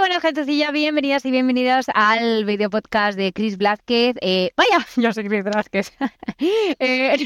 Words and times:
buenas 0.00 0.22
gentecilla, 0.22 0.70
bienvenidas 0.70 1.26
y 1.26 1.30
bienvenidos 1.30 1.84
al 1.92 2.46
video 2.46 2.70
podcast 2.70 3.18
de 3.18 3.34
Chris 3.34 3.58
Blázquez. 3.58 4.16
Eh, 4.22 4.50
vaya, 4.56 4.86
yo 4.96 5.12
soy 5.12 5.28
Chris 5.28 5.44
Blázquez. 5.44 5.92
eh, 6.38 7.18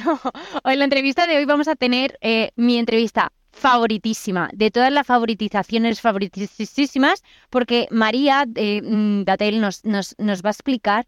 en 0.65 0.79
la 0.79 0.85
entrevista 0.85 1.29
de 1.29 1.37
hoy 1.37 1.45
vamos 1.45 1.69
a 1.69 1.77
tener 1.77 2.19
eh, 2.21 2.51
mi 2.57 2.77
entrevista 2.77 3.33
favoritísima, 3.53 4.51
de 4.53 4.73
todas 4.73 4.93
las 4.93 5.07
favoritizaciones 5.07 6.01
favoritísimas, 6.01 7.23
porque 7.48 7.87
María 7.93 8.45
eh, 8.57 8.82
mm, 8.82 9.22
Datel 9.22 9.61
nos, 9.61 9.84
nos 9.84 10.43
va 10.43 10.48
a 10.48 10.52
explicar 10.52 11.06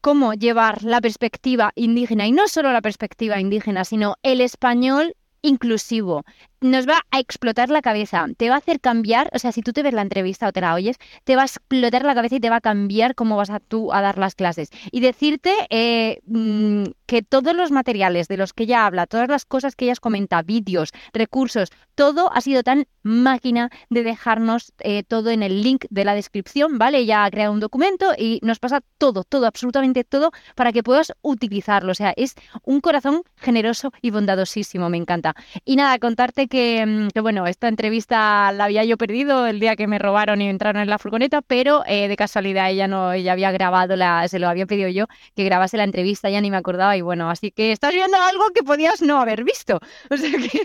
cómo 0.00 0.34
llevar 0.34 0.82
la 0.82 1.00
perspectiva 1.00 1.70
indígena, 1.76 2.26
y 2.26 2.32
no 2.32 2.48
solo 2.48 2.72
la 2.72 2.82
perspectiva 2.82 3.40
indígena, 3.40 3.84
sino 3.84 4.16
el 4.24 4.40
español 4.40 5.14
inclusivo, 5.42 6.24
nos 6.60 6.88
va 6.88 7.02
a 7.10 7.20
explotar 7.20 7.70
la 7.70 7.82
cabeza, 7.82 8.26
te 8.36 8.48
va 8.48 8.56
a 8.56 8.58
hacer 8.58 8.80
cambiar, 8.80 9.30
o 9.34 9.38
sea, 9.38 9.52
si 9.52 9.62
tú 9.62 9.72
te 9.72 9.82
ves 9.82 9.94
la 9.94 10.02
entrevista 10.02 10.48
o 10.48 10.52
te 10.52 10.60
la 10.60 10.74
oyes, 10.74 10.96
te 11.24 11.36
va 11.36 11.42
a 11.42 11.46
explotar 11.46 12.04
la 12.04 12.14
cabeza 12.14 12.36
y 12.36 12.40
te 12.40 12.50
va 12.50 12.56
a 12.56 12.60
cambiar 12.60 13.14
cómo 13.14 13.36
vas 13.36 13.50
a 13.50 13.60
tú 13.60 13.92
a 13.92 14.00
dar 14.00 14.18
las 14.18 14.34
clases. 14.34 14.70
Y 14.90 15.00
decirte 15.00 15.52
eh, 15.70 16.20
mm, 16.26 16.84
que 17.06 17.22
todos 17.22 17.54
los 17.54 17.70
materiales 17.70 18.28
de 18.28 18.36
los 18.36 18.52
que 18.52 18.64
ella 18.64 18.86
habla, 18.86 19.06
todas 19.06 19.28
las 19.28 19.44
cosas 19.44 19.76
que 19.76 19.86
ella 19.86 19.94
comenta, 20.00 20.42
vídeos, 20.42 20.90
recursos, 21.12 21.70
todo 21.94 22.32
ha 22.32 22.40
sido 22.40 22.62
tan 22.62 22.86
máquina 23.02 23.70
de 23.88 24.02
dejarnos 24.02 24.72
eh, 24.80 25.02
todo 25.04 25.30
en 25.30 25.42
el 25.42 25.62
link 25.62 25.86
de 25.90 26.04
la 26.04 26.14
descripción, 26.14 26.78
¿vale? 26.78 26.98
Ella 26.98 27.24
ha 27.24 27.30
creado 27.30 27.52
un 27.52 27.60
documento 27.60 28.12
y 28.16 28.40
nos 28.42 28.58
pasa 28.58 28.82
todo, 28.98 29.24
todo, 29.24 29.46
absolutamente 29.46 30.04
todo 30.04 30.32
para 30.54 30.72
que 30.72 30.82
puedas 30.82 31.12
utilizarlo. 31.22 31.92
O 31.92 31.94
sea, 31.94 32.12
es 32.16 32.34
un 32.62 32.80
corazón 32.80 33.22
generoso 33.36 33.92
y 34.02 34.10
bondadosísimo, 34.10 34.88
me 34.90 34.96
encanta. 34.96 35.34
Y 35.64 35.76
nada, 35.76 35.98
contarte 35.98 36.45
Mm, 36.46 37.08
que, 37.08 37.20
bueno, 37.20 37.46
esta 37.46 37.68
entrevista 37.68 38.52
la 38.52 38.64
había 38.64 38.84
yo 38.84 38.96
perdido 38.96 39.46
el 39.46 39.60
día 39.60 39.76
que 39.76 39.86
me 39.86 39.98
robaron 39.98 40.40
y 40.40 40.48
entraron 40.48 40.82
en 40.82 40.88
la 40.88 40.98
furgoneta, 40.98 41.42
pero 41.42 41.82
eh, 41.86 42.08
de 42.08 42.16
casualidad 42.16 42.70
ella 42.70 42.88
no, 42.88 43.12
ella 43.12 43.32
había 43.32 43.50
grabado, 43.52 43.96
la, 43.96 44.26
se 44.28 44.38
lo 44.38 44.48
había 44.48 44.66
pedido 44.66 44.88
yo, 44.88 45.06
que 45.34 45.44
grabase 45.44 45.76
la 45.76 45.84
entrevista, 45.84 46.30
ya 46.30 46.40
ni 46.40 46.50
me 46.50 46.56
acordaba 46.56 46.96
y 46.96 47.02
bueno, 47.02 47.30
así 47.30 47.50
que 47.50 47.72
estás 47.72 47.92
viendo 47.92 48.16
algo 48.16 48.50
que 48.54 48.62
podías 48.62 49.02
no 49.02 49.20
haber 49.20 49.44
visto. 49.44 49.80
O 50.10 50.16
sea 50.16 50.30
que, 50.30 50.62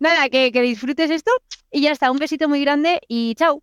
nada, 0.00 0.28
que, 0.28 0.52
que 0.52 0.60
disfrutes 0.62 1.10
esto 1.10 1.30
y 1.70 1.82
ya 1.82 1.92
está, 1.92 2.10
un 2.10 2.18
besito 2.18 2.48
muy 2.48 2.60
grande 2.62 3.00
y 3.08 3.34
chao. 3.36 3.62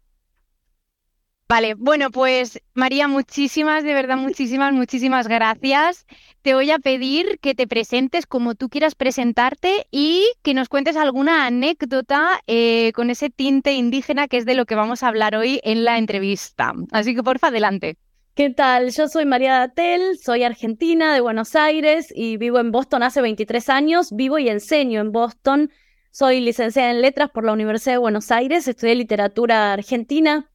Vale, 1.51 1.73
bueno, 1.73 2.11
pues 2.11 2.61
María, 2.75 3.07
muchísimas, 3.07 3.83
de 3.83 3.95
verdad, 3.95 4.17
muchísimas, 4.17 4.71
muchísimas 4.71 5.27
gracias. 5.27 6.05
Te 6.43 6.53
voy 6.53 6.69
a 6.69 6.77
pedir 6.77 7.39
que 7.39 7.55
te 7.55 7.65
presentes 7.65 8.27
como 8.27 8.53
tú 8.53 8.69
quieras 8.69 8.93
presentarte 8.93 9.87
y 9.89 10.27
que 10.43 10.53
nos 10.53 10.69
cuentes 10.69 10.95
alguna 10.95 11.47
anécdota 11.47 12.39
eh, 12.45 12.91
con 12.93 13.09
ese 13.09 13.31
tinte 13.31 13.73
indígena 13.73 14.27
que 14.27 14.37
es 14.37 14.45
de 14.45 14.53
lo 14.53 14.67
que 14.67 14.75
vamos 14.75 15.01
a 15.01 15.07
hablar 15.07 15.35
hoy 15.35 15.59
en 15.63 15.85
la 15.85 15.97
entrevista. 15.97 16.71
Así 16.91 17.15
que 17.15 17.23
porfa, 17.23 17.47
adelante. 17.47 17.97
¿Qué 18.35 18.51
tal? 18.51 18.91
Yo 18.91 19.07
soy 19.07 19.25
María 19.25 19.55
Datel, 19.55 20.19
soy 20.19 20.43
argentina 20.43 21.15
de 21.15 21.21
Buenos 21.21 21.55
Aires 21.55 22.13
y 22.15 22.37
vivo 22.37 22.59
en 22.59 22.71
Boston 22.71 23.01
hace 23.01 23.23
23 23.23 23.69
años. 23.69 24.09
Vivo 24.11 24.37
y 24.37 24.49
enseño 24.49 25.01
en 25.01 25.11
Boston. 25.11 25.71
Soy 26.11 26.41
licenciada 26.41 26.91
en 26.91 27.01
letras 27.01 27.31
por 27.31 27.43
la 27.43 27.53
Universidad 27.53 27.95
de 27.95 27.99
Buenos 27.99 28.29
Aires, 28.29 28.67
estudié 28.67 28.93
literatura 28.93 29.73
argentina 29.73 30.47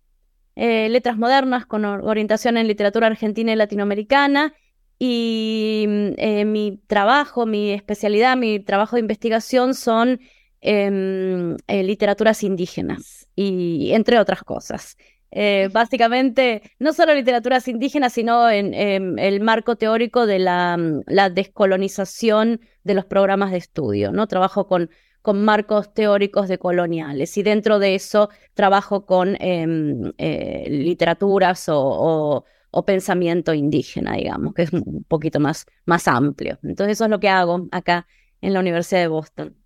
eh, 0.57 0.89
letras 0.89 1.17
modernas 1.17 1.67
con 1.67 1.85
orientación 1.85 2.57
en 2.57 2.69
literatura 2.69 3.09
argentina 3.09 3.53
y 3.53 3.57
latinoamericana. 3.57 4.55
Y 4.99 5.85
mm, 5.89 6.09
eh, 6.17 6.45
mi 6.45 6.81
trabajo, 6.87 7.47
mi 7.47 7.73
especialidad, 7.73 8.37
mi 8.37 8.61
trabajo 8.61 8.97
de 8.97 9.01
investigación 9.01 9.75
son 9.75 10.21
em, 10.61 11.57
eh, 11.67 11.83
literaturas 11.83 12.43
indígenas 12.43 13.29
y 13.35 13.93
entre 13.93 14.19
otras 14.19 14.43
cosas. 14.45 14.97
básicamente, 15.73 16.63
no 16.79 16.93
solo 16.93 17.13
literaturas 17.13 17.67
indígenas, 17.67 18.13
sino 18.13 18.49
en, 18.49 18.73
em, 18.73 19.19
el 19.19 19.41
marco 19.41 19.75
teórico 19.77 20.27
de 20.27 20.39
la, 20.39 20.77
mm, 20.77 21.03
la, 21.09 21.29
descolonización 21.29 22.61
de 22.85 22.95
los 22.95 23.05
programas 23.05 23.51
de 23.51 23.59
estudio. 23.59 24.13
¿no? 24.13 24.29
Trabajo 24.29 24.69
con 24.69 24.91
con 25.25 25.43
marcos 25.43 25.95
teóricos 25.95 26.49
decoloniales 26.49 27.39
y 27.39 27.43
dentro 27.43 27.79
de 27.79 27.95
eso 27.95 28.29
trabajo 28.53 29.07
con 29.07 29.39
em, 29.41 30.13
eh, 30.19 30.67
literaturas 30.69 31.65
o, 31.69 32.45
pensamiento 32.85 33.55
indígena, 33.55 34.17
digamos, 34.17 34.53
que 34.53 34.63
es 34.65 34.73
un 34.75 35.03
poquito 35.09 35.41
más, 35.41 35.65
más 35.87 36.09
amplio. 36.09 36.59
Entonces 36.63 36.99
eso 36.99 37.05
es 37.05 37.11
lo 37.11 37.21
que 37.21 37.31
hago 37.31 37.69
acá 37.71 38.07
en 38.43 38.53
la 38.53 38.61
Universidad 38.61 39.01
de 39.01 39.09
Boston. 39.09 39.57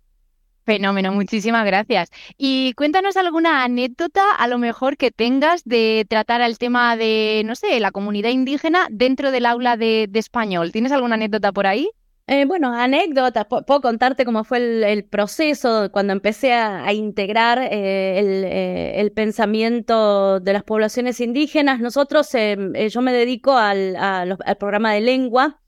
Fenómeno, 0.65 1.11
muchísimas 1.11 1.65
gracias. 1.65 2.09
Y 2.37 2.71
cuéntanos 2.75 3.17
alguna 3.17 3.65
anécdota, 3.65 4.31
a 4.31 4.47
lo 4.47 4.59
mejor 4.59 4.95
que 4.95 5.11
tengas 5.11 5.65
de 5.65 6.05
tratar 6.07 6.39
el 6.39 6.57
tema 6.57 6.95
de, 6.95 7.41
no 7.45 7.55
sé, 7.55 7.77
la 7.81 7.91
comunidad 7.91 8.29
indígena 8.29 8.87
dentro 8.89 9.31
del 9.31 9.45
aula 9.45 9.75
de 9.75 10.09
español. 10.13 10.71
¿Tienes 10.71 10.93
alguna 10.93 11.15
anécdota 11.15 11.51
por 11.51 11.67
ahí? 11.67 11.89
Eh, 12.31 12.45
bueno, 12.45 12.71
anécdotas, 12.75 13.47
puedo 13.47 13.81
contarte 13.81 14.23
cómo 14.23 14.43
fue 14.43 14.59
el, 14.91 15.03
proceso 15.03 15.89
cuando 15.91 16.13
empecé 16.13 16.53
a, 16.53 16.93
integrar 16.93 17.57
eh, 17.57 18.19
eh, 18.19 19.01
el, 19.01 19.11
pensamiento 19.11 20.39
de 20.39 20.53
las 20.53 20.61
poblaciones 20.61 21.21
indígenas. 21.21 21.79
Nosotros, 21.79 22.29
yo 22.31 23.01
me 23.01 23.13
dedico 23.13 23.57
al, 23.57 24.37
programa 24.59 24.93
de 24.93 25.01
lengua 25.01 25.59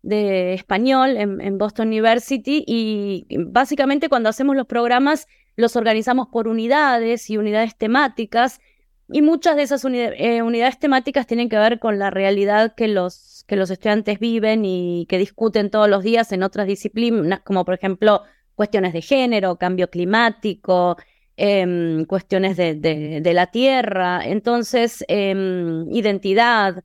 de 0.00 0.54
español 0.54 1.18
en, 1.18 1.58
Boston 1.58 1.88
University 1.88 2.64
y 2.66 3.26
básicamente 3.38 4.08
cuando 4.08 4.30
hacemos 4.30 4.56
los 4.56 4.66
programas 4.66 5.28
los 5.54 5.76
organizamos 5.76 6.28
por 6.28 6.48
unidades 6.48 7.28
y 7.28 7.36
unidades 7.36 7.76
temáticas 7.76 8.60
y 9.10 9.20
muchas 9.20 9.56
de 9.56 9.64
esas 9.64 9.84
unidades 9.84 10.78
temáticas 10.78 11.26
tienen 11.26 11.50
que 11.50 11.58
ver 11.58 11.78
con 11.78 11.98
la 11.98 12.08
realidad 12.08 12.74
que 12.74 12.88
los 12.88 13.35
que 13.46 13.56
los 13.56 13.70
estudiantes 13.70 14.18
viven 14.18 14.64
y 14.64 15.06
que 15.08 15.18
discuten 15.18 15.70
todos 15.70 15.88
los 15.88 16.02
días 16.02 16.32
en 16.32 16.42
otras 16.42 16.66
disciplinas, 16.66 17.40
como 17.40 17.64
por 17.64 17.74
ejemplo 17.74 18.22
cuestiones 18.54 18.92
de 18.92 19.02
género, 19.02 19.56
cambio 19.56 19.88
climático, 19.90 20.96
em, 21.36 22.04
cuestiones 22.06 22.56
de, 22.56 23.32
la 23.34 23.46
tierra, 23.48 24.22
entonces 24.24 25.04
em, 25.08 25.88
identidad. 25.92 26.82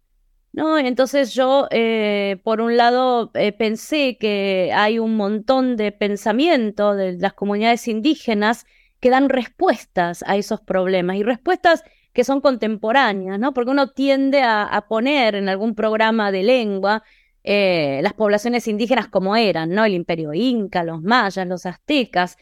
¿no? 0.53 0.77
Entonces 0.77 1.33
yo, 1.33 1.67
eh, 1.71 2.41
por 2.43 2.61
un 2.61 2.75
lado, 2.77 3.31
eh, 3.35 3.53
pensé 3.53 4.17
que 4.19 4.71
hay 4.75 4.99
un 4.99 5.15
montón 5.15 5.77
de 5.77 5.91
pensamiento 5.93 6.93
de 6.95 7.13
las 7.13 7.33
comunidades 7.33 7.87
indígenas 7.87 8.65
que 8.99 9.09
dan 9.09 9.29
respuestas 9.29 10.23
a 10.27 10.35
esos 10.37 10.61
problemas 10.61 11.15
y 11.17 11.23
respuestas 11.23 11.83
que 12.13 12.23
son 12.23 12.41
contemporáneas, 12.41 13.39
¿no? 13.39 13.53
Porque 13.53 13.71
uno 13.71 13.89
tiende 13.89 14.41
a, 14.43 14.85
poner 14.89 15.35
en 15.35 15.49
algún 15.49 15.75
programa 15.75 16.31
de 16.31 16.43
lengua 16.43 17.03
eh, 17.43 18.01
las 18.03 18.13
poblaciones 18.13 18.67
indígenas 18.67 19.07
como 19.07 19.35
eran, 19.35 19.69
¿no? 19.71 19.85
El 19.85 19.93
imperio 19.93 20.33
inca, 20.33 20.83
los 20.83 21.01
mayas, 21.01 21.47
los 21.47 21.65
aztecas. 21.65 22.37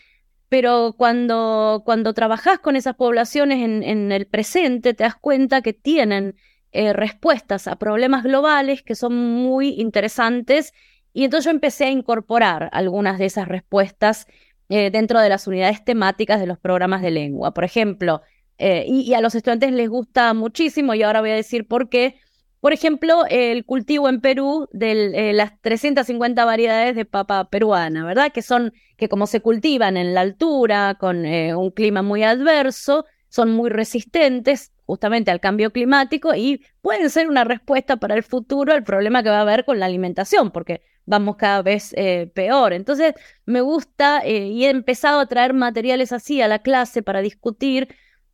Pero 0.50 0.96
cuando, 0.98 1.84
cuando 1.86 2.14
trabajás 2.14 2.60
con 2.60 2.76
esas 2.76 2.96
poblaciones 2.96 3.64
en, 3.64 4.12
el 4.12 4.26
presente, 4.26 4.96
te 4.96 5.04
das 5.04 5.16
cuenta 5.16 5.62
que 5.62 5.74
tienen 5.74 6.36
eh, 6.72 6.94
respuestas 6.94 7.68
a 7.68 7.78
problemas 7.78 8.24
globales 8.24 8.82
que 8.82 8.96
son 8.96 9.16
muy 9.16 9.80
interesantes. 9.80 10.74
Y 11.14 11.24
entonces 11.24 11.46
yo 11.46 11.52
empecé 11.52 11.86
a 11.86 11.92
incorporar 11.92 12.70
algunas 12.74 13.20
de 13.20 13.26
esas 13.26 13.48
respuestas 13.48 14.26
eh, 14.70 14.90
dentro 14.92 15.20
de 15.20 15.30
las 15.30 15.46
unidades 15.48 15.84
temáticas 15.84 16.40
de 16.40 16.48
los 16.48 16.58
programas 16.58 17.04
de 17.04 17.12
lengua. 17.12 17.54
Por 17.54 17.64
ejemplo, 17.64 18.22
eh, 18.60 18.84
y, 18.86 19.14
a 19.14 19.22
los 19.22 19.36
estudiantes 19.36 19.72
les 19.72 19.90
gusta 19.90 20.34
muchísimo 20.34 20.94
y 20.94 21.02
ahora 21.02 21.22
voy 21.22 21.32
a 21.32 21.36
decir 21.36 21.66
por 21.66 21.90
qué. 21.90 22.20
Por 22.60 22.74
ejemplo, 22.74 23.24
el 23.30 23.64
cultivo 23.66 24.10
en 24.10 24.20
Perú 24.20 24.68
de 24.74 25.30
eh, 25.30 25.34
las 25.34 25.60
350 25.62 26.44
variedades 26.44 26.94
de 26.94 27.06
papa 27.06 27.50
peruana, 27.50 28.06
¿verdad? 28.06 28.34
Que 28.34 28.42
son, 28.42 28.74
que 28.98 29.08
como 29.08 29.28
se 29.28 29.40
cultivan 29.40 29.96
en 29.96 30.14
la 30.14 30.22
altura, 30.22 30.98
con 31.00 31.26
eh, 31.26 31.56
un 31.56 31.72
clima 31.72 32.02
muy 32.02 32.24
adverso, 32.24 33.06
son 33.30 33.52
muy 33.52 33.70
resistentes 33.70 34.74
justamente 34.86 35.32
al 35.32 35.40
cambio 35.40 35.72
climático 35.72 36.36
y 36.36 36.66
pueden 36.82 37.10
ser 37.10 37.30
una 37.30 37.46
respuesta 37.46 37.96
para 37.96 38.16
el 38.16 38.24
futuro 38.24 38.74
al 38.74 38.84
problema 38.84 39.24
que 39.24 39.30
va 39.30 39.38
a 39.38 39.42
haber 39.42 39.64
con 39.64 39.80
la 39.80 39.86
alimentación, 39.86 40.52
porque 40.52 40.82
vamos 41.06 41.38
cada 41.38 41.62
vez 41.62 41.94
peor. 42.34 42.74
Entonces, 42.74 43.14
me 43.46 43.62
gusta 43.62 44.28
y 44.28 44.66
he 44.66 44.70
empezado 44.70 45.20
a 45.20 45.28
traer 45.28 45.54
materiales 45.54 46.12
así 46.12 46.42
a 46.42 46.48
la 46.48 46.60
clase 46.60 47.04
para 47.04 47.22
discutir 47.22 47.88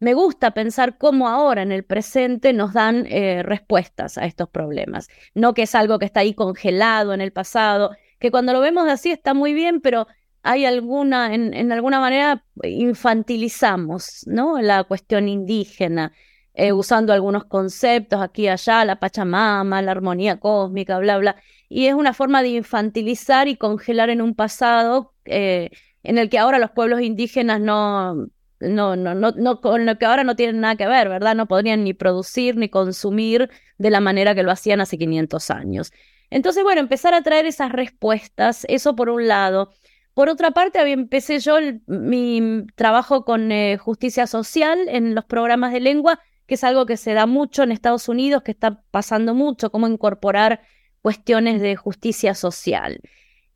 me 0.06 0.14
gusta 0.14 0.52
pensar 0.52 1.00
cómo 1.00 1.28
ahora 1.28 1.64
en 1.64 1.72
el 1.72 1.84
presente 1.84 2.54
nos 2.54 2.74
dan 2.74 3.08
eh, 3.08 3.42
respuestas 3.42 4.20
a 4.20 4.26
estos 4.28 4.48
problemas, 4.48 5.08
no 5.34 5.56
que 5.56 5.64
es 5.64 5.74
algo 5.74 5.98
que 5.98 6.06
está 6.06 6.20
ahí 6.20 6.36
congelado 6.36 7.12
en 7.12 7.22
el 7.22 7.32
pasado, 7.34 7.90
que 8.20 8.30
cuando 8.30 8.54
lo 8.54 8.60
vemos 8.60 8.88
así 8.88 9.10
está 9.10 9.34
muy 9.34 9.56
bien, 9.56 9.82
pero 9.82 10.06
hay 10.44 10.64
alguna, 10.66 11.34
en, 11.34 11.72
alguna 11.72 12.00
manera 12.00 12.46
infantilizamos, 12.62 14.26
¿no? 14.28 14.62
La 14.62 14.84
cuestión 14.84 15.28
indígena, 15.28 16.12
eh, 16.54 16.72
usando 16.72 17.12
algunos 17.12 17.46
conceptos 17.46 18.22
aquí 18.22 18.44
y 18.44 18.50
allá, 18.50 18.86
la 18.86 19.00
Pachamama, 19.00 19.82
la 19.82 19.90
armonía 19.92 20.40
cósmica, 20.40 21.00
bla, 21.00 21.18
bla, 21.18 21.36
y 21.68 21.88
es 21.88 21.96
una 21.96 22.14
forma 22.14 22.44
de 22.44 22.50
infantilizar 22.50 23.48
y 23.48 23.56
congelar 23.56 24.12
en 24.12 24.22
un 24.22 24.36
pasado 24.36 25.16
eh, 25.26 25.72
en 26.04 26.20
el 26.20 26.30
que 26.30 26.38
ahora 26.38 26.60
los 26.60 26.70
pueblos 26.70 27.02
indígenas 27.02 27.60
no, 27.60 28.28
no, 28.60 28.96
no, 28.96 29.14
no, 29.16 29.32
no, 29.32 29.62
con 29.62 29.86
lo 29.86 29.98
que 29.98 30.06
ahora 30.06 30.24
no 30.24 30.36
tienen 30.36 30.62
nada 30.62 30.76
que 30.76 30.88
ver, 30.88 31.10
¿verdad? 31.10 31.36
No 31.36 31.48
podrían 31.48 31.84
ni 31.84 31.94
producir 31.94 32.56
ni 32.56 32.70
consumir 32.70 33.50
de 33.78 33.90
la 33.90 34.00
manera 34.00 34.36
que 34.36 34.44
lo 34.44 34.52
hacían 34.52 34.82
hace 34.82 34.98
500 34.98 35.52
años. 35.52 35.92
Entonces, 36.30 36.64
bueno, 36.64 36.82
empezar 36.82 37.14
a 37.14 37.22
traer 37.22 37.46
esas 37.46 37.72
respuestas, 37.72 38.66
eso 38.70 38.96
por 38.96 39.10
un 39.10 39.28
lado. 39.28 39.72
Por 40.14 40.30
otra 40.30 40.52
parte, 40.52 40.80
empecé 40.92 41.40
yo 41.40 41.58
mi 41.88 42.66
trabajo 42.76 43.26
con 43.26 43.52
eh, 43.52 43.78
justicia 43.78 44.28
social 44.28 44.80
en 44.88 45.14
los 45.14 45.26
programas 45.26 45.74
de 45.74 45.82
lengua, 45.82 46.20
que 46.48 46.56
es 46.56 46.64
algo 46.64 46.86
que 46.86 46.98
se 46.98 47.14
da 47.14 47.26
mucho 47.26 47.64
en 47.64 47.72
Estados 47.72 48.08
Unidos, 48.08 48.44
que 48.44 48.52
está 48.52 48.82
pasando 48.92 49.34
mucho, 49.34 49.72
cómo 49.72 49.88
incorporar 49.88 50.62
cuestiones 51.02 51.62
de 51.62 51.76
justicia 51.76 52.34
social. 52.34 53.02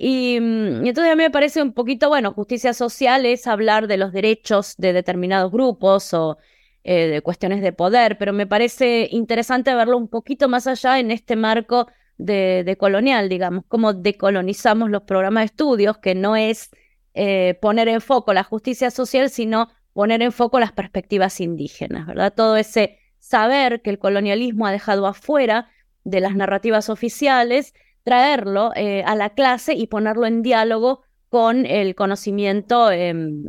Y, 0.02 0.40
mm, 0.40 0.88
entonces 0.88 1.12
a 1.12 1.16
mí 1.18 1.24
me 1.24 1.30
parece 1.30 1.62
un 1.62 1.74
poquito, 1.74 2.08
bueno, 2.08 2.32
justicia 2.34 2.74
social 2.74 3.26
es 3.26 3.46
hablar 3.48 3.88
de 3.88 3.98
los 3.98 4.14
derechos 4.14 4.76
de 4.78 4.94
determinados 4.94 5.52
grupos 5.52 6.14
o 6.14 6.38
eh, 6.86 7.08
de 7.08 7.22
cuestiones 7.22 7.62
de 7.62 7.74
poder, 7.74 8.18
pero 8.18 8.32
me 8.32 8.48
parece 8.48 9.10
interesante 9.12 9.76
verlo 9.76 9.98
un 9.98 10.08
poquito 10.08 10.48
más 10.48 10.68
allá 10.68 11.00
en 11.00 11.12
este 11.12 11.36
marco 11.36 11.88
de, 12.18 12.78
colonial, 12.80 13.28
digamos, 13.28 13.66
cómo 13.68 13.94
decolonizamos 13.94 14.90
los 14.90 15.04
programas 15.04 15.42
de 15.42 15.46
estudios, 15.48 15.98
que 15.98 16.16
no 16.16 16.38
es 16.38 16.70
eh, 17.14 17.60
poner 17.62 17.90
en 17.90 18.00
foco 18.00 18.34
la 18.34 18.46
justicia 18.46 18.92
social, 18.92 19.30
sino 19.30 19.68
poner 19.92 20.22
en 20.22 20.32
foco 20.32 20.62
las 20.62 20.72
perspectivas 20.72 21.42
indígenas, 21.42 22.08
¿verdad? 22.08 22.34
Todo 22.34 22.56
ese 22.56 23.00
saber 23.20 23.82
que 23.82 23.90
el 23.90 24.00
colonialismo 24.00 24.66
ha 24.66 24.72
dejado 24.72 25.08
afuera 25.08 25.70
de 26.06 26.22
las 26.22 26.36
narrativas 26.36 26.90
oficiales, 26.90 27.74
traerlo 28.10 28.72
eh, 28.76 29.04
a 29.06 29.16
la 29.16 29.30
clase 29.30 29.74
y 29.76 29.86
ponerlo 29.86 30.26
en 30.26 30.42
diálogo 30.42 31.04
con 31.30 31.68
el 31.68 31.94
conocimiento 31.94 32.90
em, 32.90 33.44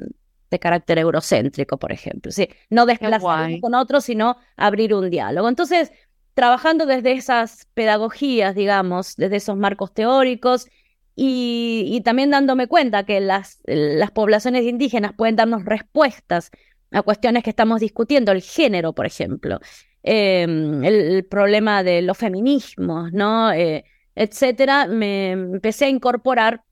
de 0.51 0.59
carácter 0.59 0.99
eurocéntrico, 0.99 1.79
por 1.79 1.93
ejemplo. 1.93 2.31
¿sí? 2.31 2.47
No 2.69 2.85
desplazar 2.85 3.59
con 3.63 3.75
otros, 3.75 4.05
sino 4.05 4.37
abrir 4.59 4.93
un 4.93 5.09
diálogo. 5.09 5.49
Entonces, 5.49 5.93
trabajando 6.35 6.85
desde 6.85 7.13
esas 7.13 7.69
pedagogías, 7.73 8.55
digamos, 8.55 9.17
desde 9.17 9.37
esos 9.37 9.57
marcos 9.57 9.95
teóricos 9.95 10.69
y, 11.17 12.03
también 12.05 12.31
dándome 12.31 12.67
cuenta 12.67 13.05
que 13.05 13.19
las, 13.21 13.63
las 13.65 14.11
poblaciones 14.11 14.65
indígenas 14.65 15.15
pueden 15.17 15.37
darnos 15.37 15.65
respuestas 15.65 16.51
a 16.91 17.01
cuestiones 17.01 17.45
que 17.45 17.51
estamos 17.51 17.81
discutiendo, 17.81 18.31
el 18.31 18.43
género, 18.43 18.93
por 18.93 19.07
ejemplo, 19.07 19.59
em, 20.03 20.85
el, 20.85 21.25
problema 21.25 21.83
de 21.83 22.03
los 22.03 22.19
feminismos, 22.19 23.11
¿no? 23.11 23.53
Eh, 23.53 23.85
etcétera, 24.21 24.87
me 24.87 25.31
empecé 25.31 25.87
a 25.87 25.89
incorporar 25.89 26.63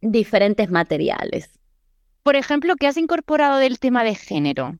diferentes 0.00 0.70
materiales. 0.70 1.60
Por 2.22 2.34
ejemplo, 2.34 2.76
¿qué 2.76 2.86
has 2.86 2.96
incorporado 2.96 3.58
del 3.58 3.78
tema 3.78 4.02
de 4.04 4.14
género? 4.14 4.78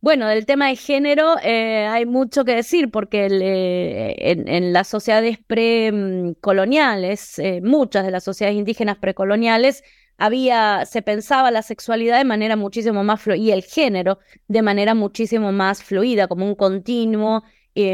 Bueno, 0.00 0.26
del 0.26 0.46
tema 0.46 0.66
de 0.66 0.74
género 0.74 1.36
eh, 1.44 1.86
hay 1.86 2.06
mucho 2.06 2.44
que 2.44 2.56
decir 2.56 2.90
porque 2.90 3.28
eh, 3.30 4.16
en, 4.48 4.72
las 4.72 4.88
sociedades 4.88 5.38
precoloniales, 5.46 7.38
eh, 7.38 7.60
muchas 7.62 8.04
de 8.04 8.10
las 8.10 8.24
sociedades 8.24 8.58
indígenas 8.58 8.98
precoloniales, 8.98 9.84
había, 10.18 10.86
se 10.86 11.02
pensaba 11.02 11.52
la 11.52 11.62
sexualidad 11.62 12.18
de 12.18 12.24
manera 12.24 12.56
muchísimo 12.56 13.04
más 13.04 13.20
fluida 13.22 13.40
y 13.40 13.52
el 13.52 13.62
género 13.62 14.18
de 14.48 14.62
manera 14.62 14.96
muchísimo 14.96 15.52
más 15.52 15.84
fluida, 15.84 16.26
como 16.26 16.46
un 16.46 16.56
continuo 16.56 17.44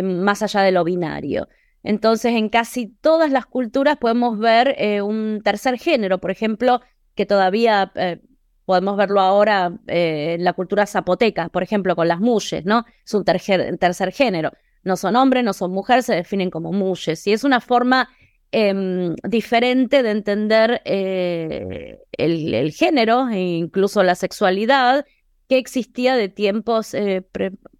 más 0.02 0.42
allá 0.42 0.62
de 0.62 0.72
lo 0.72 0.82
binario. 0.82 1.46
Entonces, 1.82 2.34
en 2.34 2.48
casi 2.48 2.88
todas 2.88 3.30
las 3.30 3.46
culturas 3.46 3.96
podemos 3.96 4.38
ver 4.38 4.76
un 5.02 5.40
tercer 5.42 5.78
género, 5.78 6.18
por 6.18 6.30
ejemplo, 6.30 6.80
que 7.14 7.26
todavía 7.26 7.92
Podemos 8.68 8.98
verlo 8.98 9.22
ahora 9.22 9.72
eh, 9.86 10.34
en 10.34 10.44
la 10.44 10.52
cultura 10.52 10.84
zapoteca, 10.84 11.48
por 11.48 11.62
ejemplo, 11.62 11.96
con 11.96 12.06
las 12.06 12.20
muyes, 12.20 12.66
¿no? 12.66 12.84
Es 13.02 13.14
un 13.14 13.24
tercer, 13.24 14.12
género. 14.12 14.52
No 14.84 14.98
son 14.98 15.16
hombres, 15.16 15.42
no 15.42 15.54
son 15.54 15.72
mujeres, 15.72 16.04
se 16.04 16.14
definen 16.14 16.50
como 16.50 16.70
muyes. 16.70 17.26
Y 17.26 17.32
es 17.32 17.44
una 17.44 17.62
forma 17.62 18.10
em, 18.52 19.14
diferente 19.26 20.02
de 20.02 20.10
entender 20.10 20.82
eh, 20.84 21.98
el, 22.12 22.70
género 22.72 23.30
e 23.30 23.40
incluso 23.40 24.02
la 24.02 24.14
sexualidad 24.14 25.06
que 25.48 25.56
existía 25.56 26.14
de 26.14 26.28
tiempos 26.28 26.92
eh, 26.92 27.26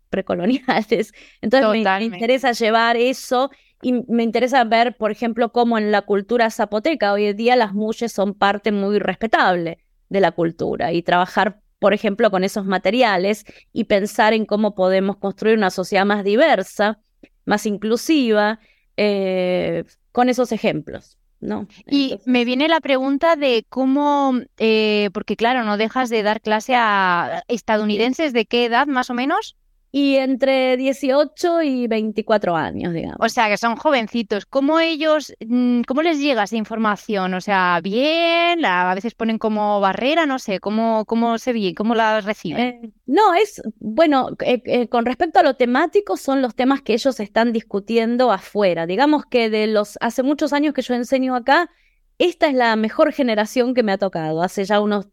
precoloniales. 0.08 1.12
Entonces 1.42 1.84
me, 1.84 2.02
interesa 2.02 2.52
llevar 2.52 2.96
eso 2.96 3.50
y 3.82 3.92
me 4.08 4.22
interesa 4.22 4.64
ver, 4.64 4.96
por 4.96 5.10
ejemplo, 5.10 5.52
cómo 5.52 5.78
en 5.78 5.92
la 5.92 6.02
cultura 6.02 6.50
zapoteca 6.50 7.12
hoy 7.12 7.26
en 7.26 7.36
día 7.36 7.56
las 7.56 7.74
muyes 7.74 8.12
son 8.12 8.34
parte 8.34 8.72
muy 8.72 8.98
respetable 8.98 9.78
de 10.08 10.20
la 10.20 10.32
cultura 10.32 10.92
y 10.92 11.02
trabajar, 11.02 11.60
por 11.78 11.94
ejemplo, 11.94 12.30
con 12.30 12.44
esos 12.44 12.64
materiales 12.64 13.44
y 13.72 13.84
pensar 13.84 14.32
en 14.32 14.46
cómo 14.46 14.74
podemos 14.74 15.16
construir 15.16 15.56
una 15.56 15.70
sociedad 15.70 16.04
más 16.04 16.24
diversa, 16.24 16.98
más 17.44 17.66
inclusiva, 17.66 18.58
eh, 18.96 19.84
con 20.12 20.28
esos 20.28 20.50
ejemplos. 20.52 21.18
¿no? 21.40 21.68
Y 21.86 22.18
me 22.24 22.44
viene 22.44 22.66
la 22.66 22.80
pregunta 22.80 23.36
de 23.36 23.64
cómo, 23.68 24.40
eh, 24.56 25.10
porque 25.14 25.36
claro, 25.36 25.62
no 25.64 25.76
dejas 25.76 26.10
de 26.10 26.24
dar 26.24 26.40
clase 26.40 26.74
a 26.74 27.44
estadounidenses, 27.46 28.32
¿de 28.32 28.44
qué 28.44 28.64
edad 28.64 28.88
más 28.88 29.10
o 29.10 29.14
menos? 29.14 29.56
Y 29.90 30.16
entre 30.16 30.76
18 30.76 31.62
y 31.62 31.86
24 31.86 32.54
años, 32.54 32.92
digamos. 32.92 33.16
O 33.20 33.28
sea, 33.28 33.48
que 33.48 33.56
son 33.56 33.76
jovencitos. 33.76 34.44
¿Cómo 34.44 34.80
ellos, 34.80 35.34
mm, 35.40 35.82
cómo 35.82 36.02
les 36.02 36.18
llega 36.18 36.42
esa 36.42 36.56
información? 36.56 37.32
O 37.32 37.40
sea, 37.40 37.80
bien, 37.82 38.64
a 38.66 38.94
veces 38.94 39.14
ponen 39.14 39.38
como 39.38 39.80
barrera, 39.80 40.26
no 40.26 40.38
sé, 40.38 40.60
¿cómo, 40.60 41.06
cómo 41.06 41.38
se 41.38 41.54
ve, 41.54 41.74
cómo 41.74 41.94
la 41.94 42.20
reciben? 42.20 42.60
Eh, 42.60 42.92
no, 43.06 43.34
es, 43.34 43.62
bueno, 43.78 44.30
eh, 44.44 44.60
eh, 44.66 44.88
con 44.88 45.06
respecto 45.06 45.40
a 45.40 45.42
lo 45.42 45.54
temático, 45.54 46.18
son 46.18 46.42
los 46.42 46.54
temas 46.54 46.82
que 46.82 46.92
ellos 46.92 47.18
están 47.18 47.52
discutiendo 47.52 48.30
afuera. 48.30 48.86
Digamos 48.86 49.24
que 49.24 49.48
de 49.48 49.68
los, 49.68 49.96
hace 50.02 50.22
muchos 50.22 50.52
años 50.52 50.74
que 50.74 50.82
yo 50.82 50.94
enseño 50.94 51.34
acá, 51.34 51.70
esta 52.18 52.48
es 52.48 52.54
la 52.54 52.76
mejor 52.76 53.12
generación 53.12 53.72
que 53.72 53.82
me 53.82 53.92
ha 53.92 53.98
tocado. 53.98 54.42
Hace 54.42 54.64
ya 54.64 54.80
unos 54.80 55.08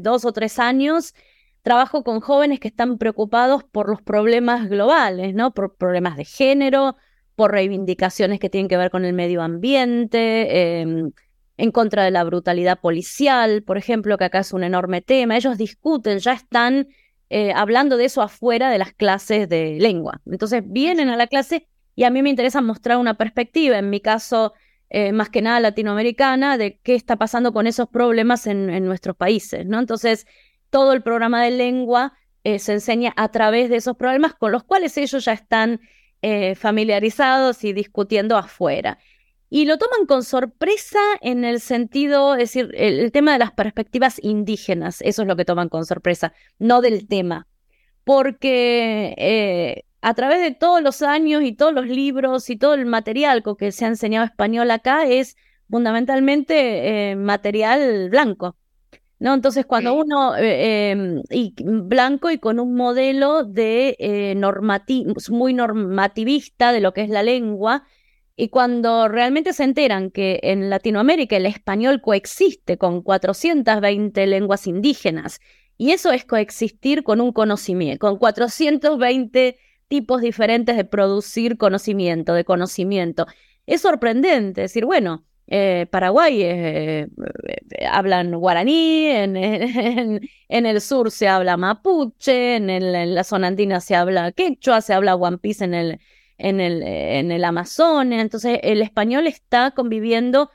dos 0.00 0.24
o 0.24 0.32
tres 0.32 0.58
años 0.58 1.14
trabajo 1.64 2.04
con 2.04 2.20
jóvenes 2.20 2.60
que 2.60 2.68
están 2.68 2.98
preocupados 2.98 3.64
por 3.64 3.88
los 3.88 4.02
problemas 4.02 4.68
globales, 4.68 5.34
¿no? 5.34 5.54
Por 5.54 5.76
problemas 5.76 6.16
de 6.16 6.26
género, 6.26 6.96
por 7.34 7.52
reivindicaciones 7.52 8.38
que 8.38 8.50
tienen 8.50 8.68
que 8.68 8.76
ver 8.76 8.90
con 8.90 9.04
el 9.06 9.14
medio 9.14 9.42
ambiente, 9.42 10.80
em, 10.82 11.10
en 11.56 11.70
contra 11.72 12.04
de 12.04 12.10
la 12.10 12.22
brutalidad 12.22 12.80
policial, 12.80 13.62
por 13.62 13.78
ejemplo, 13.78 14.18
que 14.18 14.24
acá 14.24 14.40
es 14.40 14.52
un 14.52 14.62
enorme 14.62 15.00
tema. 15.00 15.36
Ellos 15.36 15.56
discuten, 15.56 16.18
ya 16.18 16.34
están 16.34 16.88
eh, 17.30 17.52
hablando 17.54 17.96
de 17.96 18.04
eso 18.04 18.20
afuera 18.20 18.70
de 18.70 18.78
las 18.78 18.92
clases 18.92 19.48
de 19.48 19.78
lengua. 19.80 20.20
Entonces 20.26 20.62
vienen 20.66 21.08
a 21.08 21.16
la 21.16 21.26
clase 21.28 21.66
y 21.96 22.04
a 22.04 22.10
mí 22.10 22.22
me 22.22 22.28
interesa 22.30 22.60
mostrar 22.60 22.98
una 22.98 23.14
perspectiva, 23.14 23.78
en 23.78 23.88
mi 23.88 24.00
caso, 24.00 24.52
eh, 24.90 25.12
más 25.12 25.30
que 25.30 25.40
nada 25.40 25.60
latinoamericana, 25.60 26.58
de 26.58 26.78
qué 26.82 26.94
está 26.94 27.16
pasando 27.16 27.54
con 27.54 27.66
esos 27.66 27.88
problemas 27.88 28.46
en, 28.46 28.68
en 28.68 28.84
nuestros 28.84 29.16
países, 29.16 29.64
¿no? 29.64 29.78
Entonces, 29.78 30.26
todo 30.74 30.92
el 30.92 31.04
programa 31.04 31.40
de 31.40 31.52
lengua 31.52 32.14
eh, 32.42 32.58
se 32.58 32.72
enseña 32.72 33.12
a 33.16 33.28
través 33.28 33.70
de 33.70 33.76
esos 33.76 33.96
problemas 33.96 34.34
con 34.34 34.50
los 34.50 34.64
cuales 34.64 34.98
ellos 34.98 35.24
ya 35.24 35.32
están 35.32 35.80
eh, 36.20 36.56
familiarizados 36.56 37.62
y 37.62 37.72
discutiendo 37.72 38.36
afuera. 38.36 38.98
Y 39.48 39.66
lo 39.66 39.78
toman 39.78 40.04
con 40.06 40.24
sorpresa 40.24 40.98
en 41.20 41.44
el 41.44 41.60
sentido, 41.60 42.34
es 42.34 42.52
decir, 42.52 42.72
el, 42.74 43.12
tema 43.12 43.34
de 43.34 43.38
las 43.38 43.52
perspectivas 43.52 44.18
indígenas, 44.20 45.00
eso 45.02 45.22
es 45.22 45.28
lo 45.28 45.36
que 45.36 45.44
toman 45.44 45.68
con 45.68 45.86
sorpresa, 45.86 46.32
no 46.58 46.80
del 46.80 47.06
tema. 47.06 47.46
Porque 48.02 49.14
eh, 49.16 49.84
a 50.00 50.14
través 50.14 50.40
de 50.40 50.56
todos 50.56 50.82
los 50.82 51.02
años 51.02 51.44
y 51.44 51.52
todos 51.52 51.72
los 51.72 51.86
libros 51.86 52.50
y 52.50 52.56
todo 52.56 52.74
el 52.74 52.84
material 52.84 53.44
con 53.44 53.54
que 53.54 53.70
se 53.70 53.84
ha 53.84 53.88
enseñado 53.88 54.26
español 54.26 54.72
acá 54.72 55.06
es 55.06 55.36
fundamentalmente 55.70 57.14
material 57.14 58.10
blanco. 58.10 58.56
¿No? 59.24 59.32
Entonces, 59.32 59.64
cuando 59.64 59.94
uno, 59.94 60.36
eh, 60.36 60.90
em, 60.90 61.22
y 61.30 61.54
blanco 61.58 62.30
y 62.30 62.36
con 62.36 62.60
un 62.60 62.74
modelo 62.74 63.42
de 63.42 63.96
eh, 63.98 64.38
muy 65.30 65.54
normativista 65.54 66.72
de 66.72 66.82
lo 66.82 66.92
que 66.92 67.00
es 67.00 67.08
la 67.08 67.22
lengua, 67.22 67.84
y 68.36 68.50
cuando 68.50 69.08
realmente 69.08 69.54
se 69.54 69.64
enteran 69.64 70.10
que 70.10 70.40
en 70.42 70.68
Latinoamérica 70.68 71.38
el 71.38 71.46
español 71.46 72.02
coexiste 72.02 72.76
con 72.76 73.00
420 73.00 74.26
lenguas 74.26 74.66
indígenas, 74.66 75.40
y 75.78 75.92
eso 75.92 76.12
es 76.12 76.26
coexistir 76.26 77.02
con 77.02 77.22
un 77.22 77.32
conocimiento, 77.32 78.06
con 78.06 78.18
420 78.18 79.56
tipos 79.88 80.20
diferentes 80.20 80.76
de 80.76 80.84
producir 80.84 81.56
conocimiento, 81.56 82.34
de 82.34 82.44
conocimiento. 82.44 83.26
Es 83.64 83.80
sorprendente 83.80 84.60
decir, 84.60 84.84
bueno, 84.84 85.24
eh, 85.46 85.86
Paraguay 85.90 86.42
eh, 86.42 87.06
eh, 87.06 87.86
hablan 87.86 88.34
guaraní, 88.34 89.08
en, 89.08 89.36
el 90.48 90.80
sur 90.80 91.10
se 91.10 91.28
habla 91.28 91.56
mapuche, 91.56 92.56
en, 92.56 93.14
la 93.14 93.24
zona 93.24 93.48
andina 93.48 93.80
se 93.80 93.94
habla 93.94 94.32
quechua, 94.32 94.80
se 94.80 94.94
habla 94.94 95.18
piece 95.38 95.64
en 95.64 95.74
el, 95.74 96.00
en 96.38 96.60
el, 96.60 96.82
en 96.82 97.30
el 97.30 97.44
Amazonas. 97.44 98.20
Entonces 98.20 98.58
el 98.62 98.80
español 98.82 99.26
está 99.26 99.72
conviviendo 99.72 100.50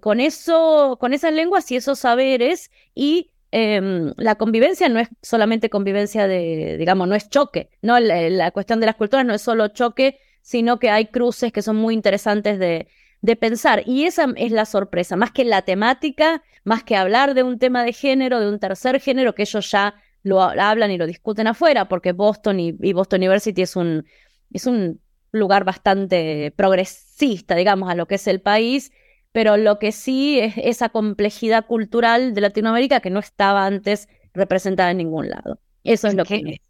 con, 0.00 0.20
eso, 0.20 0.96
con 1.00 1.12
esas 1.12 1.32
lenguas 1.32 1.70
y 1.70 1.76
esos 1.76 2.00
saberes 2.00 2.70
y 2.94 3.30
em, 3.52 4.12
la 4.16 4.36
convivencia 4.36 4.88
no 4.88 4.98
es 4.98 5.08
solamente 5.22 5.70
convivencia 5.70 6.26
de, 6.26 6.76
digamos, 6.78 7.06
no 7.08 7.14
es 7.14 7.28
choque, 7.28 7.68
¿no? 7.82 8.00
La, 8.00 8.50
cuestión 8.52 8.80
de 8.80 8.86
las 8.86 8.96
culturas 8.96 9.24
no 9.26 9.34
es 9.34 9.42
solo 9.42 9.68
choque, 9.68 10.18
sino 10.42 10.78
que 10.78 10.90
hay 10.90 11.06
cruces 11.06 11.52
que 11.52 11.62
son 11.62 11.76
muy 11.76 11.94
interesantes 11.94 12.58
de, 12.58 12.88
de 13.22 13.36
pensar. 13.36 13.82
Y 13.86 14.04
esa 14.04 14.28
es 14.36 14.52
la 14.52 14.64
sorpresa, 14.64 15.16
más 15.16 15.30
que 15.30 15.44
la 15.44 15.62
temática, 15.62 16.42
más 16.64 16.84
que 16.84 16.96
hablar 16.96 17.34
de 17.34 17.42
un 17.42 17.58
tema 17.58 17.84
de 17.84 17.92
género, 17.92 18.40
de 18.40 18.48
un 18.48 18.58
tercer 18.58 19.00
género, 19.00 19.34
que 19.34 19.42
ellos 19.42 19.70
ya 19.70 19.94
lo 20.22 20.42
hablan 20.42 20.90
y 20.90 20.98
lo 20.98 21.06
discuten 21.06 21.46
afuera, 21.46 21.88
porque 21.88 22.12
Boston 22.12 22.60
y, 22.60 22.92
Boston 22.92 23.20
University 23.20 23.62
es 23.62 23.76
un, 23.76 24.04
es 24.52 24.66
un 24.66 25.00
lugar 25.32 25.64
bastante 25.64 26.52
progresista, 26.56 27.54
digamos, 27.54 27.90
a 27.90 27.94
lo 27.94 28.06
que 28.06 28.16
es 28.16 28.26
el 28.26 28.40
país, 28.40 28.92
pero 29.32 29.56
lo 29.56 29.78
que 29.78 29.92
sí 29.92 30.40
es 30.40 30.54
esa 30.56 30.88
complejidad 30.88 31.66
cultural 31.66 32.34
de 32.34 32.40
Latinoamérica 32.40 33.00
que 33.00 33.10
no 33.10 33.20
estaba 33.20 33.64
antes 33.64 34.08
representada 34.34 34.90
en 34.90 34.98
ningún 34.98 35.28
lado. 35.28 35.60
Eso 35.84 36.08
es 36.08 36.14
lo 36.14 36.24
que... 36.24 36.60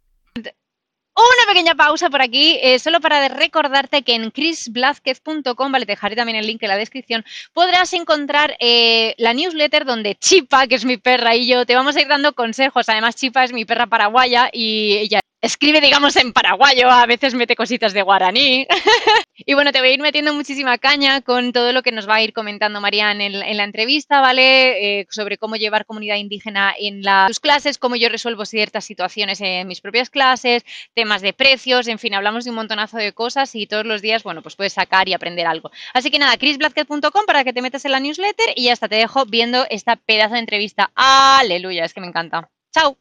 Una 1.21 1.53
pequeña 1.53 1.75
pausa 1.75 2.09
por 2.09 2.19
aquí, 2.19 2.57
eh, 2.63 2.79
solo 2.79 2.99
para 2.99 3.27
recordarte 3.27 4.01
que 4.01 4.15
en 4.15 4.31
chrisblazquez.com, 4.31 5.71
vale, 5.71 5.85
te 5.85 5.91
dejaré 5.91 6.15
también 6.15 6.37
el 6.39 6.47
link 6.47 6.63
en 6.63 6.69
la 6.69 6.77
descripción, 6.77 7.23
podrás 7.53 7.93
encontrar 7.93 8.57
eh, 8.59 9.13
la 9.19 9.33
newsletter 9.35 9.85
donde 9.85 10.15
Chipa, 10.15 10.65
que 10.65 10.75
es 10.75 10.83
mi 10.83 10.97
perra, 10.97 11.35
y 11.35 11.47
yo 11.47 11.67
te 11.67 11.75
vamos 11.75 11.95
a 11.95 12.01
ir 12.01 12.07
dando 12.07 12.33
consejos. 12.33 12.89
Además, 12.89 13.15
Chipa 13.15 13.43
es 13.43 13.53
mi 13.53 13.65
perra 13.65 13.85
paraguaya 13.85 14.49
y 14.51 14.97
ella 14.97 15.19
escribe, 15.41 15.81
digamos, 15.81 16.15
en 16.15 16.33
paraguayo, 16.33 16.89
a 16.89 17.05
veces 17.07 17.33
mete 17.33 17.55
cositas 17.55 17.93
de 17.93 18.03
guaraní. 18.03 18.67
y 19.35 19.53
bueno, 19.55 19.71
te 19.71 19.79
voy 19.79 19.89
a 19.89 19.93
ir 19.93 20.01
metiendo 20.01 20.33
muchísima 20.33 20.77
caña 20.77 21.21
con 21.21 21.51
todo 21.51 21.73
lo 21.73 21.81
que 21.81 21.91
nos 21.91 22.07
va 22.07 22.15
a 22.15 22.21
ir 22.21 22.31
comentando 22.31 22.79
Marian 22.79 23.21
en, 23.21 23.57
la 23.57 23.63
entrevista, 23.63 24.21
¿vale? 24.21 24.99
Eh, 24.99 25.07
sobre 25.09 25.37
cómo 25.37 25.55
llevar 25.55 25.85
comunidad 25.85 26.17
indígena 26.17 26.73
en 26.77 27.01
las 27.01 27.39
clases, 27.39 27.79
cómo 27.79 27.95
yo 27.95 28.09
resuelvo 28.09 28.45
ciertas 28.45 28.85
situaciones 28.85 29.41
en 29.41 29.67
mis 29.67 29.81
propias 29.81 30.09
clases, 30.09 30.63
temas 30.93 31.21
de 31.21 31.33
precios, 31.33 31.87
en 31.87 31.97
fin, 31.97 32.13
hablamos 32.13 32.43
de 32.43 32.51
un 32.51 32.57
montonazo 32.57 32.97
de 32.97 33.11
cosas 33.13 33.55
y 33.55 33.65
todos 33.65 33.85
los 33.85 34.01
días, 34.01 34.23
bueno, 34.23 34.41
pues 34.43 34.55
puedes 34.55 34.73
sacar 34.73 35.09
y 35.09 35.13
aprender 35.13 35.47
algo. 35.47 35.71
Así 35.93 36.11
que 36.11 36.19
nada, 36.19 36.37
chrisblazquez.com 36.37 37.25
para 37.25 37.43
que 37.43 37.53
te 37.53 37.61
metas 37.61 37.83
en 37.85 37.91
la 37.91 37.99
newsletter 37.99 38.53
y 38.55 38.69
hasta 38.69 38.87
te 38.87 38.95
dejo 38.95 39.25
viendo 39.25 39.65
esta 39.69 39.95
pedazo 39.95 40.35
de 40.35 40.39
entrevista. 40.39 40.91
Aleluya, 40.95 41.85
es 41.85 41.93
que 41.93 42.01
me 42.01 42.07
encanta. 42.07 42.49
Chao. 42.71 42.97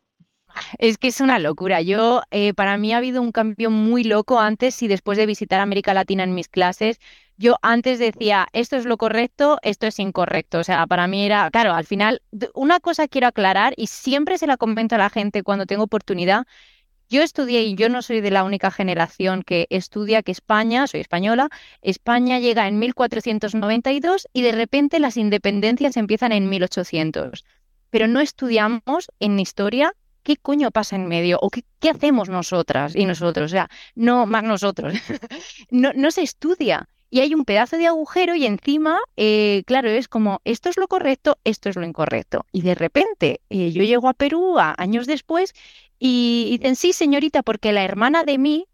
Es 0.79 0.99
que 0.99 1.09
es 1.09 1.21
una 1.21 1.39
locura. 1.39 1.81
Yo, 1.81 2.23
eh, 2.31 2.55
para 2.55 2.77
mí 2.77 2.93
ha 2.93 2.99
habido 2.99 3.23
un 3.23 3.33
cambio 3.33 3.71
muy 3.71 4.05
loco 4.05 4.41
antes 4.41 4.83
y 4.83 4.89
después 4.89 5.19
de 5.19 5.27
visitar 5.27 5.61
América 5.61 5.95
Latina 5.95 6.25
en 6.25 6.35
mis 6.35 6.49
clases. 6.49 6.99
Yo 7.37 7.57
antes 7.63 7.99
decía, 7.99 8.49
esto 8.53 8.77
es 8.77 8.85
lo 8.85 8.99
correcto, 8.99 9.59
esto 9.63 9.87
es 9.87 9.99
incorrecto. 9.99 10.59
O 10.59 10.65
sea, 10.65 10.87
para 10.87 11.07
mí 11.07 11.25
era, 11.25 11.51
claro, 11.51 11.73
al 11.73 11.87
final, 11.87 12.23
una 12.55 12.81
cosa 12.81 13.09
quiero 13.09 13.29
aclarar 13.29 13.73
y 13.77 13.87
siempre 13.87 14.37
se 14.39 14.47
la 14.47 14.57
comento 14.57 14.95
a 14.97 14.99
la 14.99 15.11
gente 15.11 15.43
cuando 15.43 15.67
tengo 15.67 15.85
oportunidad. 15.85 16.47
Yo 17.09 17.23
estudié 17.23 17.65
y 17.65 17.75
yo 17.75 17.89
no 17.89 18.03
soy 18.03 18.21
de 18.21 18.31
la 18.31 18.45
única 18.45 18.71
generación 18.71 19.43
que 19.43 19.67
estudia 19.71 20.23
que 20.23 20.31
España, 20.31 20.87
soy 20.87 21.01
española, 21.01 21.49
España 21.83 22.39
llega 22.39 22.69
en 22.69 22.79
1492 22.79 24.29
y 24.33 24.43
de 24.43 24.53
repente 24.53 25.01
las 25.01 25.17
independencias 25.17 25.97
empiezan 25.97 26.31
en 26.31 26.49
1800. 26.49 27.45
Pero 27.91 28.07
no 28.07 28.21
estudiamos 28.21 29.11
en 29.19 29.41
historia 29.41 29.93
¿qué 30.31 30.37
coño 30.37 30.71
pasa 30.71 30.95
en 30.95 31.09
medio? 31.09 31.41
¿O 31.43 31.51
qué, 31.51 31.91
hacemos 31.91 32.29
nosotras 32.29 32.95
y 32.95 33.05
nosotros? 33.05 33.47
O 33.47 33.49
sea, 33.49 33.69
no 33.97 34.27
más 34.27 34.45
nosotros. 34.45 34.95
no, 35.71 36.11
se 36.13 36.23
estudia. 36.23 36.89
Y 37.11 37.19
hay 37.19 37.35
un 37.35 37.45
pedazo 37.45 37.77
de 37.77 37.89
agujero 37.89 38.37
y 38.37 38.47
encima, 38.47 39.01
eh, 39.17 39.65
claro, 39.67 39.89
es 39.89 40.07
como, 40.07 40.41
esto 40.45 40.69
es 40.69 40.77
lo 40.77 40.87
correcto, 40.87 41.39
esto 41.43 41.69
es 41.69 41.75
lo 41.75 41.85
incorrecto. 41.85 42.47
Y 42.53 42.63
de 42.63 42.77
repente, 42.77 43.41
eh, 43.51 43.73
yo 43.73 43.83
llego 43.83 44.09
a 44.09 44.15
Perú 44.15 44.57
años 44.61 45.09
después 45.09 45.53
y 45.99 46.47
dicen, 46.59 46.77
sí, 46.77 46.93
señorita, 46.93 47.43
porque 47.43 47.73
la 47.73 47.83
hermana 47.83 48.23
de 48.23 48.39
mí, 48.39 48.67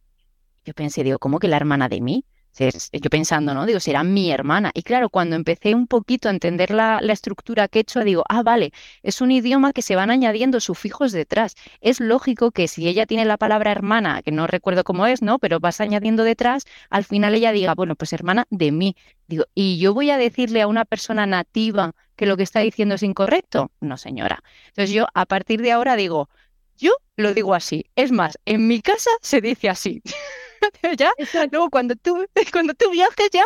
yo 0.66 0.74
pensé, 0.74 1.04
digo, 1.04 1.18
¿cómo 1.18 1.38
que 1.38 1.48
la 1.48 1.56
hermana 1.56 1.88
de 1.88 2.02
mí? 2.02 2.26
Yo 2.58 3.10
pensando, 3.10 3.54
¿no? 3.54 3.66
Digo, 3.66 3.80
será 3.80 4.02
mi 4.02 4.30
hermana. 4.30 4.70
Y 4.74 4.82
claro, 4.82 5.10
cuando 5.10 5.36
empecé 5.36 5.74
un 5.74 5.86
poquito 5.86 6.28
a 6.28 6.32
entender 6.32 6.70
la, 6.70 6.98
estructura 6.98 7.68
que 7.68 7.80
he 7.80 7.82
hecho, 7.82 8.00
digo, 8.00 8.24
ah, 8.28 8.42
vale, 8.42 8.72
es 9.02 9.20
un 9.20 9.30
idioma 9.30 9.72
que 9.72 9.82
se 9.82 9.96
van 9.96 10.10
añadiendo 10.10 10.60
sufijos 10.60 11.12
detrás. 11.12 11.54
Es 11.80 12.00
lógico 12.00 12.50
que 12.50 12.68
si 12.68 12.88
ella 12.88 13.06
tiene 13.06 13.24
la 13.24 13.36
palabra 13.36 13.72
hermana, 13.72 14.22
que 14.22 14.32
no 14.32 14.46
recuerdo 14.46 14.84
cómo 14.84 15.06
es, 15.06 15.22
¿no? 15.22 15.38
Pero 15.38 15.60
vas 15.60 15.80
añadiendo 15.80 16.24
detrás, 16.24 16.64
al 16.90 17.04
final 17.04 17.34
ella 17.34 17.52
diga, 17.52 17.74
bueno, 17.74 17.94
pues 17.96 18.12
hermana 18.12 18.46
de 18.50 18.72
mí. 18.72 18.96
Digo, 19.28 19.44
¿y 19.54 19.78
yo 19.78 19.94
voy 19.94 20.10
a 20.10 20.18
decirle 20.18 20.62
a 20.62 20.66
una 20.66 20.84
persona 20.84 21.26
nativa 21.26 21.92
que 22.16 22.26
lo 22.26 22.36
que 22.36 22.42
está 22.42 22.60
diciendo 22.60 22.94
es 22.94 23.02
incorrecto? 23.02 23.70
No, 23.80 23.96
señora. 23.96 24.42
Entonces 24.68 24.90
yo 24.94 25.06
a 25.14 25.26
partir 25.26 25.60
de 25.62 25.72
ahora 25.72 25.96
digo, 25.96 26.28
yo 26.76 26.92
lo 27.16 27.34
digo 27.34 27.54
así. 27.54 27.86
Es 27.96 28.12
más, 28.12 28.38
en 28.44 28.66
mi 28.66 28.80
casa 28.80 29.10
se 29.20 29.40
dice 29.40 29.68
así. 29.68 30.02
ya, 30.96 31.12
luego 31.50 31.70
cuando 31.70 31.94
tú, 31.96 32.26
cuando 32.52 32.74
tú 32.74 32.90
viajes 32.90 33.28
ya 33.32 33.44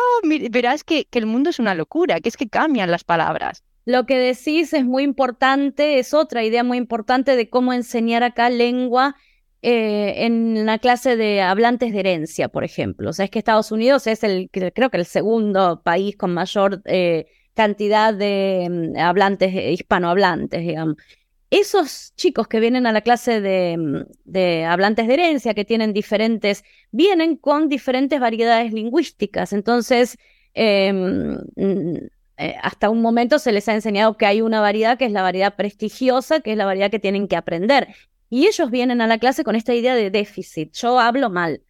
verás 0.49 0.83
que, 0.83 1.05
que 1.05 1.19
el 1.19 1.25
mundo 1.25 1.49
es 1.49 1.59
una 1.59 1.75
locura, 1.75 2.19
que 2.19 2.29
es 2.29 2.37
que 2.37 2.49
cambian 2.49 2.91
las 2.91 3.03
palabras. 3.03 3.63
Lo 3.85 4.05
que 4.05 4.17
decís 4.17 4.73
es 4.73 4.85
muy 4.85 5.03
importante, 5.03 5.99
es 5.99 6.13
otra 6.13 6.43
idea 6.43 6.63
muy 6.63 6.77
importante 6.77 7.35
de 7.35 7.49
cómo 7.49 7.73
enseñar 7.73 8.23
acá 8.23 8.49
lengua 8.49 9.15
eh, 9.63 10.25
en 10.25 10.65
la 10.65 10.77
clase 10.77 11.15
de 11.15 11.41
hablantes 11.41 11.91
de 11.91 11.99
herencia, 11.99 12.47
por 12.47 12.63
ejemplo. 12.63 13.09
O 13.09 13.13
sea, 13.13 13.25
es 13.25 13.31
que 13.31 13.39
Estados 13.39 13.71
Unidos 13.71 14.05
es 14.07 14.23
el, 14.23 14.49
creo 14.51 14.89
que 14.89 14.97
el 14.97 15.05
segundo 15.05 15.81
país 15.83 16.15
con 16.15 16.33
mayor 16.33 16.81
eh, 16.85 17.25
cantidad 17.55 18.13
de 18.13 18.67
mm, 18.69 18.97
hablantes, 18.97 19.53
hispanohablantes, 19.53 20.61
digamos 20.61 20.97
esos 21.51 22.13
chicos 22.15 22.47
que 22.47 22.61
vienen 22.61 22.87
a 22.87 22.93
la 22.93 23.01
clase 23.01 23.41
de, 23.41 24.05
de, 24.23 24.65
hablantes 24.65 25.07
de 25.07 25.13
herencia, 25.13 25.53
que 25.53 25.65
tienen 25.65 25.91
diferentes, 25.93 26.63
vienen 26.91 27.35
con 27.35 27.67
diferentes 27.67 28.19
variedades 28.19 28.71
lingüísticas. 28.73 29.51
Entonces, 29.51 30.17
em, 30.53 31.37
mm, 31.55 31.97
eh, 32.37 32.55
hasta 32.63 32.89
un 32.89 33.01
momento 33.01 33.37
se 33.37 33.51
les 33.51 33.67
ha 33.67 33.75
enseñado 33.75 34.17
que 34.17 34.25
hay 34.25 34.41
una 34.41 34.61
variedad 34.61 34.97
que 34.97 35.05
es 35.05 35.11
la 35.11 35.21
variedad 35.21 35.55
prestigiosa, 35.55 36.39
que 36.39 36.53
es 36.53 36.57
la 36.57 36.65
variedad 36.65 36.89
que 36.89 36.99
tienen 36.99 37.27
que 37.27 37.35
aprender. 37.35 37.89
Y 38.29 38.47
ellos 38.47 38.71
vienen 38.71 39.01
a 39.01 39.07
la 39.07 39.19
clase 39.19 39.43
con 39.43 39.55
esta 39.57 39.75
idea 39.75 39.93
de 39.93 40.09
déficit. 40.09 40.73
Yo 40.73 40.99
hablo 40.99 41.29
mal. 41.29 41.63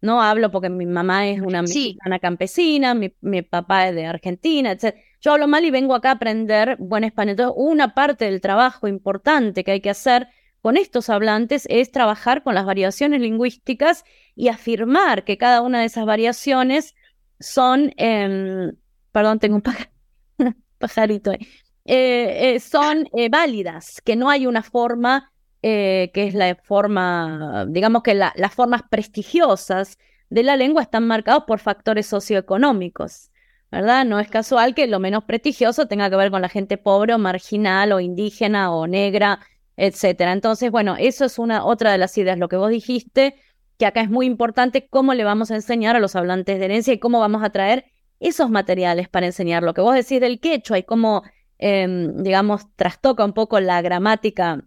No 0.00 0.20
hablo 0.20 0.50
porque 0.50 0.68
mi 0.68 0.86
mamá 0.86 1.28
es 1.28 1.40
una 1.40 1.62
mexicana 1.62 2.18
campesina, 2.18 2.94
mi, 2.94 3.14
mi, 3.20 3.42
papá 3.42 3.88
es 3.88 3.94
de 3.94 4.06
Argentina, 4.06 4.72
etc. 4.72 4.96
Yo 5.20 5.32
hablo 5.32 5.48
mal 5.48 5.64
y 5.64 5.70
vengo 5.70 5.94
acá 5.94 6.10
a 6.10 6.12
aprender 6.12 6.76
buen 6.78 7.04
español. 7.04 7.32
Entonces, 7.32 7.54
una 7.56 7.94
parte 7.94 8.26
del 8.26 8.40
trabajo 8.40 8.88
importante 8.88 9.64
que 9.64 9.72
hay 9.72 9.80
que 9.80 9.90
hacer 9.90 10.28
con 10.60 10.76
estos 10.76 11.08
hablantes 11.08 11.66
es 11.68 11.90
trabajar 11.90 12.42
con 12.42 12.54
las 12.54 12.64
variaciones 12.64 13.20
lingüísticas 13.20 14.04
y 14.34 14.48
afirmar 14.48 15.24
que 15.24 15.38
cada 15.38 15.62
una 15.62 15.80
de 15.80 15.86
esas 15.86 16.04
variaciones 16.04 16.94
son, 17.40 17.92
em, 17.96 18.72
perdón, 19.12 19.38
tengo 19.38 19.56
un 19.56 19.62
pajarito 20.78 21.30
ahí, 21.30 21.46
eh, 21.84 22.54
eh, 22.54 22.60
son 22.60 23.08
eh, 23.16 23.28
válidas, 23.30 24.00
que 24.04 24.16
no 24.16 24.28
hay 24.30 24.46
una 24.46 24.62
forma 24.62 25.32
que 25.60 26.10
es 26.14 26.34
la 26.34 26.56
forma, 26.62 27.66
digamos 27.68 28.02
que 28.02 28.14
las 28.14 28.54
formas 28.54 28.82
prestigiosas 28.88 29.98
de 30.30 30.42
la 30.44 30.56
lengua 30.56 30.82
están 30.82 31.06
marcados 31.06 31.44
por 31.46 31.58
factores 31.58 32.06
socioeconómicos. 32.06 33.30
¿Verdad? 33.70 34.04
No 34.04 34.18
es 34.18 34.28
casual 34.28 34.74
que 34.74 34.86
lo 34.86 34.98
menos 34.98 35.24
prestigioso 35.24 35.86
tenga 35.86 36.08
que 36.10 36.16
ver 36.16 36.30
con 36.30 36.42
la 36.42 36.48
gente 36.48 36.78
pobre 36.78 37.14
o 37.14 37.18
marginal 37.18 37.92
o 37.92 38.00
indígena 38.00 38.72
o 38.72 38.86
negra, 38.86 39.40
etcétera. 39.76 40.32
Entonces, 40.32 40.70
bueno, 40.70 40.96
eso 40.98 41.24
es 41.24 41.38
una 41.38 41.64
otra 41.64 41.92
de 41.92 41.98
las 41.98 42.16
ideas, 42.18 42.38
lo 42.38 42.48
que 42.48 42.56
vos 42.56 42.70
dijiste, 42.70 43.36
que 43.78 43.86
acá 43.86 44.00
es 44.00 44.10
muy 44.10 44.26
importante 44.26 44.88
cómo 44.88 45.14
le 45.14 45.24
vamos 45.24 45.50
a 45.50 45.54
enseñar 45.54 45.96
a 45.96 46.00
los 46.00 46.16
hablantes 46.16 46.58
de 46.58 46.64
herencia 46.64 46.92
y 46.92 46.98
cómo 46.98 47.20
vamos 47.20 47.42
a 47.44 47.50
traer 47.50 47.86
esos 48.20 48.50
materiales 48.50 49.08
para 49.08 49.26
enseñar. 49.26 49.62
Lo 49.62 49.74
que 49.74 49.80
vos 49.80 49.94
decís 49.94 50.20
del 50.20 50.40
quechua 50.40 50.78
y 50.78 50.82
cómo, 50.82 51.22
em, 51.58 52.22
digamos, 52.22 52.62
trastoca 52.74 53.24
un 53.24 53.32
poco 53.32 53.60
la 53.60 53.80
gramática 53.82 54.64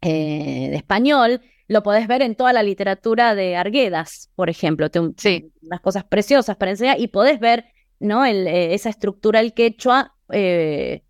eh, 0.00 0.68
de 0.70 0.76
español, 0.76 1.42
lo 1.66 1.82
podés 1.82 2.06
ver 2.06 2.22
en 2.22 2.34
toda 2.36 2.52
la 2.52 2.62
literatura 2.62 3.34
de 3.34 3.56
Arguedas, 3.56 4.30
por 4.34 4.48
ejemplo. 4.48 4.88
sí. 5.16 5.52
Unas 5.60 5.80
cosas 5.80 6.04
preciosas 6.04 6.56
para 6.56 6.70
enseñar 6.70 6.98
y 6.98 7.08
podés 7.08 7.40
ver 7.40 7.66
¿no? 8.00 8.24
El, 8.24 8.46
eh, 8.46 8.74
esa 8.74 8.90
estructura 8.90 9.40
del 9.40 9.54
quechua 9.54 10.14
eh, 10.30 11.02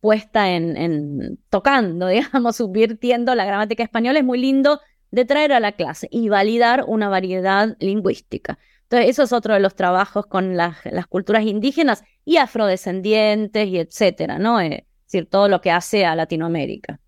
puesta 0.00 0.50
en, 0.50 1.38
tocando, 1.50 2.08
digamos, 2.08 2.56
subvirtiendo 2.56 3.34
la 3.34 3.44
gramática 3.44 3.82
española, 3.82 4.18
es 4.18 4.24
muy 4.24 4.38
lindo 4.38 4.80
de 5.10 5.24
traer 5.24 5.52
a 5.52 5.60
la 5.60 5.72
clase 5.72 6.08
y 6.10 6.28
validar 6.28 6.84
una 6.86 7.08
variedad 7.08 7.76
lingüística. 7.80 8.58
Entonces, 8.82 9.10
eso 9.10 9.22
es 9.24 9.32
otro 9.32 9.54
de 9.54 9.60
los 9.60 9.74
trabajos 9.74 10.26
con 10.26 10.56
las, 10.56 10.76
culturas 11.08 11.44
indígenas 11.44 12.04
y 12.24 12.36
afrodescendientes 12.36 13.66
y 13.66 13.78
etcétera, 13.78 14.38
¿no? 14.38 14.60
Es 14.60 14.84
decir, 15.06 15.28
todo 15.28 15.48
lo 15.48 15.60
que 15.60 15.72
hace 15.72 16.04
a 16.04 16.14
Latinoamérica. 16.14 17.00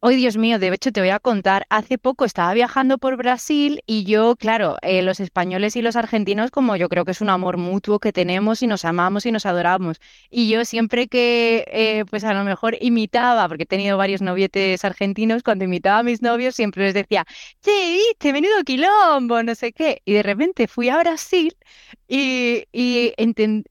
Hoy, 0.00 0.16
Dios 0.16 0.36
mío, 0.36 0.58
de 0.58 0.68
hecho 0.68 0.90
te 0.92 1.00
voy 1.00 1.10
a 1.10 1.20
contar, 1.20 1.66
hace 1.70 1.98
poco 1.98 2.24
estaba 2.24 2.52
viajando 2.54 2.98
por 2.98 3.16
Brasil 3.16 3.82
y 3.86 4.04
yo, 4.04 4.36
claro, 4.36 4.76
eh, 4.82 5.02
los 5.02 5.20
españoles 5.20 5.76
y 5.76 5.82
los 5.82 5.96
argentinos, 5.96 6.50
como 6.50 6.76
yo 6.76 6.88
creo 6.88 7.04
que 7.04 7.10
es 7.12 7.20
un 7.20 7.28
amor 7.30 7.56
mutuo 7.56 7.98
que 7.98 8.12
tenemos 8.12 8.62
y 8.62 8.66
nos 8.66 8.84
amamos 8.84 9.26
y 9.26 9.32
nos 9.32 9.46
adoramos. 9.46 9.98
Y 10.30 10.48
yo 10.48 10.64
siempre 10.64 11.08
que, 11.08 11.64
eh, 11.70 12.04
pues 12.08 12.24
a 12.24 12.34
lo 12.34 12.44
mejor 12.44 12.76
imitaba, 12.80 13.48
porque 13.48 13.64
he 13.64 13.66
tenido 13.66 13.96
varios 13.98 14.22
novietes 14.22 14.84
argentinos, 14.84 15.42
cuando 15.42 15.64
imitaba 15.64 15.98
a 16.00 16.02
mis 16.02 16.22
novios 16.22 16.54
siempre 16.54 16.84
les 16.84 16.94
decía, 16.94 17.24
che, 17.62 17.70
viste, 17.92 18.32
menudo 18.32 18.62
quilombo, 18.64 19.42
no 19.42 19.54
sé 19.54 19.72
qué. 19.72 20.00
Y 20.04 20.12
de 20.14 20.22
repente 20.22 20.68
fui 20.68 20.88
a 20.88 20.98
Brasil 20.98 21.54
y, 22.08 22.64
y 22.72 23.12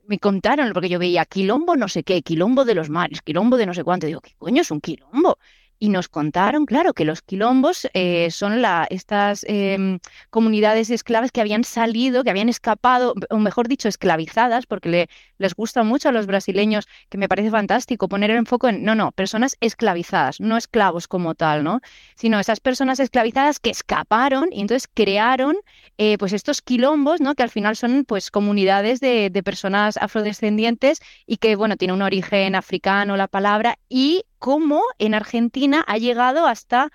me 0.07 0.19
contaron, 0.19 0.72
porque 0.74 0.89
yo 0.89 1.00
veía 1.00 1.25
quilombo 1.25 1.75
no 1.75 1.88
sé 1.88 2.03
qué, 2.03 2.22
quilombo 2.22 2.65
de 2.65 2.75
los 2.75 2.89
mares, 2.89 3.22
quilombo 3.22 3.57
de 3.57 3.65
no 3.65 3.74
sé 3.74 3.84
cuánto. 3.84 4.07
digo, 4.07 4.22
¿qué 4.22 4.34
coño 4.38 4.62
es 4.62 4.72
un 4.72 4.81
quilombo? 4.81 5.38
Y 5.79 5.89
nos 5.89 6.08
contaron, 6.08 6.65
claro, 6.65 6.94
que 6.94 7.05
los 7.05 7.22
quilombos 7.22 7.88
eh, 7.94 8.32
son 8.32 8.62
la, 8.62 8.88
estas 8.89 9.46
em, 9.48 10.00
comunidades 10.29 10.89
esclavas 10.89 11.32
que 11.32 11.41
habían 11.41 11.63
salido, 11.63 12.24
que 12.24 12.29
habían 12.29 12.50
escapado, 12.50 13.13
o 13.29 13.38
mejor 13.38 13.67
dicho, 13.67 13.88
esclavizadas, 13.88 14.65
porque 14.65 14.89
le, 14.89 15.10
les 15.38 15.53
gusta 15.53 15.84
mucho 15.84 16.10
a 16.10 16.12
los 16.12 16.27
brasileños, 16.27 16.88
que 17.10 17.17
me 17.17 17.27
parece 17.27 17.51
fantástico 17.51 18.08
poner 18.08 18.32
el 18.32 18.38
enfoque 18.38 18.70
en, 18.70 18.84
no, 18.84 18.96
no, 18.96 19.12
personas 19.12 19.58
esclavizadas, 19.60 20.39
no 20.39 20.58
esclavos 20.58 21.08
como 21.08 21.36
tal, 21.36 21.63
¿no? 21.63 21.82
Sino 22.15 22.39
esas 22.39 22.60
personas 22.60 23.00
esclavizadas 23.00 23.60
que 23.60 23.70
escaparon 23.70 24.50
y 24.51 24.62
entonces 24.62 24.89
crearon 24.94 25.58
eh, 25.98 26.17
pues 26.17 26.34
estos 26.34 26.62
quilombos, 26.62 27.22
¿no? 27.22 27.36
Que 27.36 27.44
al 27.44 27.50
final 27.50 27.75
son 27.75 28.05
pues 28.05 28.32
comunidades 28.32 29.00
de, 29.00 29.29
de 29.29 29.44
personas 29.44 29.98
afrodescendientes 29.98 31.00
y 31.25 31.38
que, 31.38 31.55
bueno, 31.55 31.77
tiene 31.77 31.94
un 31.94 32.01
origen 32.01 32.55
africano 32.55 33.17
la 33.17 33.27
palabra 33.27 33.77
y 33.89 34.24
cómo 34.45 34.83
en 34.99 35.15
Argentina 35.15 35.83
ha 35.87 35.97
llegado 35.97 36.45
hasta 36.45 36.91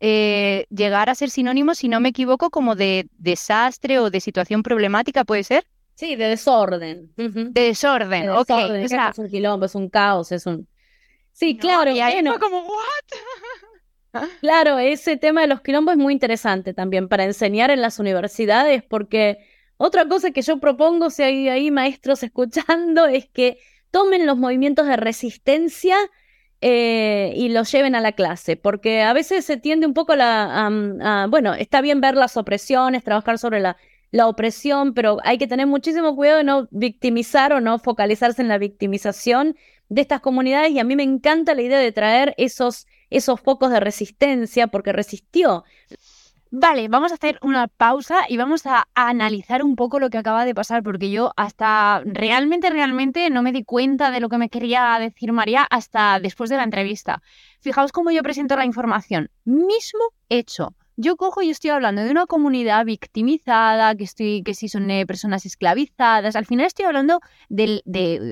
eh, 0.00 0.64
llegar 0.70 1.10
a 1.10 1.14
ser 1.14 1.28
sinónimo, 1.28 1.74
si 1.74 1.86
no 1.86 2.00
me 2.00 2.08
equivoco, 2.08 2.48
como 2.48 2.76
de 2.76 3.10
desastre 3.18 3.98
o 3.98 4.08
de 4.08 4.20
situación 4.22 4.62
problemática, 4.62 5.22
¿puede 5.24 5.44
ser? 5.44 5.66
Sí, 5.96 6.16
de 6.16 6.28
desorden. 6.28 7.12
De 7.14 7.60
desorden, 7.60 8.30
ok. 8.30 8.48
es 8.48 9.18
un 9.18 9.28
quilombo, 9.28 9.66
es 9.66 9.74
un 9.74 9.90
caos, 9.90 10.32
es 10.32 10.46
un... 10.46 10.66
Sí, 11.32 11.58
claro. 11.58 11.90
Y 11.90 12.00
ahí 12.00 12.24
como, 12.40 12.62
¿what? 12.62 14.22
claro, 14.40 14.78
ese 14.78 15.18
tema 15.18 15.42
de 15.42 15.48
los 15.48 15.60
quilombos 15.60 15.96
es 15.96 15.98
muy 15.98 16.14
interesante 16.14 16.72
también 16.72 17.10
para 17.10 17.24
enseñar 17.24 17.70
en 17.70 17.82
las 17.82 17.98
universidades, 17.98 18.82
porque 18.82 19.46
otra 19.76 20.08
cosa 20.08 20.30
que 20.30 20.40
yo 20.40 20.58
propongo, 20.58 21.10
si 21.10 21.22
hay 21.22 21.50
ahí 21.50 21.70
maestros 21.70 22.22
escuchando, 22.22 23.04
es 23.04 23.28
que 23.28 23.58
tomen 23.90 24.24
los 24.24 24.38
movimientos 24.38 24.86
de 24.86 24.96
resistencia 24.96 25.98
eh, 26.66 27.34
y 27.36 27.50
los 27.50 27.70
lleven 27.70 27.94
a 27.94 28.00
la 28.00 28.12
clase, 28.12 28.56
porque 28.56 29.02
a 29.02 29.12
veces 29.12 29.44
se 29.44 29.58
tiende 29.58 29.86
un 29.86 29.92
poco 29.92 30.16
la, 30.16 31.26
bueno, 31.28 31.52
está 31.52 31.82
bien 31.82 32.00
ver 32.00 32.14
las 32.14 32.38
opresiones, 32.38 33.04
trabajar 33.04 33.38
sobre 33.38 33.60
la, 33.60 33.76
la 34.10 34.28
opresión, 34.28 34.94
pero 34.94 35.18
hay 35.24 35.36
que 35.36 35.46
tener 35.46 35.66
muchísimo 35.66 36.16
cuidado 36.16 36.38
de 36.38 36.44
no 36.44 36.66
victimizar 36.70 37.52
o 37.52 37.60
no 37.60 37.78
focalizarse 37.78 38.40
en 38.40 38.48
la 38.48 38.56
victimización 38.56 39.56
de 39.90 40.00
estas 40.00 40.22
comunidades 40.22 40.70
y 40.70 40.78
a 40.78 40.84
mí 40.84 40.96
me 40.96 41.02
encanta 41.02 41.54
la 41.54 41.60
idea 41.60 41.78
de 41.78 41.92
traer 41.92 42.34
esos, 42.38 42.86
esos 43.10 43.42
focos 43.42 43.70
de 43.70 43.80
resistencia 43.80 44.68
porque 44.68 44.94
resistió. 44.94 45.64
Vale, 46.56 46.86
vamos 46.86 47.10
a 47.10 47.16
hacer 47.16 47.40
una 47.42 47.66
pausa 47.66 48.26
y 48.28 48.36
vamos 48.36 48.64
a, 48.64 48.86
analizar 48.94 49.64
un 49.64 49.74
poco 49.74 49.98
lo 49.98 50.08
que 50.08 50.18
acaba 50.18 50.44
de 50.44 50.54
pasar, 50.54 50.84
porque 50.84 51.10
yo 51.10 51.32
hasta 51.36 52.00
realmente, 52.04 52.70
realmente 52.70 53.28
no 53.28 53.42
me 53.42 53.50
di 53.50 53.64
cuenta 53.64 54.12
de 54.12 54.20
lo 54.20 54.28
que 54.28 54.38
me 54.38 54.48
quería 54.48 54.96
decir 55.00 55.32
María 55.32 55.64
hasta 55.64 56.20
después 56.20 56.50
de 56.50 56.56
la 56.56 56.62
entrevista. 56.62 57.22
Fijaos 57.60 57.90
cómo 57.90 58.12
yo 58.12 58.22
presento 58.22 58.54
la 58.54 58.66
información. 58.66 59.30
Mismo 59.44 60.04
hecho. 60.28 60.76
Yo 60.96 61.16
cojo 61.16 61.42
y 61.42 61.50
estoy 61.50 61.70
hablando 61.70 62.02
de 62.02 62.10
una 62.10 62.26
comunidad 62.26 62.84
victimizada, 62.84 63.96
que 63.96 64.04
estoy, 64.04 64.42
que 64.44 64.54
si 64.54 64.68
son 64.68 64.88
eh, 64.90 65.06
personas 65.06 65.44
esclavizadas. 65.44 66.36
Al 66.36 66.46
final 66.46 66.66
estoy 66.66 66.84
hablando 66.84 67.20
de, 67.48 67.82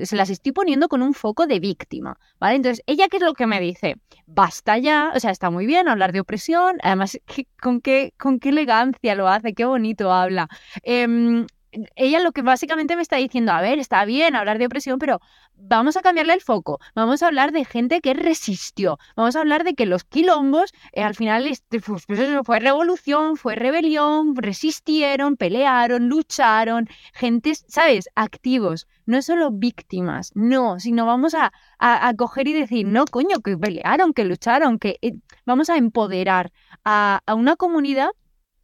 se 0.05 0.17
las 0.17 0.31
estoy 0.31 0.53
poniendo 0.53 0.89
con 0.89 1.03
un 1.03 1.13
foco 1.13 1.47
de 1.47 1.59
víctima, 1.59 2.19
¿vale? 2.39 2.57
Entonces, 2.57 2.85
ella 2.87 3.09
qué 3.09 3.17
es 3.17 3.23
lo 3.23 3.35
que 3.35 3.47
me 3.49 3.61
dice, 3.61 3.97
basta 4.27 4.79
ya, 4.79 5.13
o 5.15 5.19
sea, 5.19 5.33
está 5.33 5.51
muy 5.51 5.67
bien 5.67 5.89
hablar 5.89 6.13
de 6.13 6.21
opresión, 6.21 6.79
además, 6.83 7.19
con 7.61 7.81
qué, 7.81 8.15
con 8.19 8.39
qué 8.39 8.51
elegancia 8.51 9.15
lo 9.17 9.29
hace, 9.29 9.55
qué 9.55 9.65
bonito 9.65 10.13
habla. 10.13 10.49
Em, 10.83 11.47
ella 11.97 12.21
lo 12.21 12.33
que 12.33 12.43
básicamente 12.43 12.97
me 12.97 13.03
está 13.03 13.17
diciendo, 13.17 13.53
a 13.53 13.61
ver, 13.61 13.79
está 13.79 14.05
bien 14.05 14.37
hablar 14.37 14.59
de 14.59 14.67
opresión, 14.67 14.99
pero 14.99 15.21
vamos 15.55 15.97
a 15.97 16.03
cambiarle 16.03 16.35
el 16.35 16.41
foco, 16.41 16.81
vamos 16.95 17.23
a 17.23 17.29
hablar 17.29 17.53
de 17.53 17.65
gente 17.65 18.01
que 18.01 18.15
resistió, 18.15 18.99
vamos 19.17 19.37
a 19.37 19.41
hablar 19.41 19.65
de 19.65 19.75
que 19.75 19.87
los 19.87 20.05
quilombos 20.05 20.73
eh, 20.93 21.03
al 21.03 21.15
final 21.15 21.47
este, 21.47 21.81
pues, 21.81 22.05
pues 22.07 22.21
fue 22.45 22.61
revolución, 22.61 23.37
fue 23.37 23.55
rebelión, 23.55 24.37
resistieron, 24.37 25.37
pelearon, 25.37 26.09
lucharon, 26.09 26.89
gentes, 27.15 27.65
¿sabes? 27.69 28.09
Activos, 28.15 28.87
no 29.07 29.23
solo 29.23 29.51
víctimas, 29.51 30.33
no, 30.35 30.79
sino 30.79 31.07
vamos 31.07 31.35
a, 31.35 31.53
a, 31.79 32.13
coger 32.15 32.49
y 32.49 32.53
decir, 32.53 32.87
no, 32.87 33.05
coño, 33.07 33.41
que 33.41 33.57
pelearon, 33.57 34.13
que 34.13 34.25
lucharon, 34.25 34.79
que 34.79 34.99
eh, 35.03 35.13
vamos 35.47 35.71
a 35.71 35.77
empoderar 35.77 36.53
a, 36.85 37.21
a 37.27 37.35
una 37.35 37.57
comunidad 37.57 38.11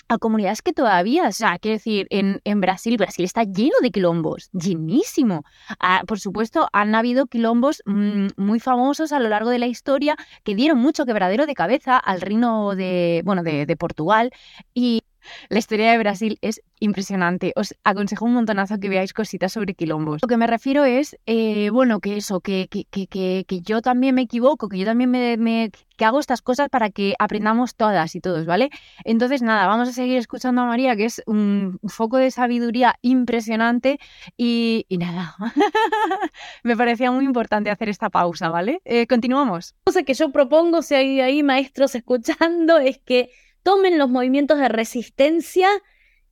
a 0.08 0.18
comunidades 0.18 0.62
que 0.62 0.72
todavía, 0.72 1.28
o 1.28 1.32
sea, 1.32 1.58
quiero 1.58 1.76
decir, 1.76 2.06
en, 2.10 2.40
en 2.44 2.60
Brasil, 2.60 2.96
Brasil 2.96 3.24
está 3.24 3.44
lleno 3.44 3.76
de 3.82 3.90
quilombos, 3.90 4.50
llenísimo. 4.52 5.44
Ah, 5.78 6.02
por 6.06 6.18
supuesto, 6.18 6.68
han 6.72 6.94
habido 6.94 7.26
quilombos 7.26 7.82
mm, 7.84 8.28
muy 8.36 8.60
famosos 8.60 9.12
a 9.12 9.18
lo 9.18 9.28
largo 9.28 9.50
de 9.50 9.58
la 9.58 9.66
historia 9.66 10.16
que 10.44 10.54
dieron 10.54 10.78
mucho 10.78 11.04
quebradero 11.04 11.46
de 11.46 11.54
cabeza 11.54 11.98
al 11.98 12.20
reino 12.20 12.74
de, 12.74 13.22
bueno, 13.24 13.42
de, 13.42 13.66
de 13.66 13.76
Portugal 13.76 14.30
y 14.74 15.02
la 15.48 15.58
historia 15.58 15.92
de 15.92 15.98
Brasil 15.98 16.38
es 16.42 16.62
impresionante. 16.80 17.52
Os 17.56 17.74
aconsejo 17.84 18.24
un 18.24 18.34
montonazo 18.34 18.78
que 18.78 18.88
veáis 18.88 19.12
cositas 19.12 19.52
sobre 19.52 19.74
quilombos. 19.74 20.22
Lo 20.22 20.28
que 20.28 20.36
me 20.36 20.46
refiero 20.46 20.84
es, 20.84 21.16
eh, 21.26 21.70
bueno, 21.70 22.00
que 22.00 22.16
eso, 22.16 22.40
que, 22.40 22.68
que, 22.68 22.84
que, 22.84 23.44
que, 23.46 23.60
yo 23.60 23.82
también 23.82 24.14
me 24.14 24.22
equivoco, 24.22 24.68
que 24.68 24.78
yo 24.78 24.84
también 24.84 25.10
me, 25.10 25.70
que 25.96 26.04
hago 26.04 26.20
estas 26.20 26.42
cosas 26.42 26.68
para 26.68 26.90
que 26.90 27.14
aprendamos 27.18 27.74
todas 27.74 28.14
y 28.14 28.20
todos, 28.20 28.46
¿vale? 28.46 28.70
Entonces, 29.04 29.42
nada, 29.42 29.66
vamos 29.66 29.88
a 29.88 29.92
seguir 29.92 30.16
escuchando 30.16 30.62
a 30.62 30.66
María, 30.66 30.96
que 30.96 31.06
es 31.06 31.22
un 31.26 31.78
foco 31.86 32.16
de 32.16 32.30
sabiduría 32.30 32.96
impresionante 33.02 33.98
y, 34.36 34.86
nada, 34.90 35.36
me 36.62 36.76
parecía 36.76 37.10
muy 37.10 37.24
importante 37.24 37.70
hacer 37.70 37.88
esta 37.88 38.10
pausa, 38.10 38.48
¿vale? 38.48 38.80
Eh, 38.84 39.06
continuamos. 39.06 39.74
Cosa 39.84 40.02
que 40.02 40.14
yo 40.14 40.30
propongo, 40.30 40.82
si 40.82 40.94
hay 40.94 41.20
ahí 41.20 41.42
maestros 41.42 41.94
escuchando, 41.94 42.78
es 42.78 42.98
que 42.98 43.30
tomen 43.68 43.98
los 43.98 44.08
movimientos 44.08 44.58
de 44.58 44.70
resistencia 44.70 45.68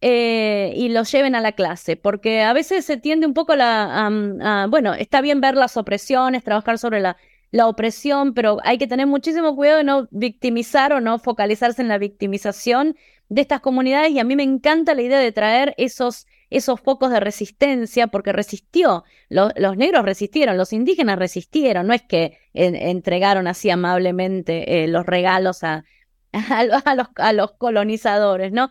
eh, 0.01 0.72
y 0.75 0.88
los 0.88 1.12
lleven 1.12 1.35
a 1.35 1.42
la 1.42 1.53
clase, 1.53 1.94
porque 1.94 2.40
a 2.40 2.55
veces 2.55 2.87
se 2.87 2.96
tiende 2.96 3.27
un 3.27 3.35
poco 3.35 3.55
la, 3.55 4.66
bueno, 4.70 4.94
está 4.94 5.20
bien 5.20 5.42
ver 5.42 5.55
las 5.55 5.77
opresiones, 5.77 6.44
trabajar 6.44 6.79
sobre 6.79 7.01
la, 7.01 7.18
la 7.51 7.68
opresión, 7.68 8.33
pero 8.33 8.57
hay 8.64 8.79
que 8.79 8.87
tener 8.87 9.07
muchísimo 9.07 9.55
cuidado 9.55 9.77
de 9.77 9.85
no 9.85 10.09
victimizar 10.12 10.94
o 10.94 11.03
no 11.03 11.18
focalizarse 11.18 11.83
en 11.83 11.88
la 11.88 11.99
victimización 11.99 12.96
de 13.29 13.42
estas 13.42 13.61
comunidades 13.61 14.12
y 14.12 14.18
a 14.18 14.25
mí 14.25 14.35
me 14.35 14.42
encanta 14.42 14.94
la 14.94 15.03
idea 15.03 15.18
de 15.18 15.31
traer 15.31 15.75
esos, 15.77 16.27
esos 16.49 16.81
focos 16.81 17.11
de 17.11 17.20
resistencia 17.20 18.07
porque 18.07 18.33
resistió, 18.33 19.05
los, 19.29 19.53
negros 19.77 20.07
resistieron, 20.07 20.57
los 20.57 20.72
indígenas 20.72 21.18
resistieron, 21.18 21.87
no 21.87 21.92
es 21.92 22.01
que 22.01 22.38
entregaron 22.55 23.46
así 23.46 23.68
amablemente 23.68 24.85
eh, 24.85 24.88
los 24.88 25.05
regalos 25.05 25.64
a, 25.64 25.85
a, 26.84 26.94
los, 26.94 27.08
a 27.16 27.32
los 27.32 27.52
colonizadores, 27.52 28.52
¿no? 28.52 28.70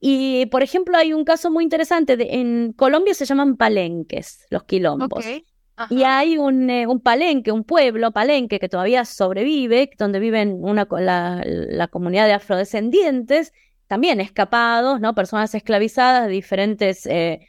Y, 0.00 0.46
por 0.46 0.62
ejemplo, 0.62 0.96
hay 0.96 1.12
un 1.12 1.24
caso 1.24 1.50
muy 1.50 1.64
interesante. 1.64 2.16
en 2.38 2.72
Colombia 2.72 3.14
se 3.14 3.24
llaman 3.24 3.56
palenques, 3.56 4.46
los 4.50 4.64
quilombos. 4.64 5.24
Y 5.90 6.04
hay 6.04 6.38
un, 6.38 6.70
eh, 6.70 6.86
un, 6.86 7.00
palenque, 7.00 7.52
un 7.52 7.64
pueblo 7.64 8.10
palenque 8.10 8.58
que 8.58 8.68
todavía 8.68 9.04
sobrevive, 9.04 9.90
donde 9.98 10.20
viven 10.20 10.58
una, 10.62 10.86
la, 10.90 11.42
la 11.44 11.88
comunidad 11.88 12.26
de 12.26 12.32
afrodescendientes, 12.32 13.52
también 13.86 14.20
escapados, 14.20 15.00
¿no? 15.00 15.14
Personas 15.14 15.54
esclavizadas 15.54 16.26
de 16.26 16.32
diferentes 16.32 17.04
eh, 17.06 17.46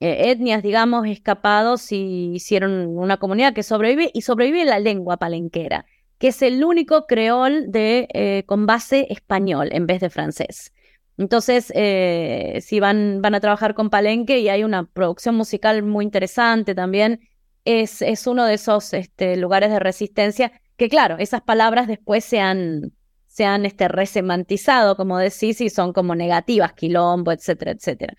eh, 0.00 0.30
etnias, 0.30 0.62
digamos, 0.62 1.06
escapados 1.06 1.92
y 1.92 2.32
hicieron 2.34 2.86
una 2.96 3.18
comunidad 3.18 3.52
que 3.54 3.62
sobrevive 3.62 4.10
y 4.12 4.22
sobrevive 4.22 4.64
la 4.64 4.78
lengua 4.78 5.16
palenquera 5.18 5.86
que 6.18 6.28
es 6.28 6.42
el 6.42 6.64
único 6.64 7.06
creol 7.06 7.70
de, 7.70 8.08
eh, 8.12 8.44
con 8.46 8.66
base 8.66 9.06
español 9.10 9.68
en 9.72 9.86
vez 9.86 10.00
de 10.00 10.10
francés. 10.10 10.72
Entonces, 11.18 11.72
eh, 11.74 12.60
si 12.62 12.80
van, 12.80 13.22
van 13.22 13.34
a 13.34 13.40
trabajar 13.40 13.74
con 13.74 13.90
Palenque 13.90 14.38
y 14.38 14.48
hay 14.48 14.64
una 14.64 14.84
producción 14.84 15.34
musical 15.34 15.82
muy 15.82 16.04
interesante 16.04 16.74
también, 16.74 17.20
es, 17.64 18.02
es 18.02 18.26
uno 18.26 18.44
de 18.44 18.54
esos 18.54 18.92
este, 18.92 19.36
lugares 19.36 19.70
de 19.70 19.78
resistencia 19.78 20.52
que, 20.76 20.88
claro, 20.88 21.16
esas 21.18 21.42
palabras 21.42 21.88
después 21.88 22.24
se 22.24 22.40
han, 22.40 22.92
se 23.26 23.44
han 23.44 23.66
este, 23.66 23.88
resemantizado, 23.88 24.96
como 24.96 25.18
decís, 25.18 25.60
y 25.60 25.70
son 25.70 25.92
como 25.92 26.14
negativas, 26.14 26.74
quilombo, 26.74 27.32
etcétera, 27.32 27.72
etcétera. 27.72 28.14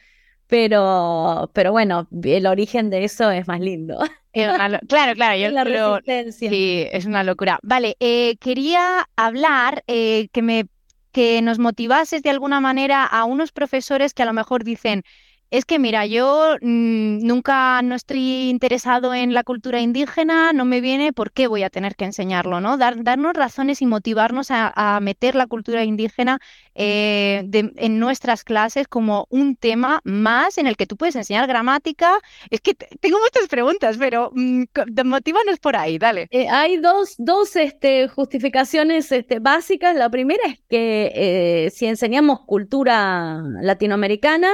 Pero, 0.47 1.49
pero 1.53 1.71
bueno, 1.71 2.07
el 2.23 2.47
origen 2.47 2.89
de 2.89 3.03
eso 3.03 3.29
es 3.31 3.47
más 3.47 3.59
lindo. 3.59 3.99
claro, 4.33 4.79
claro, 4.87 5.37
yo 5.39 5.49
la 5.51 5.63
creo, 5.63 5.99
resistencia. 5.99 6.49
sí, 6.49 6.87
es 6.91 7.05
una 7.05 7.23
locura. 7.23 7.59
Vale, 7.63 7.95
eh, 7.99 8.37
quería 8.39 9.07
hablar 9.15 9.83
eh, 9.87 10.29
que 10.31 10.41
me 10.41 10.65
que 11.11 11.41
nos 11.41 11.57
motivases 11.57 12.21
de 12.21 12.29
alguna 12.29 12.59
manera 12.59 13.03
a 13.03 13.25
unos 13.25 13.51
profesores 13.51 14.13
que 14.13 14.21
a 14.21 14.25
lo 14.25 14.33
mejor 14.33 14.63
dicen, 14.63 15.03
es 15.49 15.65
que 15.65 15.79
mira, 15.79 16.05
yo 16.05 16.55
mm, 16.61 17.25
nunca 17.25 17.81
no 17.81 17.95
estoy 17.95 18.49
interesado 18.49 19.13
en 19.13 19.33
la 19.33 19.43
cultura 19.43 19.79
indígena, 19.79 20.51
no 20.51 20.65
me 20.65 20.81
viene, 20.81 21.13
¿por 21.13 21.31
qué 21.31 21.47
voy 21.47 21.63
a 21.63 21.69
tener 21.69 21.95
que 21.95 22.05
enseñarlo? 22.05 22.59
¿no? 22.59 22.77
Dar, 22.77 23.03
darnos 23.03 23.33
razones 23.33 23.81
y 23.81 23.85
motivarnos 23.85 24.47
a, 24.51 24.99
meter 25.01 25.35
la 25.35 25.47
cultura 25.47 25.83
indígena 25.83 26.39
eh, 26.73 27.47
en 27.51 27.99
nuestras 27.99 28.43
clases 28.43 28.87
como 28.87 29.27
un 29.29 29.55
tema 29.55 30.01
más 30.03 30.57
en 30.57 30.67
el 30.67 30.75
que 30.75 30.85
tú 30.85 30.97
puedes 30.97 31.15
enseñar 31.15 31.47
gramática. 31.47 32.19
Es 32.49 32.61
que 32.61 32.73
tengo 32.73 33.19
muchas 33.19 33.47
preguntas, 33.47 33.97
pero 33.97 34.31
mm, 34.33 34.63
motívanos 35.05 35.59
por 35.59 35.75
ahí, 35.75 35.97
dale. 35.97 36.27
Eh, 36.31 36.47
hay 36.49 36.77
dos, 36.77 37.15
dos 37.17 37.55
este, 37.55 38.07
justificaciones 38.07 39.11
este, 39.11 39.39
básicas. 39.39 39.95
La 39.95 40.09
primera 40.09 40.43
es 40.47 40.59
que 40.69 41.11
eh, 41.15 41.69
si 41.71 41.85
enseñamos 41.85 42.41
cultura 42.41 43.41
latinoamericana, 43.61 44.49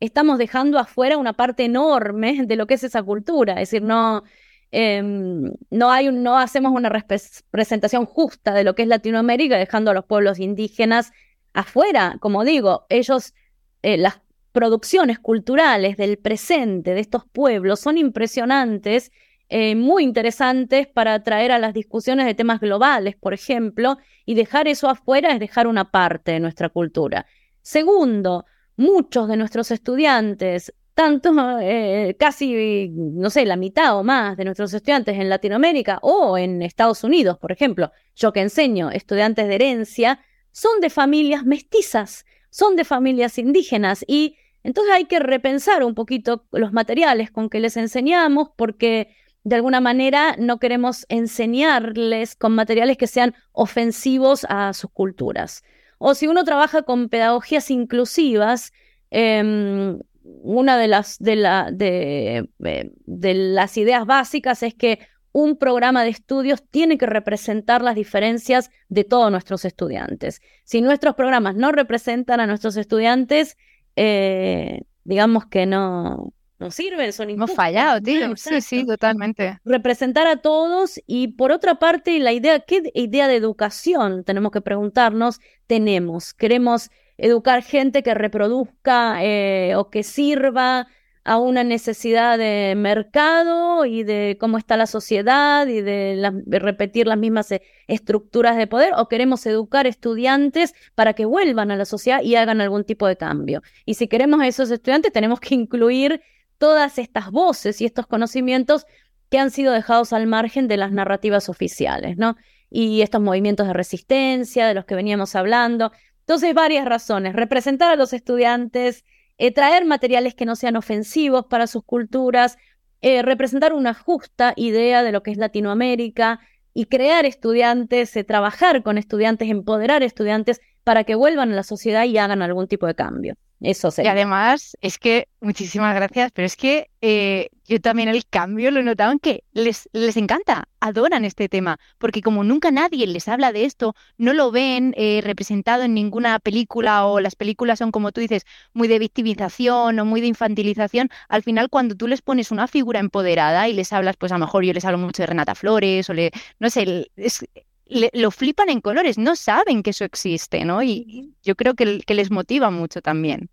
estamos 0.00 0.38
dejando 0.38 0.78
afuera 0.78 1.16
una 1.16 1.32
parte 1.32 1.64
enorme 1.64 2.44
de 2.46 2.56
lo 2.56 2.66
que 2.66 2.74
es 2.74 2.84
esa 2.84 3.02
cultura. 3.02 3.54
Es 3.54 3.70
decir, 3.70 3.82
no, 3.82 4.22
em, 4.70 5.52
no, 5.70 6.38
hacemos 6.38 6.72
una 6.72 6.88
representación 6.88 8.06
justa 8.06 8.54
de 8.54 8.64
lo 8.64 8.74
que 8.74 8.82
es 8.82 8.88
Latinoamérica, 8.88 9.56
dejando 9.56 9.90
a 9.90 9.94
los 9.94 10.04
pueblos 10.04 10.38
indígenas 10.38 11.12
afuera. 11.52 12.16
Como 12.20 12.44
digo, 12.44 12.86
ellos, 12.88 13.34
eh, 13.82 13.96
las 13.96 14.20
producciones 14.52 15.18
culturales 15.18 15.96
del 15.96 16.18
presente 16.18 16.94
de 16.94 17.00
estos 17.00 17.24
pueblos 17.26 17.80
son 17.80 17.98
impresionantes. 17.98 19.12
Eh, 19.50 19.74
muy 19.74 20.04
interesantes 20.04 20.86
para 20.86 21.14
atraer 21.14 21.52
a 21.52 21.58
las 21.58 21.72
discusiones 21.72 22.26
de 22.26 22.34
temas 22.34 22.60
globales, 22.60 23.16
por 23.16 23.32
ejemplo, 23.32 23.96
y 24.26 24.34
dejar 24.34 24.68
eso 24.68 24.90
afuera 24.90 25.32
es 25.32 25.40
dejar 25.40 25.66
una 25.66 25.90
parte 25.90 26.32
de 26.32 26.40
nuestra 26.40 26.68
cultura. 26.68 27.24
Segundo, 27.62 28.44
muchos 28.78 29.28
de 29.28 29.36
nuestros 29.36 29.70
estudiantes, 29.70 30.72
tanto 30.94 31.32
eh, 31.60 32.16
casi, 32.18 32.88
no 32.90 33.28
sé, 33.28 33.44
la 33.44 33.56
mitad 33.56 33.98
o 33.98 34.04
más 34.04 34.36
de 34.36 34.44
nuestros 34.44 34.72
estudiantes 34.72 35.18
en 35.18 35.28
Latinoamérica 35.28 35.98
o 36.00 36.38
en 36.38 36.62
Estados 36.62 37.04
Unidos, 37.04 37.38
por 37.38 37.52
ejemplo, 37.52 37.92
yo 38.14 38.32
que 38.32 38.40
enseño 38.40 38.90
estudiantes 38.90 39.48
de 39.48 39.54
herencia, 39.54 40.20
son 40.52 40.80
de 40.80 40.90
familias 40.90 41.44
mestizas, 41.44 42.24
son 42.50 42.76
de 42.76 42.84
familias 42.84 43.38
indígenas 43.38 44.04
y 44.06 44.36
entonces 44.62 44.94
hay 44.94 45.04
que 45.04 45.18
repensar 45.18 45.84
un 45.84 45.94
poquito 45.94 46.46
los 46.52 46.72
materiales 46.72 47.30
con 47.30 47.48
que 47.48 47.60
les 47.60 47.76
enseñamos 47.76 48.50
porque 48.56 49.14
de 49.44 49.56
alguna 49.56 49.80
manera 49.80 50.36
no 50.38 50.58
queremos 50.58 51.04
enseñarles 51.08 52.36
con 52.36 52.54
materiales 52.54 52.96
que 52.96 53.06
sean 53.06 53.34
ofensivos 53.52 54.46
a 54.48 54.72
sus 54.72 54.90
culturas. 54.90 55.62
O 55.98 56.14
si 56.14 56.26
uno 56.26 56.44
trabaja 56.44 56.82
con 56.82 57.08
pedagogías 57.08 57.70
inclusivas, 57.70 58.72
em, 59.10 59.98
una 60.22 60.82
eh, 60.82 62.42
de 62.58 63.34
las 63.34 63.76
ideas 63.76 64.06
básicas 64.06 64.62
es 64.62 64.74
que 64.74 65.00
un 65.32 65.56
programa 65.56 66.02
de 66.04 66.10
estudios 66.10 66.62
tiene 66.68 66.98
que 66.98 67.06
representar 67.06 67.82
las 67.82 67.94
diferencias 67.94 68.70
de 68.88 69.04
todos 69.04 69.30
nuestros 69.30 69.64
estudiantes. 69.64 70.40
Si 70.64 70.80
nuestros 70.80 71.14
programas 71.14 71.54
no 71.54 71.72
representan 71.72 72.40
a 72.40 72.46
nuestros 72.46 72.76
estudiantes, 72.76 73.56
eh, 73.96 74.82
digamos 75.04 75.46
que 75.46 75.66
no, 75.66 76.32
no 76.58 76.70
sirven, 76.70 77.12
son 77.12 77.30
Hemos 77.30 77.52
fallado, 77.52 78.00
tío. 78.00 78.36
Sí, 78.36 78.60
sí, 78.60 78.84
totalmente. 78.84 79.60
Representar 79.64 80.26
a 80.26 80.36
todos 80.36 81.00
y 81.06 81.28
por 81.28 81.52
otra 81.52 81.78
parte, 81.78 82.18
la 82.18 82.32
idea, 82.32 82.60
¿qué 82.60 82.90
idea 82.94 83.28
de 83.28 83.36
educación 83.36 84.24
tenemos 84.24 84.50
que 84.50 84.60
preguntarnos? 84.60 85.40
Tenemos, 85.66 86.34
queremos 86.34 86.90
educar 87.16 87.62
gente 87.62 88.02
que 88.02 88.14
reproduzca 88.14 89.22
eh, 89.22 89.74
o 89.76 89.90
que 89.90 90.02
sirva 90.02 90.88
a 91.28 91.36
una 91.36 91.62
necesidad 91.62 92.38
de 92.38 92.74
mercado 92.74 93.84
y 93.84 94.02
de 94.02 94.38
cómo 94.40 94.56
está 94.56 94.78
la 94.78 94.86
sociedad 94.86 95.66
y 95.66 95.82
de, 95.82 96.32
repetir 96.46 97.06
las 97.06 97.18
mismas 97.18 97.52
eh, 97.52 97.60
estructuras 97.86 98.56
de 98.56 98.66
poder, 98.66 98.94
o 98.96 99.08
queremos 99.08 99.44
educar 99.44 99.86
estudiantes 99.86 100.74
para 100.94 101.12
que 101.12 101.26
vuelvan 101.26 101.70
a 101.70 101.76
la 101.76 101.84
sociedad 101.84 102.22
y 102.22 102.36
hagan 102.36 102.62
algún 102.62 102.84
tipo 102.84 103.06
de 103.06 103.16
cambio. 103.16 103.62
Y 103.84 103.94
si 103.94 104.08
queremos 104.08 104.40
a 104.40 104.46
esos 104.46 104.70
estudiantes, 104.70 105.12
tenemos 105.12 105.38
que 105.38 105.54
incluir 105.54 106.22
todas 106.58 106.98
estas 106.98 107.30
voces 107.30 107.80
y 107.80 107.86
estos 107.86 108.06
conocimientos 108.06 108.86
que 109.30 109.38
han 109.38 109.50
sido 109.50 109.72
dejados 109.72 110.12
al 110.12 110.26
margen 110.26 110.68
de 110.68 110.76
las 110.76 110.92
narrativas 110.92 111.48
oficiales, 111.48 112.16
¿no? 112.16 112.36
Y 112.70 113.02
estos 113.02 113.20
movimientos 113.20 113.66
de 113.66 113.72
resistencia 113.72 114.66
de 114.66 114.74
los 114.74 114.84
que 114.84 114.94
veníamos 114.94 115.34
hablando. 115.34 115.92
Entonces, 116.20 116.54
varias 116.54 116.84
razones. 116.84 117.34
Representar 117.34 117.90
a 117.90 117.96
los 117.96 118.12
estudiantes, 118.12 119.04
eh, 119.38 119.52
traer 119.52 119.84
materiales 119.84 120.34
que 120.34 120.44
no 120.44 120.56
sean 120.56 120.76
ofensivos 120.76 121.46
para 121.46 121.66
sus 121.66 121.84
culturas, 121.84 122.58
eh, 123.00 123.22
representar 123.22 123.72
una 123.72 123.94
justa 123.94 124.52
idea 124.56 125.02
de 125.02 125.12
lo 125.12 125.22
que 125.22 125.30
es 125.30 125.38
Latinoamérica 125.38 126.40
y 126.74 126.86
crear 126.86 127.24
estudiantes, 127.24 128.16
eh, 128.16 128.24
trabajar 128.24 128.82
con 128.82 128.98
estudiantes, 128.98 129.48
empoderar 129.48 130.02
estudiantes 130.02 130.60
para 130.88 131.04
que 131.04 131.14
vuelvan 131.14 131.52
a 131.52 131.54
la 131.54 131.64
sociedad 131.64 132.04
y 132.06 132.16
hagan 132.16 132.40
algún 132.40 132.66
tipo 132.66 132.86
de 132.86 132.94
cambio. 132.94 133.34
Eso 133.60 133.90
Y 133.98 134.06
además, 134.06 134.74
es 134.80 134.96
que, 134.98 135.28
muchísimas 135.38 135.94
gracias, 135.94 136.30
pero 136.32 136.46
es 136.46 136.56
que 136.56 136.88
eh, 137.02 137.50
yo 137.66 137.78
también 137.78 138.08
el 138.08 138.24
cambio 138.26 138.70
lo 138.70 138.80
he 138.80 138.82
notado 138.82 139.12
en 139.12 139.18
que 139.18 139.44
les, 139.52 139.90
les 139.92 140.16
encanta, 140.16 140.66
adoran 140.80 141.26
este 141.26 141.50
tema, 141.50 141.78
porque 141.98 142.22
como 142.22 142.42
nunca 142.42 142.70
nadie 142.70 143.06
les 143.06 143.28
habla 143.28 143.52
de 143.52 143.66
esto, 143.66 143.94
no 144.16 144.32
lo 144.32 144.50
ven 144.50 144.94
eh, 144.96 145.20
representado 145.22 145.82
en 145.82 145.92
ninguna 145.92 146.38
película 146.38 147.04
o 147.04 147.20
las 147.20 147.36
películas 147.36 147.80
son, 147.80 147.90
como 147.90 148.10
tú 148.10 148.22
dices, 148.22 148.46
muy 148.72 148.88
de 148.88 148.98
victimización 148.98 149.98
o 149.98 150.06
muy 150.06 150.22
de 150.22 150.28
infantilización, 150.28 151.10
al 151.28 151.42
final 151.42 151.68
cuando 151.68 151.96
tú 151.96 152.08
les 152.08 152.22
pones 152.22 152.50
una 152.50 152.66
figura 152.66 152.98
empoderada 152.98 153.68
y 153.68 153.74
les 153.74 153.92
hablas, 153.92 154.16
pues 154.16 154.32
a 154.32 154.36
lo 154.38 154.46
mejor 154.46 154.64
yo 154.64 154.72
les 154.72 154.86
hablo 154.86 154.96
mucho 154.96 155.22
de 155.22 155.26
Renata 155.26 155.54
Flores 155.54 156.08
o 156.08 156.14
le, 156.14 156.30
no 156.60 156.70
sé, 156.70 157.10
es, 157.16 157.44
lo 157.88 158.30
flipan 158.30 158.68
en 158.68 158.80
colores, 158.80 159.18
no 159.18 159.36
saben 159.36 159.82
que 159.82 159.90
eso 159.90 160.04
existe, 160.04 160.64
¿no? 160.64 160.82
Y 160.82 161.34
yo 161.42 161.54
creo 161.54 161.74
que, 161.74 162.00
que 162.00 162.14
les 162.14 162.30
motiva 162.30 162.70
mucho 162.70 163.00
también. 163.00 163.50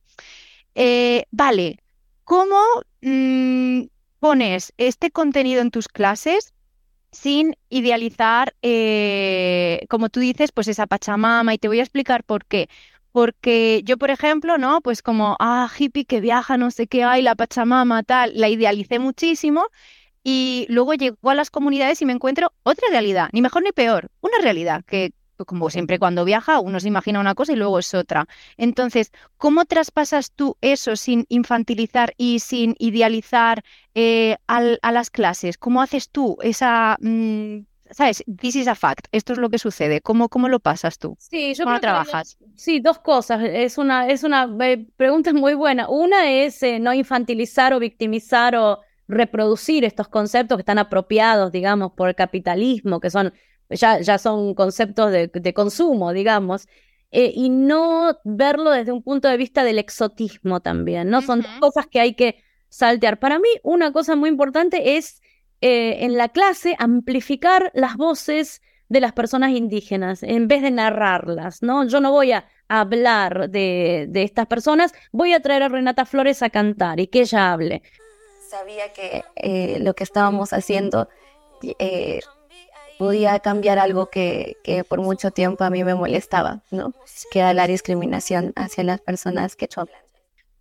Eh, 0.75 1.25
vale, 1.31 1.79
¿cómo 2.23 2.59
mm, 3.01 3.83
pones 4.19 4.73
este 4.77 5.11
contenido 5.11 5.61
en 5.61 5.71
tus 5.71 5.87
clases 5.87 6.53
sin 7.11 7.55
idealizar, 7.69 8.55
eh, 8.61 9.85
como 9.89 10.09
tú 10.09 10.19
dices, 10.19 10.51
pues 10.51 10.67
esa 10.67 10.87
Pachamama? 10.87 11.53
Y 11.53 11.57
te 11.57 11.69
voy 11.69 11.79
a 11.79 11.83
explicar 11.83 12.23
por 12.23 12.45
qué. 12.45 12.69
Porque 13.13 13.81
yo, 13.85 13.97
por 13.97 14.11
ejemplo, 14.11 14.57
¿no? 14.57 14.81
Pues 14.81 15.01
como, 15.01 15.37
ah, 15.39 15.69
hippie 15.79 16.03
que 16.03 16.19
viaja, 16.19 16.57
no 16.57 16.69
sé 16.71 16.87
qué 16.87 17.05
hay, 17.05 17.21
la 17.21 17.35
Pachamama, 17.35 18.03
tal, 18.03 18.33
la 18.35 18.49
idealicé 18.49 18.99
muchísimo 18.99 19.67
y 20.25 20.65
luego 20.69 20.95
llego 20.95 21.29
a 21.29 21.35
las 21.35 21.51
comunidades 21.51 22.01
y 22.01 22.05
me 22.05 22.11
encuentro 22.11 22.51
otra 22.63 22.89
realidad, 22.89 23.29
ni 23.31 23.43
mejor 23.43 23.63
ni 23.63 23.71
peor, 23.71 24.09
una 24.21 24.39
realidad 24.41 24.83
que 24.83 25.13
pues, 25.37 25.45
como 25.45 25.69
siempre 25.69 25.99
cuando 25.99 26.25
viaja 26.25 26.59
uno 26.59 26.79
se 26.79 26.87
imagina 26.87 27.19
una 27.19 27.35
cosa 27.35 27.53
y 27.53 27.57
luego 27.57 27.77
es 27.77 27.93
otra. 27.93 28.27
Entonces, 28.57 29.11
¿cómo 29.37 29.65
traspasas 29.65 30.31
tú 30.31 30.57
eso 30.61 30.95
sin 30.95 31.25
infantilizar 31.29 32.13
y 32.17 32.39
sin 32.39 32.75
idealizar 32.79 33.63
eh, 33.93 34.37
a 34.47 34.91
las 34.91 35.09
clases? 35.11 35.57
¿Cómo 35.57 35.81
haces 35.81 36.09
tú 36.09 36.37
esa... 36.41 36.97
Mm, 36.99 37.59
¿Sabes? 37.91 38.23
This 38.39 38.55
is 38.55 38.67
a 38.67 38.73
fact. 38.73 39.05
Esto 39.11 39.33
es 39.33 39.37
lo 39.37 39.51
que 39.51 39.59
sucede. 39.59 40.01
¿Cómo, 40.01 40.27
cómo 40.27 40.49
lo 40.49 40.59
pasas 40.59 40.97
tú? 40.97 41.15
Sí, 41.19 41.53
yo 41.53 41.65
¿Cómo 41.65 41.79
trabajas? 41.79 42.35
sí, 42.55 42.79
dos 42.79 42.97
cosas. 42.97 43.43
Es 43.43 43.77
una, 43.77 44.09
es 44.09 44.23
una 44.23 44.49
eh, 44.61 44.87
pregunta 44.97 45.31
muy 45.33 45.53
buena. 45.53 45.87
Una 45.87 46.31
es 46.31 46.63
eh, 46.63 46.79
no 46.79 46.95
infantilizar 46.95 47.73
o 47.73 47.79
victimizar 47.79 48.55
o 48.55 48.79
reproducir 49.07 49.83
estos 49.83 50.07
conceptos 50.07 50.57
que 50.57 50.61
están 50.61 50.79
apropiados, 50.79 51.51
digamos, 51.51 51.91
por 51.93 52.09
el 52.09 52.15
capitalismo, 52.15 52.99
que 52.99 53.09
son 53.09 53.33
ya, 53.69 53.99
ya 53.99 54.17
son 54.17 54.53
conceptos 54.53 55.11
de, 55.11 55.53
consumo, 55.53 56.13
digamos, 56.13 56.67
eh, 57.11 57.31
y 57.33 57.49
no 57.49 58.17
verlo 58.23 58.71
desde 58.71 58.91
un 58.91 59.01
punto 59.01 59.27
de 59.27 59.37
vista 59.37 59.63
del 59.63 59.79
exotismo 59.79 60.59
también, 60.59 61.09
¿no? 61.09 61.21
Son 61.21 61.43
cosas 61.59 61.87
que 61.87 61.99
hay 61.99 62.13
que 62.13 62.43
saltear. 62.69 63.19
Para 63.19 63.39
mí, 63.39 63.47
una 63.63 63.91
cosa 63.91 64.15
muy 64.15 64.29
importante 64.29 64.97
es 64.97 65.21
eh, 65.61 66.03
en 66.03 66.17
la 66.17 66.29
clase 66.29 66.75
amplificar 66.77 67.71
las 67.73 67.95
voces 67.95 68.61
de 68.87 68.99
las 68.99 69.13
personas 69.13 69.51
indígenas 69.51 70.21
en 70.21 70.47
vez 70.47 70.61
de 70.61 70.71
narrarlas, 70.71 71.63
¿no? 71.63 71.87
Yo 71.87 72.01
no 72.01 72.11
voy 72.11 72.33
a 72.33 72.47
hablar 72.67 73.49
de, 73.49 74.05
de 74.09 74.23
estas 74.23 74.45
personas, 74.47 74.93
voy 75.11 75.33
a 75.33 75.39
traer 75.39 75.63
a 75.63 75.69
Renata 75.69 76.05
Flores 76.05 76.43
a 76.43 76.49
cantar 76.49 76.99
y 76.99 77.07
que 77.07 77.21
ella 77.21 77.53
hable 77.53 77.81
sabía 78.49 78.93
que 78.93 79.23
eh, 79.35 79.79
lo 79.81 79.93
que 79.95 80.03
estábamos 80.03 80.53
haciendo 80.53 81.09
eh, 81.79 82.21
podía 82.97 83.39
cambiar 83.39 83.79
algo 83.79 84.09
que, 84.09 84.57
que, 84.63 84.83
por 84.83 85.01
mucho 85.01 85.31
tiempo 85.31 85.63
a 85.63 85.69
mí 85.69 85.83
me 85.83 85.95
molestaba, 85.95 86.63
¿no? 86.71 86.93
Que 87.31 87.39
era 87.39 87.53
la 87.53 87.67
discriminación 87.67 88.53
hacia 88.55 88.83
las 88.83 89.01
personas 89.01 89.55
que 89.55 89.67
hablan. 89.75 90.01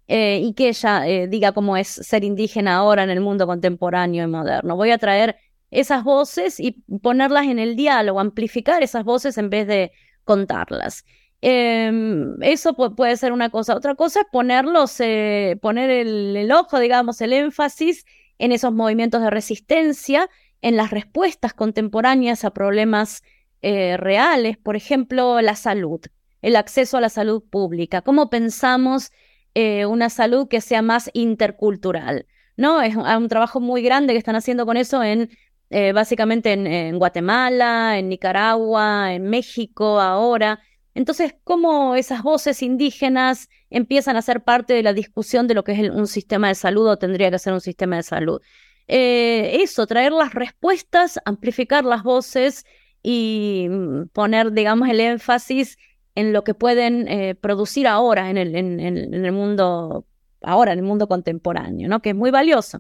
eh, 0.08 0.40
y 0.42 0.54
que 0.54 0.68
ella 0.68 1.06
eh, 1.08 1.28
diga 1.28 1.52
cómo 1.52 1.76
es 1.76 1.88
ser 1.88 2.24
indígena 2.24 2.76
ahora 2.76 3.04
en 3.04 3.10
el 3.10 3.20
mundo 3.20 3.46
contemporáneo 3.46 4.24
y 4.24 4.26
moderno. 4.28 4.76
Voy 4.76 4.90
a 4.90 4.98
traer 4.98 5.36
esas 5.70 6.04
voces 6.04 6.60
y 6.60 6.72
ponerlas 7.02 7.46
en 7.46 7.58
el 7.58 7.76
diálogo, 7.76 8.20
amplificar 8.20 8.82
esas 8.82 9.04
voces 9.04 9.38
en 9.38 9.50
vez 9.50 9.66
de 9.66 9.92
contarlas. 10.24 11.04
Em, 11.46 12.42
eso 12.42 12.74
puede 12.74 13.16
ser 13.16 13.32
una 13.32 13.50
cosa. 13.50 13.74
Otra 13.76 13.94
cosa 13.94 14.20
es 14.20 14.26
ponerlos, 14.32 14.98
eh, 15.00 15.58
poner 15.60 15.90
el, 15.90 16.50
ojo, 16.52 16.78
digamos, 16.78 17.20
el 17.20 17.32
énfasis 17.32 18.04
en 18.38 18.52
esos 18.52 18.72
movimientos 18.72 19.20
de 19.22 19.30
resistencia, 19.30 20.28
en 20.62 20.76
las 20.76 20.90
respuestas 20.90 21.52
contemporáneas 21.52 22.44
a 22.44 22.52
problemas 22.52 23.22
reales, 23.62 24.58
por 24.58 24.76
ejemplo, 24.76 25.40
la 25.40 25.54
salud, 25.56 25.98
el 26.42 26.54
acceso 26.54 26.98
a 26.98 27.00
la 27.00 27.08
salud 27.08 27.42
pública. 27.48 28.02
¿Cómo 28.02 28.28
pensamos 28.28 29.10
eh, 29.54 29.86
una 29.86 30.10
salud 30.10 30.48
que 30.48 30.60
sea 30.60 30.82
más 30.82 31.10
intercultural. 31.12 32.26
¿no? 32.56 32.82
Es 32.82 32.96
un, 32.96 33.28
trabajo 33.28 33.60
muy 33.60 33.82
grande 33.82 34.12
que 34.12 34.18
están 34.18 34.34
haciendo 34.34 34.66
con 34.66 34.76
eso 34.76 35.02
en 35.04 35.30
eh, 35.70 35.92
básicamente 35.92 36.52
en, 36.52 36.98
Guatemala, 36.98 37.98
en 37.98 38.08
Nicaragua, 38.08 39.14
en 39.14 39.24
México 39.30 40.00
ahora. 40.00 40.60
Entonces, 40.94 41.34
¿cómo 41.42 41.96
esas 41.96 42.22
voces 42.22 42.62
indígenas 42.62 43.48
empiezan 43.68 44.16
a 44.16 44.22
ser 44.22 44.44
parte 44.44 44.74
de 44.74 44.82
la 44.82 44.92
discusión 44.92 45.48
de 45.48 45.54
lo 45.54 45.64
que 45.64 45.72
es 45.72 45.90
un 45.90 46.06
sistema 46.06 46.48
de 46.48 46.54
salud 46.54 46.88
o 46.88 46.96
tendría 46.96 47.30
que 47.30 47.38
ser 47.38 47.52
un 47.52 47.60
sistema 47.60 47.96
de 47.96 48.04
salud? 48.04 48.40
Eh, 48.86 49.62
eso, 49.62 49.86
traer 49.86 50.12
las 50.12 50.34
respuestas, 50.34 51.18
amplificar 51.24 51.84
las 51.84 52.02
voces 52.02 52.64
y 53.02 53.66
mm, 53.68 54.08
poner, 54.12 54.52
digamos, 54.52 54.88
el 54.88 55.00
énfasis 55.00 55.78
en 56.14 56.32
lo 56.32 56.44
que 56.44 56.54
pueden 56.54 57.08
eh, 57.08 57.34
producir 57.34 57.88
ahora 57.88 58.30
en 58.30 58.36
el, 58.36 58.54
en, 58.54 58.88
el 58.88 59.32
mundo, 59.32 60.06
ahora 60.42 60.72
en 60.72 60.78
el 60.78 60.84
mundo 60.84 61.08
contemporáneo, 61.08 61.88
¿no? 61.88 62.00
Que 62.00 62.10
es 62.10 62.16
muy 62.16 62.30
valioso. 62.30 62.78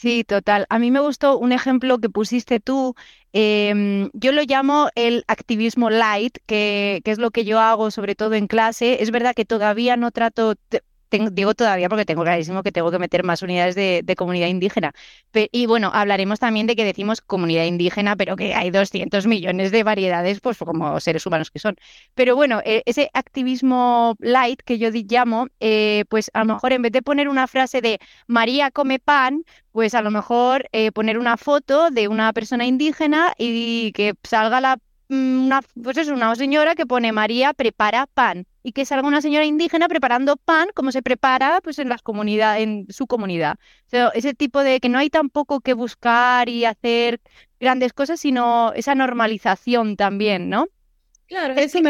Sí, 0.00 0.22
total. 0.22 0.64
A 0.70 0.78
mí 0.78 0.92
me 0.92 1.00
gustó 1.00 1.36
un 1.38 1.50
ejemplo 1.50 1.98
que 1.98 2.08
pusiste 2.08 2.60
tú. 2.60 2.94
Em, 3.32 4.10
yo 4.12 4.30
lo 4.30 4.42
llamo 4.42 4.90
el 4.94 5.24
activismo 5.26 5.90
light, 5.90 6.38
que, 6.46 7.00
que, 7.04 7.10
es 7.10 7.18
lo 7.18 7.32
que 7.32 7.44
yo 7.44 7.58
hago 7.58 7.90
sobre 7.90 8.14
todo 8.14 8.34
en 8.34 8.46
clase. 8.46 9.02
Es 9.02 9.10
verdad 9.10 9.34
que 9.34 9.44
todavía 9.44 9.96
no 9.96 10.12
trato 10.12 10.54
digo 11.10 11.54
todavía 11.54 11.88
porque 11.88 12.04
tengo 12.04 12.22
clarísimo 12.22 12.62
que 12.62 12.72
tengo 12.72 12.90
que 12.90 12.98
meter 12.98 13.24
más 13.24 13.42
unidades 13.42 13.74
de, 13.74 14.14
comunidad 14.16 14.48
indígena. 14.48 14.92
y 15.32 15.66
bueno, 15.66 15.90
hablaremos 15.94 16.40
también 16.40 16.66
de 16.66 16.76
que 16.76 16.84
decimos 16.84 17.20
comunidad 17.20 17.64
indígena, 17.64 18.16
pero 18.16 18.36
que 18.36 18.54
hay 18.54 18.70
200 18.70 19.26
millones 19.26 19.70
de 19.70 19.82
variedades, 19.84 20.40
pues 20.40 20.58
como 20.58 20.98
seres 21.00 21.24
humanos 21.26 21.50
que 21.50 21.58
son. 21.58 21.76
Pero 22.14 22.34
bueno, 22.36 22.60
e, 22.64 22.82
ese 22.86 23.10
activismo 23.14 24.16
light 24.18 24.60
que 24.62 24.78
yo 24.78 24.90
llamo, 24.90 25.48
eh, 25.60 26.04
pues 26.08 26.30
a 26.34 26.40
lo 26.40 26.54
mejor 26.54 26.72
en 26.72 26.82
vez 26.82 26.92
de 26.92 27.02
poner 27.02 27.28
una 27.28 27.46
frase 27.46 27.80
de 27.80 27.98
María 28.26 28.70
come 28.70 28.98
pan, 28.98 29.44
pues 29.72 29.94
a 29.94 30.02
lo 30.02 30.10
mejor 30.10 30.68
eh, 30.72 30.92
poner 30.92 31.18
una 31.18 31.36
foto 31.36 31.90
de 31.90 32.08
una 32.08 32.32
persona 32.32 32.66
indígena 32.66 33.34
y 33.38 33.92
que 33.92 34.14
salga 34.24 34.60
la 34.60 34.78
Mm, 35.08 35.46
una, 35.46 35.62
pues 35.82 35.96
es 35.96 36.08
una 36.08 36.34
señora 36.34 36.74
que 36.74 36.86
pone 36.86 37.12
María 37.12 37.54
prepara 37.54 38.06
pan 38.06 38.46
y 38.68 38.72
que 38.72 38.84
salga 38.84 39.08
una 39.08 39.22
señora 39.22 39.46
indígena 39.46 39.88
preparando 39.88 40.36
pan 40.36 40.68
como 40.74 40.92
se 40.92 41.00
prepara 41.00 41.62
pues 41.62 41.78
en 41.78 41.88
las 41.88 42.02
comunidades, 42.02 42.62
en 42.64 42.86
su 42.90 43.06
comunidad. 43.06 43.56
ese 44.12 44.34
tipo 44.34 44.62
de 44.62 44.78
que 44.78 44.90
no 44.90 44.98
hay 44.98 45.08
tampoco 45.08 45.60
que 45.60 45.72
buscar 45.72 46.50
y 46.50 46.66
hacer 46.66 47.18
grandes 47.58 47.94
cosas, 47.94 48.20
sino 48.20 48.74
esa 48.74 48.94
normalización 48.94 49.96
también, 49.96 50.50
¿no? 50.50 50.66
Claro, 51.28 51.54
es 51.54 51.72
que 51.72 51.82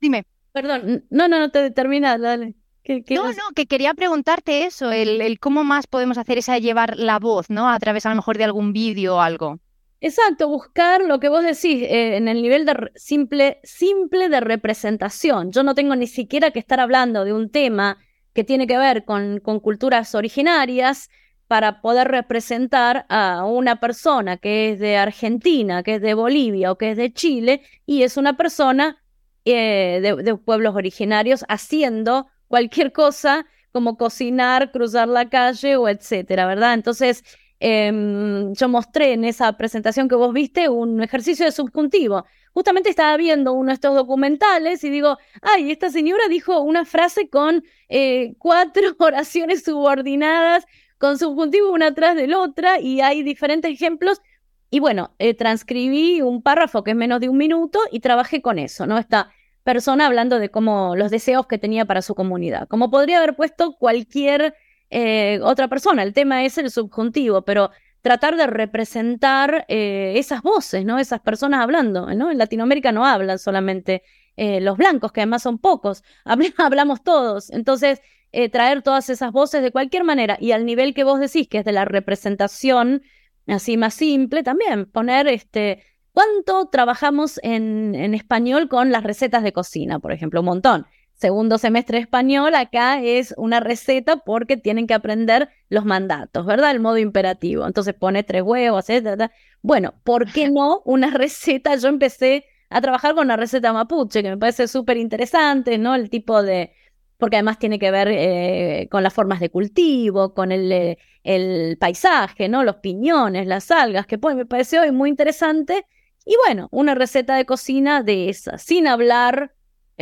dime. 0.00 0.24
Perdón, 0.52 1.04
no, 1.10 1.26
no, 1.26 1.40
no 1.40 1.50
te 1.50 1.72
termina, 1.72 2.16
dale. 2.18 2.54
no, 2.86 3.32
no, 3.32 3.50
que 3.56 3.66
quería 3.66 3.92
preguntarte 3.94 4.64
eso, 4.64 4.92
el, 4.92 5.20
el 5.20 5.40
cómo 5.40 5.64
más 5.64 5.88
podemos 5.88 6.18
hacer 6.18 6.38
esa 6.38 6.58
llevar 6.58 6.96
la 6.98 7.18
voz, 7.18 7.50
¿no? 7.50 7.68
A 7.68 7.80
través 7.80 8.06
a 8.06 8.10
lo 8.10 8.16
mejor 8.16 8.38
de 8.38 8.44
algún 8.44 8.72
vídeo 8.72 9.16
o 9.16 9.20
algo. 9.20 9.58
Exacto, 10.04 10.48
buscar 10.48 11.00
lo 11.02 11.20
que 11.20 11.28
vos 11.28 11.44
decís 11.44 11.84
eh, 11.84 12.16
en 12.16 12.26
el 12.26 12.42
nivel 12.42 12.66
de 12.66 12.90
simple, 12.96 13.60
simple 13.62 14.28
de 14.28 14.40
representación. 14.40 15.52
Yo 15.52 15.62
no 15.62 15.76
tengo 15.76 15.94
ni 15.94 16.08
siquiera 16.08 16.50
que 16.50 16.58
estar 16.58 16.80
hablando 16.80 17.24
de 17.24 17.32
un 17.32 17.50
tema 17.50 17.98
que 18.34 18.42
tiene 18.42 18.66
que 18.66 18.76
ver 18.78 19.04
con, 19.04 19.38
culturas 19.38 20.16
originarias 20.16 21.08
para 21.46 21.80
poder 21.80 22.08
representar 22.08 23.06
a 23.10 23.44
una 23.44 23.78
persona 23.78 24.38
que 24.38 24.72
es 24.72 24.80
de 24.80 24.96
Argentina, 24.96 25.84
que 25.84 25.94
es 25.94 26.02
de 26.02 26.14
Bolivia 26.14 26.72
o 26.72 26.78
que 26.78 26.90
es 26.90 26.96
de 26.96 27.12
Chile 27.12 27.62
y 27.86 28.02
es 28.02 28.16
una 28.16 28.36
persona 28.36 29.00
eh, 29.44 30.00
de, 30.02 30.20
de 30.20 30.34
pueblos 30.34 30.74
originarios 30.74 31.44
haciendo 31.48 32.26
cualquier 32.48 32.90
cosa 32.90 33.46
como 33.70 33.96
cocinar, 33.96 34.72
cruzar 34.72 35.06
la 35.06 35.28
calle 35.28 35.76
o 35.76 35.88
etcétera, 35.88 36.46
¿verdad? 36.46 36.74
Entonces, 36.74 37.22
Em, 37.64 38.52
yo 38.54 38.68
mostré 38.68 39.12
en 39.12 39.24
esa 39.24 39.56
presentación 39.56 40.08
que 40.08 40.16
vos 40.16 40.32
viste 40.32 40.68
un 40.68 41.00
ejercicio 41.00 41.44
de 41.44 41.52
subjuntivo. 41.52 42.26
Justamente 42.52 42.90
estaba 42.90 43.16
viendo 43.16 43.52
uno 43.52 43.68
de 43.68 43.74
estos 43.74 43.94
documentales 43.94 44.82
y 44.82 44.90
digo, 44.90 45.16
ay, 45.42 45.70
esta 45.70 45.88
señora 45.88 46.26
dijo 46.28 46.60
una 46.60 46.84
frase 46.84 47.28
con 47.28 47.62
eh, 47.88 48.34
cuatro 48.38 48.82
oraciones 48.98 49.62
subordinadas, 49.62 50.66
con 50.98 51.20
subjuntivo 51.20 51.70
una 51.70 51.86
atrás 51.88 52.16
de 52.16 52.26
la 52.26 52.40
otra, 52.40 52.80
y 52.80 53.00
hay 53.00 53.22
diferentes 53.22 53.70
ejemplos. 53.70 54.20
Y 54.68 54.80
bueno, 54.80 55.14
eh, 55.20 55.34
transcribí 55.34 56.20
un 56.20 56.42
párrafo 56.42 56.82
que 56.82 56.90
es 56.90 56.96
menos 56.96 57.20
de 57.20 57.28
un 57.28 57.36
minuto 57.36 57.78
y 57.92 58.00
trabajé 58.00 58.42
con 58.42 58.58
eso, 58.58 58.88
¿no? 58.88 58.98
Esta 58.98 59.30
persona 59.62 60.06
hablando 60.06 60.40
de 60.40 60.50
cómo 60.50 60.96
los 60.96 61.12
deseos 61.12 61.46
que 61.46 61.58
tenía 61.58 61.84
para 61.84 62.02
su 62.02 62.16
comunidad. 62.16 62.66
Como 62.66 62.90
podría 62.90 63.18
haber 63.18 63.36
puesto 63.36 63.76
cualquier 63.78 64.56
eh, 64.94 65.40
otra 65.42 65.68
persona. 65.68 66.02
El 66.02 66.12
tema 66.12 66.44
es 66.44 66.58
el 66.58 66.70
subjuntivo, 66.70 67.42
pero 67.42 67.70
tratar 68.02 68.36
de 68.36 68.46
representar 68.46 69.64
eh, 69.68 70.12
esas 70.16 70.42
voces, 70.42 70.84
¿no? 70.84 70.98
Esas 70.98 71.20
personas 71.20 71.62
hablando, 71.62 72.12
¿no? 72.14 72.30
En 72.30 72.36
Latinoamérica 72.36 72.92
no 72.92 73.06
hablan 73.06 73.38
solamente 73.38 74.02
eh, 74.36 74.60
los 74.60 74.76
blancos, 74.76 75.10
que 75.10 75.22
además 75.22 75.42
son 75.42 75.58
pocos, 75.58 76.04
hablamos 76.58 77.02
todos. 77.02 77.50
Entonces, 77.50 78.02
traer 78.50 78.80
todas 78.80 79.10
esas 79.10 79.30
voces 79.30 79.62
de 79.62 79.72
cualquier 79.72 80.04
manera 80.04 80.38
y 80.40 80.52
al 80.52 80.64
nivel 80.64 80.94
que 80.94 81.04
vos 81.04 81.20
decís, 81.20 81.48
que 81.48 81.58
es 81.58 81.64
de 81.66 81.72
la 81.72 81.84
representación 81.84 83.02
así 83.46 83.76
más 83.76 83.94
simple, 83.94 84.42
también 84.42 84.86
poner 84.86 85.26
este... 85.26 85.84
¿Cuánto 86.12 86.66
trabajamos 86.66 87.40
en 87.42 87.94
español 88.12 88.68
con 88.68 88.92
las 88.92 89.02
recetas 89.02 89.42
de 89.42 89.54
cocina, 89.54 89.98
por 89.98 90.12
ejemplo? 90.12 90.40
Un 90.40 90.46
montón 90.46 90.86
segundo 91.22 91.56
semestre 91.56 91.98
español, 91.98 92.54
acá 92.56 93.00
es 93.00 93.32
una 93.36 93.60
receta 93.60 94.16
porque 94.16 94.56
tienen 94.56 94.88
que 94.88 94.94
aprender 94.94 95.48
los 95.68 95.84
mandatos, 95.84 96.44
¿verdad? 96.44 96.72
El 96.72 96.80
modo 96.80 96.98
imperativo. 96.98 97.64
Entonces 97.66 97.94
pone 97.94 98.24
tres 98.24 98.42
huevos, 98.42 98.90
etc. 98.90 99.30
Bueno, 99.62 99.94
¿por 100.02 100.30
qué 100.32 100.50
no 100.50 100.82
una 100.84 101.10
receta? 101.22 101.76
Yo 101.76 101.88
empecé 101.88 102.44
a 102.70 102.80
trabajar 102.80 103.14
con 103.14 103.26
una 103.26 103.36
receta 103.36 103.72
mapuche, 103.72 104.22
que 104.22 104.30
me 104.30 104.36
parece 104.36 104.66
súper 104.66 104.96
interesante, 104.96 105.78
¿no? 105.78 105.94
El 105.94 106.10
tipo 106.10 106.42
de... 106.42 106.72
porque 107.18 107.36
además 107.36 107.58
tiene 107.60 107.78
que 107.78 107.90
ver 107.92 108.08
eh, 108.10 108.88
con 108.90 109.04
las 109.04 109.14
formas 109.14 109.38
de 109.40 109.50
cultivo, 109.50 110.34
con 110.34 110.50
el, 110.50 110.72
eh, 110.72 110.98
el 111.22 111.78
paisaje, 111.78 112.48
¿no? 112.48 112.64
Los 112.64 112.76
piñones, 112.76 113.46
las 113.46 113.70
algas, 113.70 114.06
que 114.06 114.18
pues 114.18 114.34
me 114.34 114.46
pareció 114.46 114.92
muy 114.92 115.08
interesante. 115.10 115.86
Y 116.24 116.34
bueno, 116.44 116.68
una 116.72 116.94
receta 116.96 117.36
de 117.36 117.46
cocina 117.46 118.02
de 118.02 118.28
esa, 118.28 118.58
sin 118.58 118.88
hablar 118.88 119.54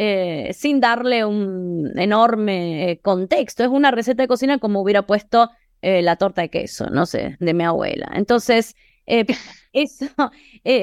eh, 0.03 0.55
sin 0.55 0.81
darle 0.81 1.27
un 1.27 1.93
enorme 1.97 2.91
eh, 2.91 3.01
contexto. 3.01 3.63
Es 3.65 3.69
una 3.69 3.91
receta 3.91 4.23
de 4.23 4.29
cocina 4.29 4.57
como 4.57 4.81
hubiera 4.81 5.03
puesto 5.03 5.51
eh, 5.83 6.01
la 6.01 6.17
torta 6.17 6.41
de 6.41 6.49
queso, 6.49 6.89
no 6.89 7.05
sé, 7.05 7.37
de 7.39 7.53
mi 7.53 7.65
abuela. 7.65 8.11
Entonces, 8.15 8.75
eso, 9.75 10.07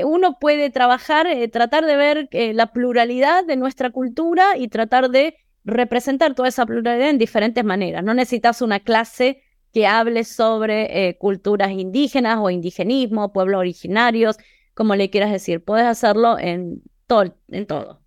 uno 0.06 0.38
puede 0.40 0.70
trabajar, 0.70 1.26
tratar 1.52 1.88
de 1.88 1.96
ver 1.96 2.30
la 2.54 2.68
pluralidad 2.68 3.44
de 3.44 3.56
nuestra 3.56 3.90
cultura 3.90 4.56
y 4.56 4.68
tratar 4.68 5.10
de 5.10 5.38
representar 5.64 6.36
toda 6.36 6.50
esa 6.50 6.68
pluralidad 6.68 7.10
en 7.10 7.18
diferentes 7.18 7.64
maneras. 7.64 8.04
No 8.04 8.14
necesitas 8.14 8.62
una 8.62 8.82
clase 8.82 9.42
que 9.74 9.88
hable 9.88 10.26
sobre 10.26 11.18
culturas 11.20 11.72
indígenas 11.72 12.38
o 12.40 12.52
indigenismo, 12.52 13.34
pueblos 13.34 13.60
originarios, 13.62 14.38
como 14.76 14.94
le 14.96 15.10
quieras 15.10 15.32
decir. 15.32 15.64
Puedes 15.64 15.88
hacerlo 15.88 16.38
en 16.38 16.84
todo, 17.08 17.34
en 17.48 17.66
todo. 17.66 18.07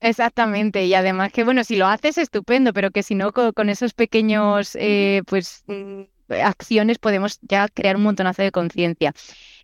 Exactamente, 0.00 0.84
y 0.84 0.94
además 0.94 1.32
que 1.32 1.42
bueno, 1.44 1.64
si 1.64 1.76
lo 1.76 1.86
haces 1.86 2.18
estupendo, 2.18 2.72
pero 2.72 2.90
que 2.90 3.02
si 3.02 3.14
no 3.14 3.32
con, 3.32 3.68
esos 3.70 3.94
pequeños 3.94 4.76
eh, 4.76 5.22
pues 5.26 5.64
mm, 5.66 6.02
acciones 6.42 6.98
podemos 6.98 7.38
ya 7.42 7.68
crear 7.68 7.96
un 7.96 8.02
montonazo 8.02 8.42
de 8.42 8.52
conciencia. 8.52 9.14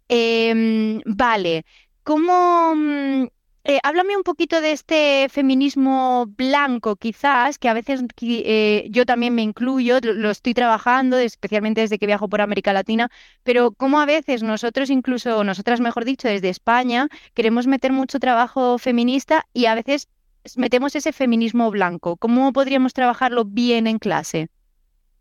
Em, 0.09 1.01
vale, 1.05 1.65
¿cómo 2.03 2.75
mm, 2.75 3.27
eh, 3.65 3.79
háblame 3.85 4.17
un 4.17 4.25
poquito 4.25 4.61
de 4.61 4.73
este 4.73 5.29
feminismo 5.29 6.27
blanco, 6.37 6.97
quizás, 6.97 7.59
que 7.59 7.69
a 7.69 7.75
veces 7.75 8.03
eh, 8.21 8.89
yo 8.91 9.07
también 9.07 9.35
me 9.37 9.43
incluyo, 9.43 10.01
lo, 10.03 10.31
estoy 10.31 10.53
trabajando, 10.55 11.17
especialmente 11.19 11.81
desde 11.83 11.99
que 11.99 12.07
viajo 12.07 12.29
por 12.29 12.41
América 12.41 12.73
Latina, 12.73 13.09
pero 13.45 13.71
cómo 13.71 14.01
a 14.01 14.07
veces 14.07 14.43
nosotros, 14.43 14.91
incluso 14.91 15.45
nosotras, 15.45 15.81
mejor 15.81 16.05
dicho, 16.05 16.27
desde 16.27 16.49
España, 16.49 17.09
queremos 17.35 17.69
meter 17.69 17.93
mucho 17.93 18.19
trabajo 18.19 18.79
feminista 18.79 19.47
y 19.53 19.67
a 19.67 19.77
veces 19.77 20.09
metemos 20.57 20.95
ese 20.97 21.13
feminismo 21.13 21.71
blanco? 21.71 22.17
¿Cómo 22.17 22.53
podríamos 22.53 22.93
trabajarlo 22.93 23.45
bien 23.45 23.87
en 23.87 23.99
clase? 23.99 24.49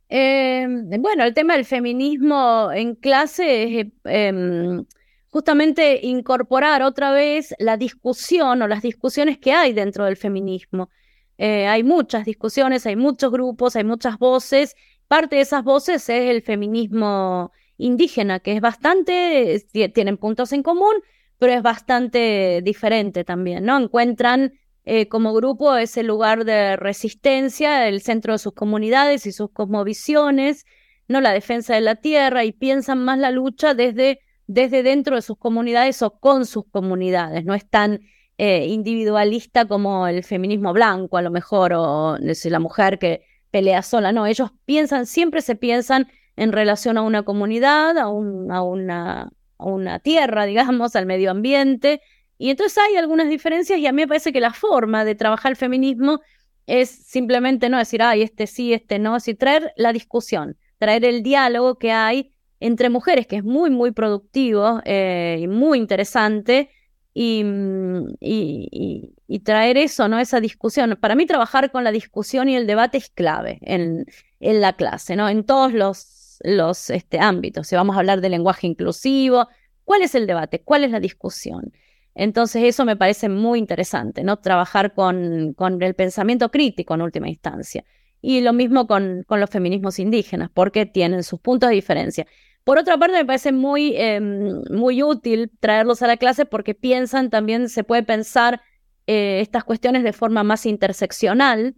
Eh, 0.10 0.68
bueno, 1.00 1.24
el 1.24 1.34
tema 1.34 1.54
del 1.56 1.66
feminismo 1.66 2.70
en 2.74 2.96
clase 2.96 3.80
es 3.80 3.88
em, 4.04 4.86
justamente 5.30 6.06
incorporar 6.06 6.84
otra 6.84 7.12
vez 7.12 7.56
la 7.60 7.78
discusión 7.78 8.62
o 8.62 8.68
las 8.68 8.82
discusiones 8.82 9.38
que 9.38 9.54
hay 9.54 9.74
dentro 9.74 10.06
del 10.06 10.18
feminismo. 10.18 10.90
Eh, 11.38 11.66
hay 11.68 11.84
muchas 11.84 12.26
discusiones, 12.26 12.86
hay 12.86 12.96
muchos 12.98 13.32
grupos, 13.32 13.76
hay 13.76 13.86
muchas 13.86 14.18
voces. 14.20 14.76
Parte 15.08 15.38
de 15.38 15.44
esas 15.44 15.64
voces 15.64 16.08
es 16.10 16.30
el 16.30 16.42
feminismo 16.42 17.52
indígena, 17.78 18.40
que 18.40 18.54
es 18.54 18.62
bastante, 18.62 19.66
tienen 19.94 20.18
puntos 20.18 20.52
en 20.52 20.62
común, 20.62 20.96
pero 21.38 21.54
es 21.54 21.64
bastante 21.64 22.62
diferente 22.64 23.24
también, 23.24 23.66
¿no? 23.66 23.78
Encuentran 23.78 24.54
eh, 24.86 25.08
como 25.08 25.34
grupo 25.34 25.76
ese 25.76 26.04
lugar 26.04 26.46
de 26.46 26.76
resistencia, 26.76 27.88
el 27.88 28.02
centro 28.02 28.34
de 28.34 28.40
sus 28.40 28.54
comunidades 28.54 29.26
y 29.26 29.32
sus 29.32 29.52
cosmovisiones, 29.52 30.66
¿no? 31.08 31.22
La 31.22 31.34
defensa 31.34 31.76
de 31.76 31.82
la 31.82 31.96
tierra 31.96 32.46
y 32.46 32.52
piensan 32.52 33.04
más 33.04 33.20
la 33.20 33.32
lucha 33.32 33.74
desde, 33.74 34.20
desde 34.48 34.84
dentro 34.84 35.16
de 35.16 35.22
sus 35.22 35.38
comunidades 35.38 36.02
o 36.02 36.20
con 36.20 36.46
sus 36.46 36.66
comunidades, 36.70 37.46
no 37.46 37.54
es 37.54 37.70
tan 37.70 38.00
eh, 38.38 38.68
individualista 38.68 39.66
como 39.66 40.08
el 40.08 40.24
feminismo 40.24 40.74
blanco 40.74 41.18
a 41.18 41.22
lo 41.22 41.32
mejor 41.32 41.74
o 41.74 42.18
la 42.18 42.60
mujer 42.60 42.98
que 42.98 43.24
pelea 43.52 43.82
sola, 43.84 44.12
no, 44.12 44.26
ellos 44.26 44.52
piensan, 44.66 45.06
siempre 45.06 45.42
se 45.42 45.56
piensan 45.56 46.08
en 46.38 46.52
relación 46.54 46.98
a 46.98 47.02
una 47.02 47.24
comunidad, 47.24 47.98
a, 47.98 48.08
un, 48.08 48.52
a 48.52 48.62
una 48.64 49.32
una 49.62 50.00
tierra, 50.00 50.46
digamos, 50.46 50.96
al 50.96 51.06
medio 51.06 51.32
ambiente. 51.32 52.02
Y 52.42 52.50
entonces 52.50 52.76
hay 52.80 52.96
algunas 52.96 53.30
diferencias 53.30 53.78
y 53.78 53.86
a 53.86 53.92
mí 53.92 54.02
me 54.02 54.08
parece 54.08 54.34
que 54.34 54.40
la 54.40 54.52
forma 54.52 55.06
de 55.06 55.14
trabajar 55.14 55.52
el 55.52 55.56
feminismo 55.56 56.22
es 56.66 56.90
simplemente 56.90 57.70
no 57.70 57.78
decir, 57.78 58.02
ay, 58.02 58.24
este 58.24 58.48
sí, 58.48 58.74
este 58.74 58.98
no, 58.98 59.20
sino 59.20 59.38
traer 59.38 59.72
la 59.76 59.94
discusión, 59.94 60.58
traer 60.80 61.06
el 61.06 61.22
diálogo 61.22 61.78
que 61.78 61.92
hay 61.92 62.34
entre 62.60 62.90
mujeres, 62.90 63.28
que 63.28 63.36
es 63.36 63.44
muy, 63.44 63.70
muy 63.70 63.92
productivo 63.92 64.82
eh, 64.86 65.38
y 65.40 65.48
muy 65.48 65.78
interesante, 65.78 66.72
mm, 67.14 68.06
y, 68.20 69.14
traer 69.44 69.78
eso, 69.78 70.08
¿no? 70.08 70.18
Esa 70.20 70.40
discusión. 70.40 70.98
Para 71.00 71.14
mí 71.14 71.28
trabajar 71.28 71.72
con 71.72 71.84
la 71.84 71.92
discusión 71.92 72.50
y 72.50 72.56
el 72.56 72.66
debate 72.66 72.98
es 72.98 73.10
clave 73.10 73.60
en, 73.62 74.08
en 74.40 74.62
la 74.62 74.74
clase, 74.74 75.16
¿no? 75.16 75.30
En 75.30 75.44
todos 75.46 75.74
los 75.74 76.40
los 76.44 76.90
este, 76.90 77.20
ámbitos. 77.20 77.68
Si 77.68 77.76
vamos 77.76 77.96
a 77.96 78.00
hablar 78.00 78.20
de 78.20 78.30
lenguaje 78.30 78.66
inclusivo, 78.66 79.48
¿cuál 79.84 80.02
es 80.02 80.16
el 80.16 80.26
debate? 80.26 80.64
¿Cuál 80.64 80.84
es 80.86 80.90
la 80.92 81.00
discusión? 81.00 81.72
Entonces 82.14 82.64
eso 82.64 82.86
me 82.86 82.96
parece 82.96 83.30
muy 83.30 83.60
interesante, 83.60 84.24
¿no? 84.24 84.38
Trabajar 84.38 84.94
con, 84.94 85.54
con 85.54 85.82
el 85.82 85.96
pensamiento 85.96 86.52
crítico 86.52 86.94
en 86.94 87.02
última 87.02 87.30
instancia. 87.30 87.86
Y 88.22 88.42
lo 88.42 88.54
mismo 88.54 88.86
con, 88.86 89.24
con, 89.28 89.40
los 89.40 89.50
feminismos 89.50 89.98
indígenas, 89.98 90.50
porque 90.54 90.86
tienen 90.86 91.24
sus 91.24 91.40
puntos 91.40 91.70
de 91.70 91.76
diferencia. 91.76 92.28
Por 92.64 92.78
otra 92.78 92.98
parte, 92.98 93.18
me 93.18 93.26
parece 93.26 93.52
muy, 93.52 93.96
em, 93.96 94.62
muy 94.70 95.02
útil 95.02 95.52
traerlos 95.60 96.02
a 96.04 96.08
la 96.08 96.18
clase 96.18 96.46
porque 96.46 96.76
piensan 96.76 97.30
también, 97.30 97.70
se 97.70 97.84
puede 97.84 98.04
pensar 98.04 98.62
eh, 99.08 99.40
estas 99.42 99.64
cuestiones 99.64 100.04
de 100.04 100.14
forma 100.14 100.44
más 100.44 100.66
interseccional, 100.68 101.76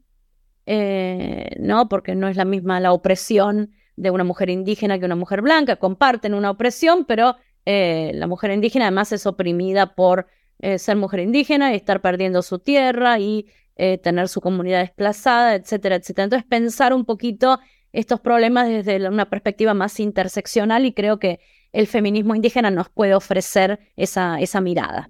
eh, 0.65 1.55
¿no? 1.59 1.87
Porque 1.87 2.15
no 2.15 2.27
es 2.27 2.35
la 2.35 2.45
misma 2.45 2.79
la 2.81 2.91
opresión 2.91 3.71
de 3.95 4.11
una 4.11 4.23
mujer 4.23 4.49
indígena 4.49 4.99
que 4.99 5.05
una 5.05 5.15
mujer 5.15 5.41
blanca, 5.41 5.77
comparten 5.77 6.33
una 6.33 6.51
opresión, 6.51 7.05
pero 7.05 7.35
eh, 7.65 8.11
la 8.13 8.27
mujer 8.27 8.51
indígena 8.51 8.85
además 8.85 9.11
es 9.11 9.25
oprimida 9.25 9.95
por 9.95 10.27
eh, 10.59 10.79
ser 10.79 10.95
mujer 10.97 11.21
indígena 11.21 11.73
y 11.73 11.75
estar 11.75 12.01
perdiendo 12.01 12.41
su 12.41 12.59
tierra 12.59 13.19
y 13.19 13.47
eh, 13.75 13.97
tener 13.97 14.27
su 14.29 14.41
comunidad 14.41 14.81
desplazada, 14.81 15.55
etcétera, 15.55 15.95
etcétera. 15.95 16.25
Entonces 16.25 16.47
pensar 16.47 16.93
un 16.93 17.05
poquito 17.05 17.59
estos 17.91 18.19
problemas 18.19 18.67
desde 18.67 19.07
una 19.07 19.29
perspectiva 19.29 19.73
más 19.73 19.99
interseccional 19.99 20.85
y 20.85 20.93
creo 20.93 21.19
que 21.19 21.39
el 21.71 21.87
feminismo 21.87 22.35
indígena 22.35 22.71
nos 22.71 22.89
puede 22.89 23.15
ofrecer 23.15 23.79
esa, 23.95 24.39
esa 24.39 24.61
mirada. 24.61 25.09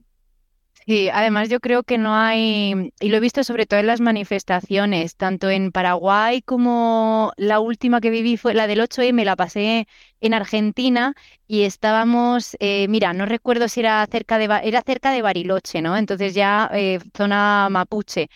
Sí, 0.86 1.10
además 1.10 1.48
yo 1.50 1.60
creo 1.62 1.84
que 1.84 1.98
no 1.98 2.14
hay, 2.16 2.92
y 3.00 3.10
lo 3.10 3.18
he 3.18 3.20
visto 3.22 3.44
sobre 3.46 3.66
todo 3.66 3.80
en 3.80 3.88
las 3.88 4.02
manifestaciones, 4.02 5.16
tanto 5.16 5.50
en 5.50 5.72
Paraguay 5.72 6.42
como 6.42 7.32
la 7.38 7.60
última 7.62 8.02
que 8.02 8.10
viví 8.10 8.36
fue 8.38 8.54
la 8.54 8.68
del 8.68 8.82
8M, 8.82 9.24
la 9.24 9.36
pasé 9.38 9.88
en 10.20 10.34
Argentina 10.34 11.14
y 11.48 11.64
estábamos, 11.64 12.58
eh, 12.60 12.88
mira, 12.90 13.14
no 13.14 13.26
recuerdo 13.26 13.68
si 13.70 13.80
era 13.80 14.06
cerca 14.12 14.38
de, 14.38 14.46
era 14.64 14.82
cerca 14.82 15.12
de 15.12 15.22
Bariloche, 15.22 15.82
¿no? 15.82 15.96
Entonces 15.96 16.34
ya 16.34 16.70
eh, 16.74 17.00
zona 17.16 17.70
mapuche. 17.72 18.30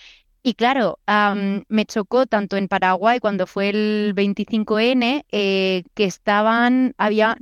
Y 0.48 0.54
claro, 0.54 0.98
me 1.68 1.86
chocó 1.86 2.26
tanto 2.26 2.56
en 2.56 2.70
Paraguay 2.70 3.20
cuando 3.20 3.48
fue 3.48 3.68
el 3.68 4.14
25N 4.16 5.26
eh, 5.30 5.84
que 5.94 6.06
estaban, 6.06 6.94
había, 6.98 7.36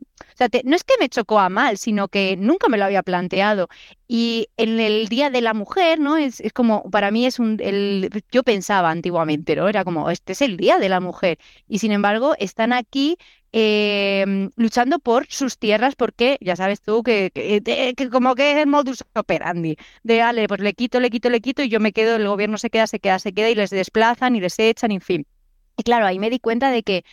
no 0.64 0.76
es 0.76 0.84
que 0.84 0.96
me 1.00 1.08
chocó 1.08 1.40
a 1.40 1.50
mal, 1.50 1.78
sino 1.78 2.08
que 2.08 2.36
nunca 2.36 2.68
me 2.68 2.80
lo 2.80 2.86
había 2.86 3.04
planteado. 3.04 3.68
Y 4.08 4.48
en 4.58 4.80
el 4.80 5.08
Día 5.08 5.30
de 5.30 5.42
la 5.42 5.54
Mujer, 5.54 6.00
¿no? 6.00 6.18
Es, 6.18 6.40
es 6.40 6.52
como, 6.52 6.90
para 6.90 7.12
mí 7.12 7.28
es 7.28 7.38
un, 7.38 7.60
el, 7.62 8.10
yo 8.32 8.42
pensaba 8.42 8.90
antiguamente, 8.90 9.56
¿no? 9.56 9.70
Era 9.70 9.84
como, 9.84 10.10
este 10.10 10.34
es 10.34 10.42
el 10.42 10.58
Día 10.58 10.80
de 10.80 10.90
la 10.90 11.00
Mujer. 11.00 11.38
Y 11.68 11.78
sin 11.78 11.92
embargo, 11.92 12.34
están 12.40 12.74
aquí 12.74 13.20
eh, 13.58 14.50
luchando 14.58 15.00
por 15.00 15.28
sus 15.30 15.58
tierras 15.58 15.96
porque 15.96 16.38
ya 16.42 16.58
sabes 16.58 16.82
tú 16.82 17.04
que, 17.04 17.32
que, 17.34 18.10
como 18.10 18.36
que 18.36 18.52
es 18.52 18.58
el 18.58 18.68
modus 18.68 19.06
operandi 19.16 19.78
de 20.04 20.22
ale, 20.22 20.50
pues 20.50 20.60
le 20.60 20.74
quito, 20.74 21.00
le 21.00 21.10
quito, 21.10 21.30
le 21.30 21.40
quito 21.40 21.64
y 21.64 21.70
yo 21.70 21.80
me 21.80 21.94
quedo, 21.94 22.18
el 22.18 22.28
gobierno 22.28 22.58
se 22.58 22.70
queda, 22.70 22.86
se 22.86 23.00
queda, 23.00 23.18
se 23.18 23.32
queda 23.32 23.50
y 23.50 23.56
les 23.56 23.70
desplazan 23.70 24.36
y 24.36 24.42
les 24.42 24.60
echan, 24.60 24.92
en 24.92 25.00
fin. 25.00 25.26
Y 25.78 25.84
claro, 25.84 26.06
ahí 26.06 26.20
me 26.20 26.30
di 26.30 26.40
cuenta 26.40 26.70
de 26.70 26.84
que 26.84 27.06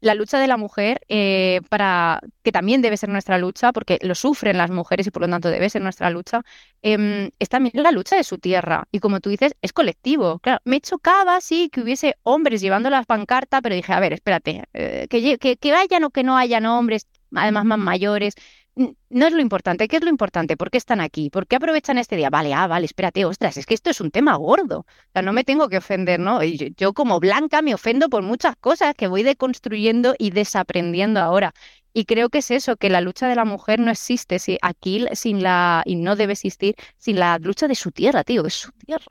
la 0.00 0.14
lucha 0.14 0.38
de 0.38 0.46
la 0.46 0.56
mujer, 0.56 1.00
eh, 1.08 1.60
para 1.70 2.20
que 2.42 2.52
también 2.52 2.82
debe 2.82 2.96
ser 2.96 3.08
nuestra 3.08 3.38
lucha, 3.38 3.72
porque 3.72 3.98
lo 4.02 4.14
sufren 4.14 4.58
las 4.58 4.70
mujeres 4.70 5.06
y 5.06 5.10
por 5.10 5.22
lo 5.22 5.28
tanto 5.28 5.48
debe 5.50 5.70
ser 5.70 5.82
nuestra 5.82 6.10
lucha, 6.10 6.42
eh, 6.82 7.30
es 7.38 7.48
también 7.48 7.82
la 7.82 7.90
lucha 7.90 8.16
de 8.16 8.24
su 8.24 8.38
tierra. 8.38 8.86
Y 8.92 9.00
como 9.00 9.20
tú 9.20 9.30
dices, 9.30 9.54
es 9.62 9.72
colectivo. 9.72 10.38
Claro, 10.40 10.60
me 10.64 10.80
chocaba, 10.80 11.40
sí, 11.40 11.70
que 11.70 11.80
hubiese 11.82 12.16
hombres 12.22 12.60
llevando 12.60 12.90
las 12.90 13.06
pancartas, 13.06 13.60
pero 13.62 13.74
dije, 13.74 13.92
a 13.92 14.00
ver, 14.00 14.12
espérate, 14.12 14.64
eh, 14.74 15.06
que, 15.08 15.38
que, 15.38 15.56
que 15.56 15.72
vayan 15.72 16.04
o 16.04 16.10
que 16.10 16.22
no 16.22 16.36
hayan 16.36 16.66
hombres, 16.66 17.06
además 17.34 17.64
más 17.64 17.78
mayores, 17.78 18.34
no 18.76 19.26
es 19.26 19.32
lo 19.32 19.40
importante. 19.40 19.88
¿Qué 19.88 19.96
es 19.96 20.02
lo 20.02 20.10
importante? 20.10 20.56
¿Por 20.56 20.70
qué 20.70 20.78
están 20.78 21.00
aquí? 21.00 21.30
¿Por 21.30 21.46
qué 21.46 21.56
aprovechan 21.56 21.98
este 21.98 22.16
día? 22.16 22.30
Vale, 22.30 22.52
ah, 22.54 22.66
vale, 22.66 22.86
espérate, 22.86 23.24
ostras, 23.24 23.56
es 23.56 23.66
que 23.66 23.74
esto 23.74 23.90
es 23.90 24.00
un 24.00 24.10
tema 24.10 24.36
gordo. 24.36 24.80
O 24.80 24.86
sea, 25.12 25.22
no 25.22 25.32
me 25.32 25.44
tengo 25.44 25.68
que 25.68 25.78
ofender, 25.78 26.20
¿no? 26.20 26.42
Yo, 26.42 26.66
yo 26.76 26.92
como 26.92 27.20
blanca 27.20 27.62
me 27.62 27.74
ofendo 27.74 28.08
por 28.08 28.22
muchas 28.22 28.56
cosas 28.56 28.94
que 28.94 29.06
voy 29.06 29.22
deconstruyendo 29.22 30.14
y 30.18 30.30
desaprendiendo 30.30 31.20
ahora. 31.20 31.54
Y 31.92 32.06
creo 32.06 32.28
que 32.28 32.38
es 32.38 32.50
eso, 32.50 32.76
que 32.76 32.90
la 32.90 33.00
lucha 33.00 33.28
de 33.28 33.36
la 33.36 33.44
mujer 33.44 33.78
no 33.78 33.92
existe 33.92 34.40
si 34.40 34.58
aquí 34.62 35.06
sin 35.12 35.42
la, 35.44 35.82
y 35.86 35.94
no 35.94 36.16
debe 36.16 36.32
existir 36.32 36.74
sin 36.98 37.20
la 37.20 37.38
lucha 37.38 37.68
de 37.68 37.76
su 37.76 37.92
tierra, 37.92 38.24
tío, 38.24 38.42
de 38.42 38.50
su 38.50 38.72
tierra. 38.72 39.06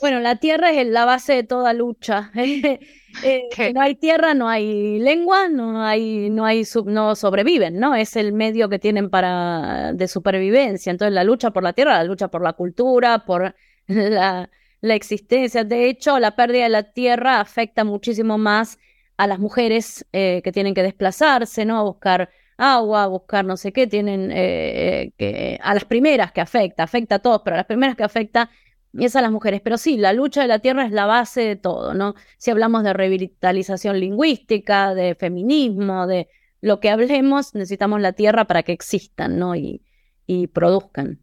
Bueno, 0.00 0.20
la 0.20 0.36
tierra 0.36 0.70
es 0.72 0.86
la 0.86 1.04
base 1.04 1.34
de 1.34 1.44
toda 1.44 1.72
lucha. 1.72 2.30
Eh, 3.22 3.50
no 3.74 3.82
hay 3.82 3.94
tierra, 3.94 4.32
no 4.32 4.48
hay 4.48 4.98
lengua, 4.98 5.50
no 5.50 5.82
hay, 5.82 6.30
no 6.30 6.46
hay, 6.46 6.62
no 6.86 7.14
sobreviven, 7.14 7.78
¿no? 7.78 7.94
Es 7.94 8.16
el 8.16 8.32
medio 8.32 8.70
que 8.70 8.78
tienen 8.78 9.10
para 9.10 9.92
de 9.92 10.08
supervivencia. 10.08 10.90
Entonces, 10.90 11.12
la 11.12 11.22
lucha 11.22 11.50
por 11.50 11.62
la 11.62 11.74
tierra, 11.74 11.92
la 11.98 12.04
lucha 12.04 12.28
por 12.28 12.42
la 12.42 12.54
cultura, 12.54 13.26
por 13.26 13.54
la, 13.86 14.48
la 14.80 14.94
existencia. 14.94 15.62
De 15.64 15.90
hecho, 15.90 16.18
la 16.18 16.36
pérdida 16.36 16.62
de 16.62 16.68
la 16.70 16.82
tierra 16.84 17.38
afecta 17.40 17.84
muchísimo 17.84 18.38
más 18.38 18.78
a 19.18 19.26
las 19.26 19.38
mujeres 19.38 20.06
eh, 20.12 20.40
que 20.42 20.52
tienen 20.52 20.72
que 20.74 20.82
desplazarse, 20.82 21.66
¿no? 21.66 21.78
A 21.78 21.82
buscar 21.82 22.30
agua, 22.56 23.04
a 23.04 23.06
buscar 23.08 23.44
no 23.44 23.56
sé 23.56 23.72
qué, 23.72 23.86
tienen 23.86 24.30
eh, 24.32 25.12
que 25.18 25.58
a 25.62 25.74
las 25.74 25.84
primeras 25.84 26.32
que 26.32 26.40
afecta, 26.40 26.82
afecta 26.82 27.16
a 27.16 27.18
todos, 27.18 27.42
pero 27.44 27.54
a 27.54 27.58
las 27.58 27.66
primeras 27.66 27.96
que 27.96 28.04
afecta 28.04 28.50
es 28.98 29.16
a 29.16 29.22
las 29.22 29.30
mujeres. 29.30 29.60
Pero 29.62 29.78
sí, 29.78 29.96
la 29.96 30.12
lucha 30.12 30.42
de 30.42 30.48
la 30.48 30.58
tierra 30.58 30.86
es 30.86 30.92
la 30.92 31.06
base 31.06 31.42
de 31.42 31.56
todo, 31.56 31.94
¿no? 31.94 32.14
Si 32.38 32.50
hablamos 32.50 32.84
de 32.84 32.92
revitalización 32.92 34.00
lingüística, 34.00 34.94
de 34.94 35.14
feminismo, 35.14 36.06
de 36.06 36.28
lo 36.60 36.80
que 36.80 36.90
hablemos, 36.90 37.54
necesitamos 37.54 38.00
la 38.00 38.12
tierra 38.12 38.46
para 38.46 38.62
que 38.62 38.72
existan, 38.72 39.38
¿no? 39.38 39.56
Y, 39.56 39.82
y 40.26 40.46
produzcan. 40.48 41.20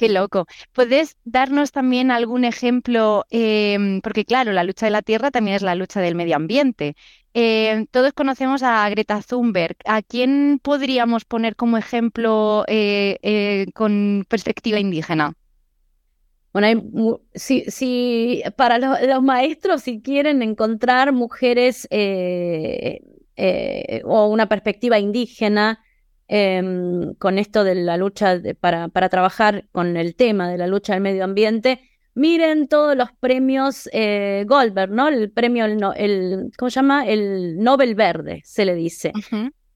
Qué 0.00 0.08
loco. 0.08 0.46
¿Puedes 0.72 1.18
darnos 1.24 1.72
también 1.72 2.10
algún 2.10 2.46
ejemplo? 2.46 3.26
Em, 3.28 4.00
porque 4.00 4.24
claro, 4.24 4.50
la 4.52 4.64
lucha 4.64 4.86
de 4.86 4.90
la 4.92 5.02
tierra 5.02 5.30
también 5.30 5.56
es 5.56 5.62
la 5.62 5.74
lucha 5.74 6.00
del 6.00 6.14
medio 6.14 6.36
ambiente. 6.36 6.96
Em, 7.34 7.86
todos 7.86 8.14
conocemos 8.14 8.62
a 8.62 8.88
Greta 8.88 9.20
Thunberg. 9.20 9.76
¿A 9.84 10.00
quién 10.00 10.58
podríamos 10.62 11.26
poner 11.26 11.54
como 11.54 11.76
ejemplo 11.76 12.64
eh, 12.66 13.18
eh, 13.22 13.66
con 13.74 14.24
perspectiva 14.26 14.78
indígena? 14.78 15.34
Bueno, 16.52 16.66
hay, 16.66 16.82
si, 17.34 18.42
para 18.56 18.78
los, 18.78 19.22
maestros, 19.22 19.82
si 19.82 20.02
quieren 20.02 20.42
encontrar 20.42 21.12
mujeres 21.12 21.86
eh, 21.90 23.00
eh, 23.36 24.02
o 24.04 24.26
una 24.26 24.48
perspectiva 24.48 24.98
indígena 24.98 25.80
em, 26.26 27.14
con 27.14 27.38
esto 27.38 27.62
de 27.62 27.76
la 27.76 27.96
lucha 27.96 28.40
para, 28.60 28.88
para 28.88 29.08
trabajar 29.08 29.68
con 29.70 29.96
el 29.96 30.16
tema 30.16 30.50
de 30.50 30.58
la 30.58 30.66
lucha 30.66 30.94
del 30.94 31.02
medio 31.02 31.24
ambiente, 31.24 31.80
miren 32.14 32.68
todos 32.68 32.96
los 32.96 33.12
premios 33.12 33.88
eh, 33.92 34.44
Goldberg, 34.46 34.90
¿no? 34.90 35.08
El 35.08 35.30
premio, 35.30 35.64
el, 35.64 36.50
¿cómo 36.58 36.70
se 36.70 36.74
llama? 36.74 37.06
El 37.06 37.58
Nobel 37.58 37.94
Verde, 37.94 38.42
se 38.44 38.64
le 38.64 38.74
dice. 38.74 39.12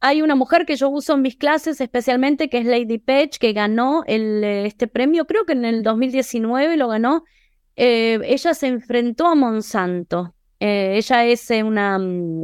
Hay 0.07 0.21
una 0.21 0.35
mujer 0.35 0.67
que 0.67 0.77
yo 0.77 0.91
uso 0.91 1.15
en 1.15 1.23
mis 1.23 1.35
clases 1.35 1.81
especialmente, 1.81 2.51
que 2.51 2.59
es 2.59 2.67
Lady 2.67 2.99
Page, 2.99 3.39
que 3.41 3.55
ganó 3.55 4.05
el, 4.07 4.45
este 4.45 4.87
premio, 4.87 5.27
creo 5.27 5.47
que 5.47 5.55
en 5.55 5.65
el 5.65 5.83
2019 5.83 6.77
lo 6.77 6.89
ganó. 6.89 7.25
Eh, 7.75 8.21
ella 8.23 8.53
se 8.53 8.67
enfrentó 8.67 9.27
a 9.27 9.35
Monsanto. 9.35 10.35
Eh, 10.61 10.99
ella 10.99 11.25
es 11.25 11.49
una, 11.49 11.99
mm, 11.99 12.43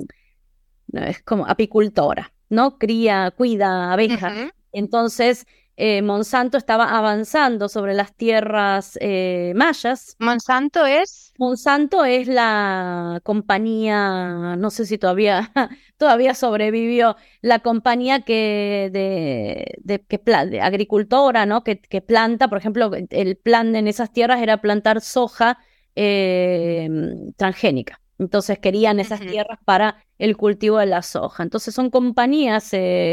es 0.95 1.21
como 1.21 1.47
apicultora, 1.47 2.33
¿no? 2.49 2.79
Cría, 2.79 3.31
cuida 3.31 3.93
abejas. 3.93 4.55
Entonces, 4.73 5.47
eh, 5.83 6.03
Monsanto 6.03 6.59
estaba 6.59 6.99
avanzando 6.99 7.71
sobre 7.71 7.95
las 7.95 8.15
tierras 8.15 8.99
eh, 9.01 9.55
mayas. 9.57 10.15
¿Monsanto 10.19 10.85
es? 10.85 11.33
Monsanto 11.39 12.05
es 12.05 12.29
la 12.29 13.21
compañía, 13.23 14.57
no 14.59 14.69
sé 14.69 14.85
si 14.85 14.99
todavía, 14.99 15.51
todavía 15.97 16.35
sobrevivió, 16.35 17.17
la 17.41 17.61
compañía 17.61 18.21
que 18.21 18.91
de, 18.93 19.75
de, 19.79 20.05
que, 20.05 20.19
de 20.19 20.61
agricultora, 20.61 21.47
¿no? 21.47 21.65
Que, 21.65 21.81
que, 21.81 22.03
planta, 22.03 22.49
por 22.49 22.59
ejemplo, 22.59 22.91
el 23.09 23.37
plan 23.39 23.75
en 23.75 23.89
esas 23.89 24.13
tierras 24.13 24.43
era 24.43 24.61
plantar 24.61 25.01
soja 25.01 25.61
eh, 25.97 26.91
transgénica. 27.39 28.03
Entonces 28.19 28.59
querían 28.59 29.01
esas 29.01 29.21
tierras 29.21 29.59
para 29.65 30.05
el 30.19 30.37
cultivo 30.37 30.77
de 30.77 30.85
la 30.85 31.01
soja. 31.01 31.43
Entonces 31.43 31.75
son 31.75 31.89
compañías, 31.89 32.71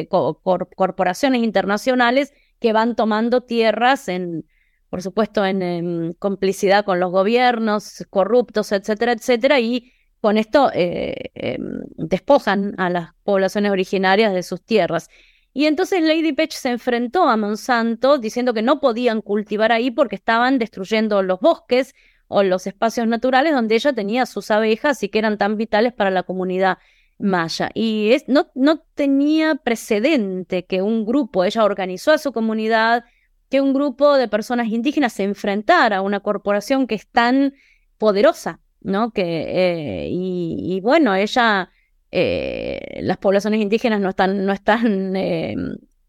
corporaciones 0.10 1.44
internacionales 1.44 2.34
que 2.60 2.74
van 2.74 2.96
tomando 2.96 3.42
tierras 3.42 4.08
en, 4.08 4.46
por 4.90 5.02
supuesto, 5.02 5.46
en, 5.46 6.14
complicidad 6.20 6.86
con 6.86 7.00
los 7.00 7.12
gobiernos 7.12 8.06
corruptos, 8.10 8.72
etcétera, 8.72 9.14
etcétera, 9.14 9.60
y 9.60 9.92
con 10.22 10.38
esto 10.38 10.72
eh, 10.74 11.32
em, 11.36 11.82
despojan 11.96 12.74
a 12.78 12.90
las 12.90 13.12
poblaciones 13.24 13.72
originarias 13.72 14.34
de 14.34 14.44
sus 14.44 14.64
tierras. 14.64 15.10
Y 15.54 15.66
entonces 15.66 16.02
Lady 16.02 16.34
Page 16.34 16.52
se 16.52 16.70
enfrentó 16.70 17.28
a 17.30 17.38
Monsanto 17.38 18.18
diciendo 18.18 18.54
que 18.54 18.62
no 18.62 18.80
podían 18.80 19.22
cultivar 19.22 19.72
ahí 19.72 19.92
porque 19.92 20.16
estaban 20.16 20.60
destruyendo 20.60 21.24
los 21.24 21.40
bosques 21.40 21.96
o 22.28 22.44
los 22.44 22.68
espacios 22.68 23.08
naturales 23.08 23.54
donde 23.54 23.76
ella 23.76 23.94
tenía 23.94 24.26
sus 24.26 24.52
abejas 24.52 25.02
y 25.04 25.10
que 25.10 25.20
eran 25.20 25.38
tan 25.38 25.58
vitales 25.58 25.94
para 25.94 26.12
la 26.12 26.24
comunidad 26.24 26.78
maya. 27.18 27.70
Y 27.74 28.12
es, 28.12 28.28
no, 28.28 28.48
no 28.56 28.80
tenía 28.96 29.56
precedente 29.56 30.66
que 30.66 30.82
un 30.82 31.06
grupo, 31.06 31.44
ella 31.44 31.64
organizó 31.64 32.12
a 32.12 32.18
su 32.18 32.32
comunidad, 32.32 33.06
que 33.50 33.62
un 33.62 33.74
grupo 33.74 34.18
de 34.18 34.28
personas 34.28 34.68
indígenas 34.68 35.14
se 35.14 35.24
enfrentara 35.24 35.98
a 35.98 36.02
una 36.02 36.20
corporación 36.20 36.88
que 36.88 36.96
es 36.96 37.08
tan 37.08 37.54
poderosa, 37.98 38.60
¿no? 38.82 39.12
Que, 39.12 40.04
eh, 40.04 40.08
y, 40.12 40.80
bueno, 40.82 41.16
ella, 41.16 41.72
eh, 42.12 43.00
las 43.02 43.18
poblaciones 43.18 43.62
indígenas 43.62 44.02
no 44.02 44.10
están, 44.10 44.46
no 44.46 44.54
están 44.54 45.16
eh, 45.16 45.56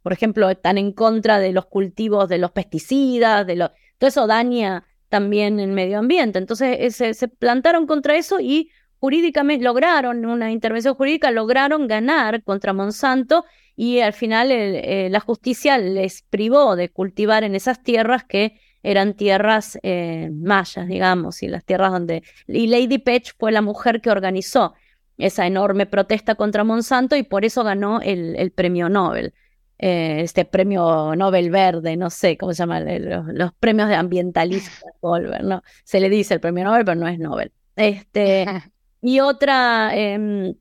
por 0.09 0.15
ejemplo, 0.15 0.49
están 0.49 0.79
en 0.79 0.93
contra 0.93 1.39
de 1.39 1.53
los 1.53 1.67
cultivos 1.67 2.31
de 2.31 2.39
los 2.39 2.51
pesticidas, 2.53 3.47
de 3.47 3.57
lo, 3.57 3.73
todo 3.99 4.09
eso 4.09 4.27
daña 4.27 4.87
también 5.11 5.61
el 5.61 5.71
medio 5.71 5.99
ambiente. 5.99 6.39
Entonces 6.39 6.97
se, 6.97 7.13
se 7.13 7.29
plantaron 7.29 7.87
contra 7.87 8.17
eso 8.17 8.41
y 8.41 8.71
jurídicamente 9.01 9.65
lograron 9.65 10.25
una 10.27 10.51
intervención 10.51 10.95
jurídica, 10.95 11.31
lograron 11.31 11.87
ganar 11.87 12.43
contra 12.43 12.73
Monsanto 12.73 13.45
y 13.77 14.01
al 14.01 14.13
final 14.13 14.51
eh, 14.51 15.09
la 15.11 15.21
justicia 15.21 15.79
les 15.79 16.23
privó 16.23 16.75
de 16.77 16.89
cultivar 16.89 17.45
en 17.45 17.55
esas 17.55 17.83
tierras 17.83 18.25
que 18.25 18.59
eran 18.83 19.15
tierras 19.15 19.79
eh, 19.83 20.31
mayas, 20.33 20.87
digamos, 20.87 21.43
y 21.43 21.49
las 21.49 21.65
tierras 21.65 21.93
donde... 21.93 22.23
Y 22.47 22.69
Lady 22.69 22.99
Page 22.99 23.33
fue 23.39 23.53
la 23.53 23.63
mujer 23.63 24.01
que 24.01 24.11
organizó 24.11 24.75
esa 25.17 25.47
enorme 25.47 25.87
protesta 25.87 26.37
contra 26.37 26.65
Monsanto 26.65 27.17
y 27.17 27.25
por 27.25 27.45
eso 27.45 27.65
ganó 27.65 28.01
el, 28.01 28.53
premio 28.53 28.89
Nobel. 28.89 29.35
Eh, 29.79 30.23
este 30.23 30.45
premio 30.45 31.15
Nobel 31.17 31.51
verde, 31.51 31.97
no 31.97 32.11
sé 32.11 32.37
cómo 32.37 32.53
se 32.53 32.59
llama, 32.59 32.81
los, 32.81 33.53
premios 33.61 33.89
de 33.89 33.95
ambientalistas, 33.97 34.85
¿no? 35.43 35.63
Se 35.85 36.01
le 36.01 36.09
dice 36.09 36.35
el 36.35 36.41
premio 36.41 36.65
Nobel, 36.65 36.85
pero 36.85 36.95
no 36.95 37.09
es 37.09 37.19
Nobel. 37.19 37.53
Este, 37.77 38.47
Y 39.01 39.21
otra, 39.21 39.97
em, 39.97 40.55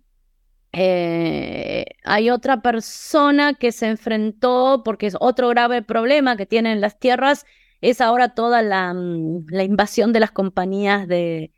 eh, 0.73 1.85
hay 2.03 2.29
otra 2.29 2.61
persona 2.61 3.55
que 3.55 3.71
se 3.71 3.87
enfrentó, 3.87 4.83
porque 4.85 5.07
es 5.07 5.17
otro 5.19 5.49
grave 5.49 5.81
problema 5.81 6.37
que 6.37 6.45
tienen 6.45 6.81
las 6.81 6.99
tierras, 6.99 7.45
es 7.81 8.01
ahora 8.01 8.35
toda 8.35 8.61
la, 8.61 8.93
mm, 8.93 9.47
la 9.49 9.63
invasión 9.63 10.13
de 10.13 10.19
las 10.19 10.31
compañías 10.31 11.07
de, 11.07 11.51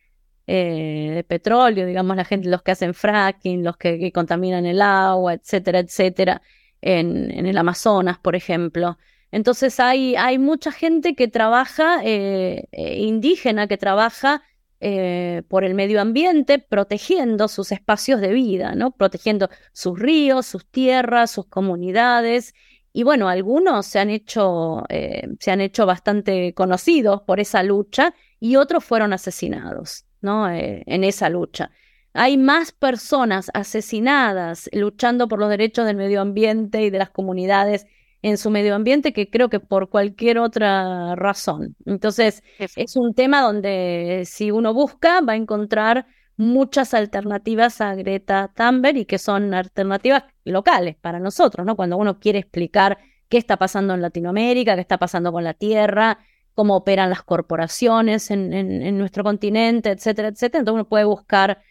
eh, 0.48 1.12
de, 1.16 1.24
petróleo, 1.24 1.86
digamos, 1.86 2.16
la 2.18 2.26
gente, 2.26 2.50
los 2.50 2.64
que 2.64 2.72
hacen 2.72 2.94
fracking, 2.94 3.64
los 3.64 3.78
que, 3.78 4.12
contaminan 4.14 4.66
el 4.66 4.82
agua, 4.82 5.34
etcétera, 5.34 5.80
etcétera, 5.80 6.42
en, 6.82 7.32
en, 7.32 7.46
el 7.46 7.58
Amazonas, 7.58 8.20
por 8.20 8.36
ejemplo. 8.36 8.98
Entonces 9.32 9.80
hay, 9.80 10.16
hay 10.16 10.40
mucha 10.40 10.72
gente 10.72 11.16
que 11.16 11.28
trabaja, 11.28 12.00
eh, 12.04 12.68
indígena, 12.72 13.68
que 13.68 13.78
trabaja 13.78 14.44
eh, 14.82 15.44
por 15.50 15.64
el 15.66 15.74
medio 15.74 16.00
ambiente, 16.00 16.60
protegiendo 16.60 17.48
sus 17.48 17.72
espacios 17.72 18.22
de 18.22 18.32
vida. 18.32 18.74
Protegiendo 18.98 19.50
sus 19.74 20.00
ríos, 20.00 20.46
sus 20.46 20.66
tierras, 20.66 21.32
sus 21.32 21.48
comunidades. 21.48 22.54
Y 22.94 23.04
bueno, 23.04 23.30
algunos 23.30 23.86
se 23.86 24.00
han 24.00 24.10
hecho, 24.10 24.84
eh, 24.90 25.28
se 25.40 25.52
han 25.52 25.62
hecho 25.62 25.86
bastante 25.86 26.54
conocidos 26.54 27.22
por 27.22 27.40
esa 27.40 27.62
lucha 27.64 28.14
y 28.40 28.56
otros 28.56 28.84
fueron 28.84 29.14
asesinados, 29.14 30.06
¿no? 30.22 30.50
Eh, 30.50 30.84
en 30.86 31.04
esa 31.04 31.30
lucha. 31.30 31.72
Hay 32.14 32.38
más 32.38 32.72
personas 32.72 33.52
asesinadas 33.54 34.70
luchando 34.74 35.28
por 35.28 35.40
los 35.40 35.50
derechos 35.50 35.86
del 35.86 35.98
medio 35.98 36.22
ambiente 36.22 36.82
y 36.82 36.90
de 36.90 36.98
las 36.98 37.12
comunidades 37.12 37.86
en 38.22 38.38
su 38.38 38.50
medio 38.50 38.76
ambiente 38.76 39.14
que 39.14 39.30
creo 39.30 39.50
que 39.50 39.60
por 39.60 39.90
cualquier 39.90 40.40
otra 40.40 41.16
razón. 41.16 41.76
Entonces, 41.86 42.44
es 42.58 42.96
un 42.98 43.14
tema 43.14 43.42
donde 43.42 44.24
si 44.26 44.52
uno 44.52 44.74
busca 44.74 45.22
va 45.22 45.34
a 45.34 45.38
encontrar 45.38 46.06
muchas 46.36 46.94
alternativas 46.94 47.82
a 47.82 47.96
Greta 47.96 48.52
Thunberg 48.56 48.98
y 48.98 49.06
que 49.06 49.18
son 49.18 49.54
alternativas 49.54 50.24
locales 50.46 50.96
para 50.96 51.20
nosotros, 51.20 51.66
¿no? 51.66 51.76
Cuando 51.76 51.98
uno 51.98 52.20
quiere 52.20 52.40
explicar 52.40 52.98
qué 53.28 53.38
está 53.38 53.58
pasando 53.58 53.94
en 53.94 54.02
Latinoamérica, 54.02 54.76
qué 54.76 54.82
está 54.82 54.98
pasando 54.98 55.32
con 55.32 55.44
la 55.44 55.54
Tierra, 55.54 56.20
cómo 56.54 56.76
operan 56.76 57.10
las 57.10 57.24
corporaciones 57.24 58.32
en, 58.32 58.54
en, 58.54 58.98
nuestro 58.98 59.24
continente, 59.24 59.92
etcétera, 59.92 60.30
etcétera. 60.30 60.60
Entonces 60.60 60.82
uno 60.82 60.90
puede 60.90 61.06
buscar 61.06 61.62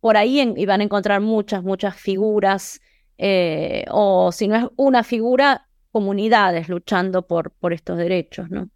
por 0.00 0.16
ahí 0.18 0.52
y 0.56 0.66
van 0.66 0.80
a 0.82 0.84
encontrar 0.84 1.20
muchas, 1.22 1.62
muchas 1.62 1.96
figuras, 1.96 2.80
eh, 3.16 3.86
o 3.90 4.32
si 4.32 4.48
no 4.48 4.56
es 4.56 4.64
una 4.76 5.02
figura, 5.02 5.66
comunidades 5.94 6.68
luchando 6.68 7.24
por, 7.24 7.52
por 7.52 7.72
estos 7.72 7.96
derechos, 7.96 8.50
¿no? 8.50 8.68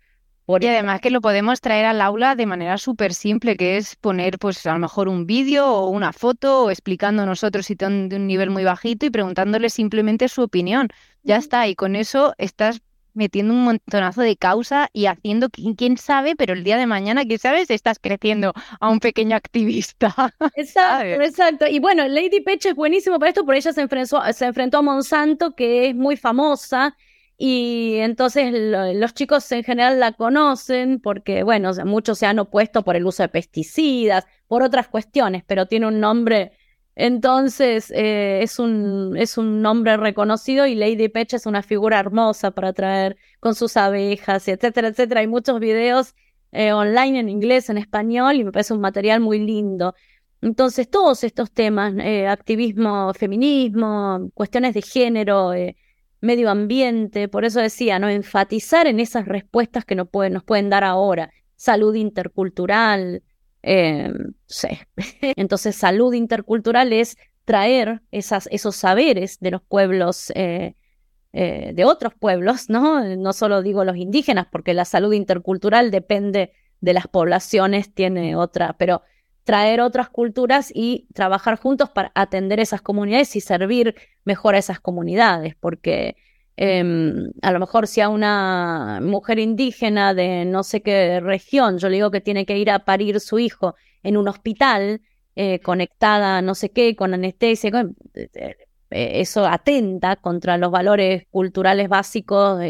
y 0.61 0.67
además 0.67 1.01
que 1.01 1.11
lo 1.11 1.21
podemos 1.21 1.61
traer 1.61 1.85
al 1.85 2.01
aula 2.01 2.37
de 2.37 2.47
manera 2.47 2.79
súper 2.79 3.13
simple, 3.13 3.57
que 3.57 3.77
es 3.77 3.97
poner 3.97 4.39
pues 4.39 4.65
a 4.67 4.73
lo 4.73 4.79
mejor 4.79 5.09
un 5.09 5.27
vídeo 5.27 5.67
o 5.67 5.89
una 5.89 6.13
foto 6.13 6.63
o 6.63 6.71
explicando 6.71 7.27
nosotros 7.27 7.67
si 7.67 7.75
de 7.75 7.87
un 7.87 8.27
nivel 8.27 8.49
muy 8.51 8.65
bajito 8.65 9.05
y 9.05 9.11
preguntándole 9.11 9.69
simplemente 9.69 10.29
su 10.29 10.43
opinión. 10.43 10.89
Ya 11.25 11.37
está, 11.37 11.67
y 11.67 11.75
con 11.75 11.97
eso 11.97 12.35
estás 12.39 12.81
metiendo 13.13 13.53
un 13.53 13.65
montonazo 13.65 14.23
de 14.23 14.37
causa 14.37 14.89
y 14.93 15.07
haciendo, 15.07 15.49
quién 15.77 15.99
sabe, 15.99 16.37
pero 16.37 16.55
el 16.55 16.65
día 16.65 16.79
de 16.79 16.87
mañana, 16.87 17.25
quién 17.25 17.39
sabe, 17.41 17.67
estás 17.69 17.99
creciendo 18.01 18.55
a 18.81 18.89
un 18.89 19.01
pequeño 19.01 19.37
activista. 19.37 20.15
Exacto, 20.55 21.23
exacto. 21.23 21.67
Y 21.67 21.81
bueno, 21.81 22.07
Lady 22.09 22.41
Peche 22.41 22.71
es 22.71 22.75
buenísimo 22.75 23.19
para 23.19 23.31
esto, 23.31 23.45
porque 23.45 23.59
ella 23.59 23.73
se 23.73 23.83
enfrentó, 23.83 24.23
se 24.33 24.47
enfrentó 24.47 24.79
a 24.79 24.83
Monsanto, 24.83 25.55
que 25.55 25.89
es 25.89 25.95
muy 25.95 26.17
famosa 26.17 26.97
y 27.41 27.95
entonces 27.99 28.53
los 28.53 29.15
chicos 29.15 29.51
en 29.53 29.63
general 29.63 30.01
la 30.01 30.13
conocen 30.13 31.01
porque, 31.01 31.45
bueno, 31.45 31.71
muchos 31.85 32.19
se 32.19 32.27
han 32.27 32.41
opuesto 32.41 32.83
por 32.83 32.97
el 32.97 33.07
uso 33.07 33.23
de 33.23 33.29
pesticidas, 33.29 34.27
por 34.49 34.65
otras 34.65 34.89
cuestiones, 34.89 35.45
pero 35.47 35.67
tiene 35.67 35.87
un 35.87 36.01
nombre, 36.01 36.53
entonces 36.97 37.93
eh, 37.95 38.41
es, 38.43 38.59
un, 38.59 39.17
es 39.17 39.39
un 39.39 39.63
nombre 39.63 39.97
reconocido 39.97 40.67
y 40.67 40.75
Lady 40.75 41.09
Peche 41.09 41.37
es 41.37 41.47
una 41.47 41.63
figura 41.63 42.01
hermosa 42.01 42.51
para 42.51 42.73
traer 42.73 43.17
con 43.39 43.55
sus 43.55 43.77
abejas, 43.77 44.49
etcétera, 44.49 44.89
etcétera. 44.89 45.21
Hay 45.21 45.29
muchos 45.29 45.61
videos 45.61 46.17
eh, 46.51 46.73
online 46.73 47.21
en 47.21 47.29
inglés, 47.29 47.71
en 47.71 47.79
español 47.79 48.35
y 48.35 48.45
me 48.45 48.51
parece 48.51 48.75
un 48.75 48.81
material 48.81 49.21
muy 49.21 49.39
lindo. 49.39 49.95
Entonces, 50.41 50.91
todos 50.91 51.23
estos 51.23 51.53
temas, 51.53 51.95
eh, 51.99 52.27
activismo, 52.27 53.15
feminismo, 53.15 54.31
cuestiones 54.35 54.75
de 54.75 54.83
género, 54.83 55.53
medio 56.21 56.51
ambiente, 56.51 57.29
por 57.29 57.45
eso 57.45 57.61
decía, 57.61 57.99
¿no? 57.99 58.09
Enfatizar 58.09 58.87
en 58.87 59.01
esas 59.01 59.27
respuestas 59.27 59.85
que 59.85 59.95
nos 59.95 60.09
pueden, 60.09 60.33
nos 60.33 60.45
pueden 60.45 60.71
dar 60.71 60.85
ahora. 60.85 61.31
Salud 61.57 61.95
intercultural, 61.95 63.23
eh, 63.63 64.13
Entonces, 65.37 65.77
salud 65.77 66.15
intercultural 66.15 66.93
es 66.93 67.17
traer 67.45 68.03
esas, 68.11 68.49
esos 68.53 68.77
saberes 68.77 69.39
de 69.41 69.51
los 69.51 69.63
pueblos, 69.63 70.31
eh, 70.35 70.75
eh, 71.33 71.73
de 71.75 71.85
otros 71.85 72.15
pueblos, 72.15 72.69
¿no? 72.69 73.17
No 73.17 73.33
solo 73.33 73.63
digo 73.63 73.85
los 73.85 73.97
indígenas, 73.97 74.47
porque 74.51 74.75
la 74.75 74.85
salud 74.85 75.13
intercultural 75.13 75.91
depende 75.91 76.53
de 76.81 76.93
las 76.93 77.09
poblaciones 77.09 77.93
tiene 77.93 78.37
otra, 78.37 78.77
pero 78.79 79.03
traer 79.49 79.81
otras 79.81 80.11
culturas 80.11 80.71
y 80.75 81.07
trabajar 81.15 81.59
juntos 81.59 81.89
para 81.89 82.13
atender 82.15 82.61
esas 82.61 82.83
comunidades 82.83 83.35
y 83.35 83.41
servir 83.41 83.95
mejor 84.25 84.55
a 84.55 84.59
esas 84.59 84.79
comunidades, 84.79 85.55
porque 85.59 86.17
em, 86.59 87.31
a 87.41 87.51
lo 87.53 87.59
mejor 87.59 87.87
si 87.87 88.03
a 88.03 88.11
una 88.11 89.01
mujer 89.03 89.39
indígena 89.39 90.13
de 90.13 90.45
no 90.45 90.65
sé 90.65 90.83
qué 90.83 91.21
región, 91.21 91.79
yo 91.79 91.89
le 91.89 91.95
digo 91.95 92.11
que 92.11 92.21
tiene 92.21 92.45
que 92.45 92.59
ir 92.59 92.71
a 92.71 92.85
parir 92.85 93.21
su 93.21 93.39
hijo 93.39 93.75
en 94.03 94.19
un 94.19 94.29
hospital, 94.29 95.01
eh, 95.35 95.61
conectada 95.61 96.43
no 96.43 96.55
sé 96.55 96.69
qué, 96.71 96.95
con 96.95 97.15
anestesia, 97.15 97.71
eh, 98.13 98.29
eh, 98.35 98.57
eso 98.91 99.47
atenta 99.47 100.17
contra 100.17 100.59
los 100.59 100.71
valores 100.71 101.25
culturales 101.31 101.89
básicos 101.89 102.61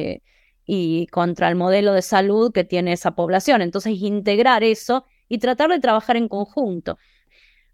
y 0.64 1.08
contra 1.08 1.48
el 1.48 1.56
modelo 1.56 1.92
de 1.92 2.02
salud 2.02 2.52
que 2.52 2.62
tiene 2.62 2.92
esa 2.92 3.16
población. 3.16 3.62
Entonces, 3.62 3.94
integrar 4.00 4.62
eso 4.62 5.06
y 5.28 5.38
tratar 5.38 5.70
de 5.70 5.80
trabajar 5.80 6.16
en 6.16 6.28
conjunto. 6.28 6.98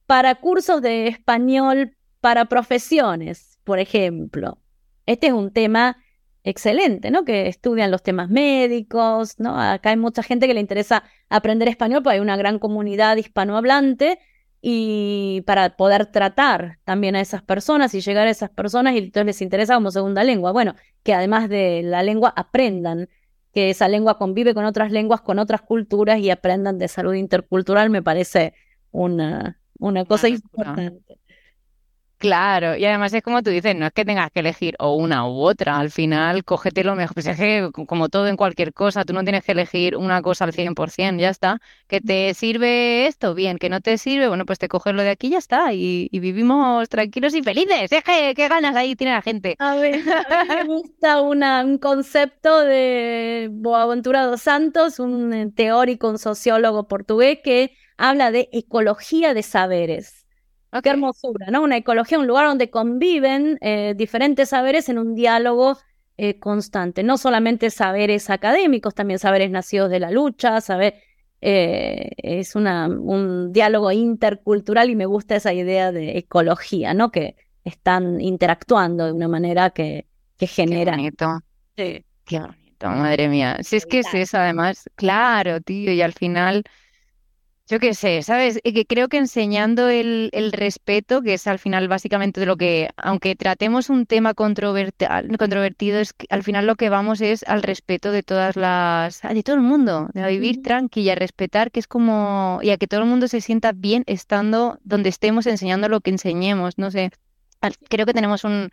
Para 0.06 0.34
cursos 0.36 0.82
de 0.82 1.08
español 1.08 1.96
para 2.20 2.46
profesiones, 2.46 3.58
por 3.64 3.78
ejemplo, 3.78 4.58
este 5.06 5.28
es 5.28 5.32
un 5.32 5.52
tema 5.52 5.98
excelente, 6.44 7.10
¿no? 7.10 7.24
Que 7.24 7.48
estudian 7.48 7.90
los 7.90 8.02
temas 8.02 8.28
médicos, 8.28 9.38
¿no? 9.38 9.58
Acá 9.58 9.90
hay 9.90 9.96
mucha 9.96 10.22
gente 10.22 10.46
que 10.46 10.54
le 10.54 10.60
interesa 10.60 11.04
aprender 11.30 11.68
español, 11.68 12.02
porque 12.02 12.16
hay 12.16 12.20
una 12.20 12.36
gran 12.36 12.58
comunidad 12.58 13.16
hispanohablante 13.16 14.18
y 14.60 15.42
para 15.46 15.76
poder 15.76 16.06
tratar 16.06 16.78
también 16.84 17.16
a 17.16 17.20
esas 17.20 17.42
personas 17.42 17.94
y 17.94 18.00
llegar 18.00 18.26
a 18.26 18.30
esas 18.30 18.50
personas 18.50 18.94
y 18.94 18.98
entonces 18.98 19.26
les 19.26 19.42
interesa 19.42 19.74
como 19.74 19.90
segunda 19.90 20.24
lengua. 20.24 20.52
Bueno, 20.52 20.74
que 21.02 21.14
además 21.14 21.48
de 21.48 21.82
la 21.82 22.02
lengua 22.02 22.32
aprendan 22.34 23.08
que 23.54 23.70
esa 23.70 23.88
lengua 23.88 24.18
convive 24.18 24.52
con 24.52 24.64
otras 24.64 24.90
lenguas, 24.90 25.20
con 25.20 25.38
otras 25.38 25.62
culturas 25.62 26.18
y 26.18 26.30
aprendan 26.30 26.78
de 26.78 26.88
salud 26.88 27.14
intercultural, 27.14 27.88
me 27.88 28.02
parece 28.02 28.52
una, 28.90 29.60
una 29.78 30.04
cosa 30.04 30.28
importante. 30.28 31.18
Claro, 32.24 32.74
y 32.74 32.86
además 32.86 33.12
es 33.12 33.22
como 33.22 33.42
tú 33.42 33.50
dices, 33.50 33.76
no 33.76 33.84
es 33.84 33.92
que 33.92 34.06
tengas 34.06 34.30
que 34.30 34.40
elegir 34.40 34.76
o 34.78 34.94
una 34.94 35.28
u 35.28 35.42
otra, 35.42 35.76
al 35.76 35.90
final 35.90 36.42
cógete 36.42 36.82
lo 36.82 36.94
mejor, 36.96 37.12
pues 37.12 37.26
es 37.26 37.36
que 37.36 37.68
como 37.86 38.08
todo 38.08 38.28
en 38.28 38.38
cualquier 38.38 38.72
cosa, 38.72 39.04
tú 39.04 39.12
no 39.12 39.24
tienes 39.24 39.44
que 39.44 39.52
elegir 39.52 39.94
una 39.94 40.22
cosa 40.22 40.46
al 40.46 40.54
100%, 40.54 41.18
ya 41.20 41.28
está, 41.28 41.60
que 41.86 42.00
te 42.00 42.32
sirve 42.32 43.06
esto, 43.08 43.34
bien, 43.34 43.58
que 43.58 43.68
no 43.68 43.82
te 43.82 43.98
sirve, 43.98 44.28
bueno, 44.28 44.46
pues 44.46 44.58
te 44.58 44.68
coges 44.68 44.94
lo 44.94 45.02
de 45.02 45.10
aquí 45.10 45.26
y 45.26 45.30
ya 45.32 45.38
está, 45.38 45.74
y, 45.74 46.08
vivimos 46.12 46.88
tranquilos 46.88 47.34
y 47.34 47.42
felices, 47.42 47.92
es 47.92 48.02
que 48.02 48.32
qué 48.34 48.48
ganas 48.48 48.74
ahí 48.74 48.96
tiene 48.96 49.12
la 49.12 49.20
gente. 49.20 49.56
A 49.58 49.74
ver, 49.76 49.96
a 50.08 50.44
mí 50.44 50.48
me 50.48 50.64
gusta 50.64 51.20
una, 51.20 51.62
un 51.62 51.76
concepto 51.76 52.60
de 52.60 53.50
Boaventura 53.52 54.24
dos 54.24 54.40
Santos, 54.40 54.98
un 54.98 55.52
teórico, 55.54 56.08
un 56.08 56.18
sociólogo 56.18 56.88
portugués 56.88 57.40
que 57.44 57.76
habla 57.98 58.30
de 58.30 58.48
ecología 58.50 59.34
de 59.34 59.42
saberes. 59.42 60.23
Qué 60.82 60.90
hermosura, 60.90 61.46
¿no? 61.50 61.62
Una 61.62 61.76
ecología, 61.76 62.18
un 62.18 62.26
lugar 62.26 62.46
donde 62.46 62.70
conviven 62.70 63.58
eh, 63.60 63.94
diferentes 63.96 64.48
saberes 64.50 64.88
en 64.88 64.98
un 64.98 65.14
diálogo 65.14 65.78
eh, 66.16 66.38
constante. 66.38 67.02
No 67.02 67.18
solamente 67.18 67.70
saberes 67.70 68.30
académicos, 68.30 68.94
también 68.94 69.18
saberes 69.18 69.50
nacidos 69.50 69.90
de 69.90 70.00
la 70.00 70.10
lucha, 70.10 70.60
saber. 70.60 70.94
Eh, 71.46 72.10
es 72.16 72.56
una, 72.56 72.86
un 72.88 73.52
diálogo 73.52 73.92
intercultural 73.92 74.88
y 74.88 74.96
me 74.96 75.04
gusta 75.04 75.36
esa 75.36 75.52
idea 75.52 75.92
de 75.92 76.16
ecología, 76.16 76.94
¿no? 76.94 77.10
Que 77.10 77.36
están 77.64 78.20
interactuando 78.20 79.04
de 79.04 79.12
una 79.12 79.28
manera 79.28 79.68
que, 79.70 80.06
que 80.38 80.46
genera. 80.46 80.92
Qué 80.92 80.96
bonito. 80.96 81.40
Sí. 81.76 82.04
Qué 82.24 82.40
bonito, 82.40 82.88
madre 82.88 83.28
mía. 83.28 83.58
Si 83.62 83.76
es 83.76 83.84
que 83.84 83.98
es 83.98 84.14
eso, 84.14 84.38
además, 84.38 84.88
claro, 84.94 85.60
tío, 85.60 85.92
y 85.92 86.00
al 86.00 86.14
final 86.14 86.64
yo 87.66 87.80
qué 87.80 87.94
sé, 87.94 88.22
¿sabes? 88.22 88.60
Que 88.62 88.84
creo 88.84 89.08
que 89.08 89.16
enseñando 89.16 89.88
el, 89.88 90.28
el, 90.32 90.52
respeto, 90.52 91.22
que 91.22 91.34
es 91.34 91.46
al 91.46 91.58
final 91.58 91.88
básicamente 91.88 92.40
de 92.40 92.46
lo 92.46 92.56
que, 92.56 92.90
aunque 92.96 93.36
tratemos 93.36 93.88
un 93.88 94.04
tema 94.04 94.34
controvertido, 94.34 95.98
es 95.98 96.12
que 96.12 96.26
al 96.28 96.42
final 96.42 96.66
lo 96.66 96.76
que 96.76 96.90
vamos 96.90 97.22
es 97.22 97.42
al 97.44 97.62
respeto 97.62 98.12
de 98.12 98.22
todas 98.22 98.56
las, 98.56 99.22
de 99.22 99.42
todo 99.42 99.56
el 99.56 99.62
mundo, 99.62 100.10
de 100.12 100.28
vivir 100.28 100.62
tranquila, 100.62 101.12
a 101.12 101.16
respetar, 101.16 101.70
que 101.70 101.80
es 101.80 101.86
como, 101.86 102.60
y 102.62 102.70
a 102.70 102.76
que 102.76 102.86
todo 102.86 103.00
el 103.00 103.06
mundo 103.06 103.28
se 103.28 103.40
sienta 103.40 103.72
bien 103.72 104.04
estando 104.06 104.78
donde 104.84 105.08
estemos 105.08 105.46
enseñando 105.46 105.88
lo 105.88 106.00
que 106.00 106.10
enseñemos, 106.10 106.76
no 106.76 106.90
sé. 106.90 107.12
Creo 107.88 108.04
que 108.04 108.12
tenemos 108.12 108.44
un, 108.44 108.70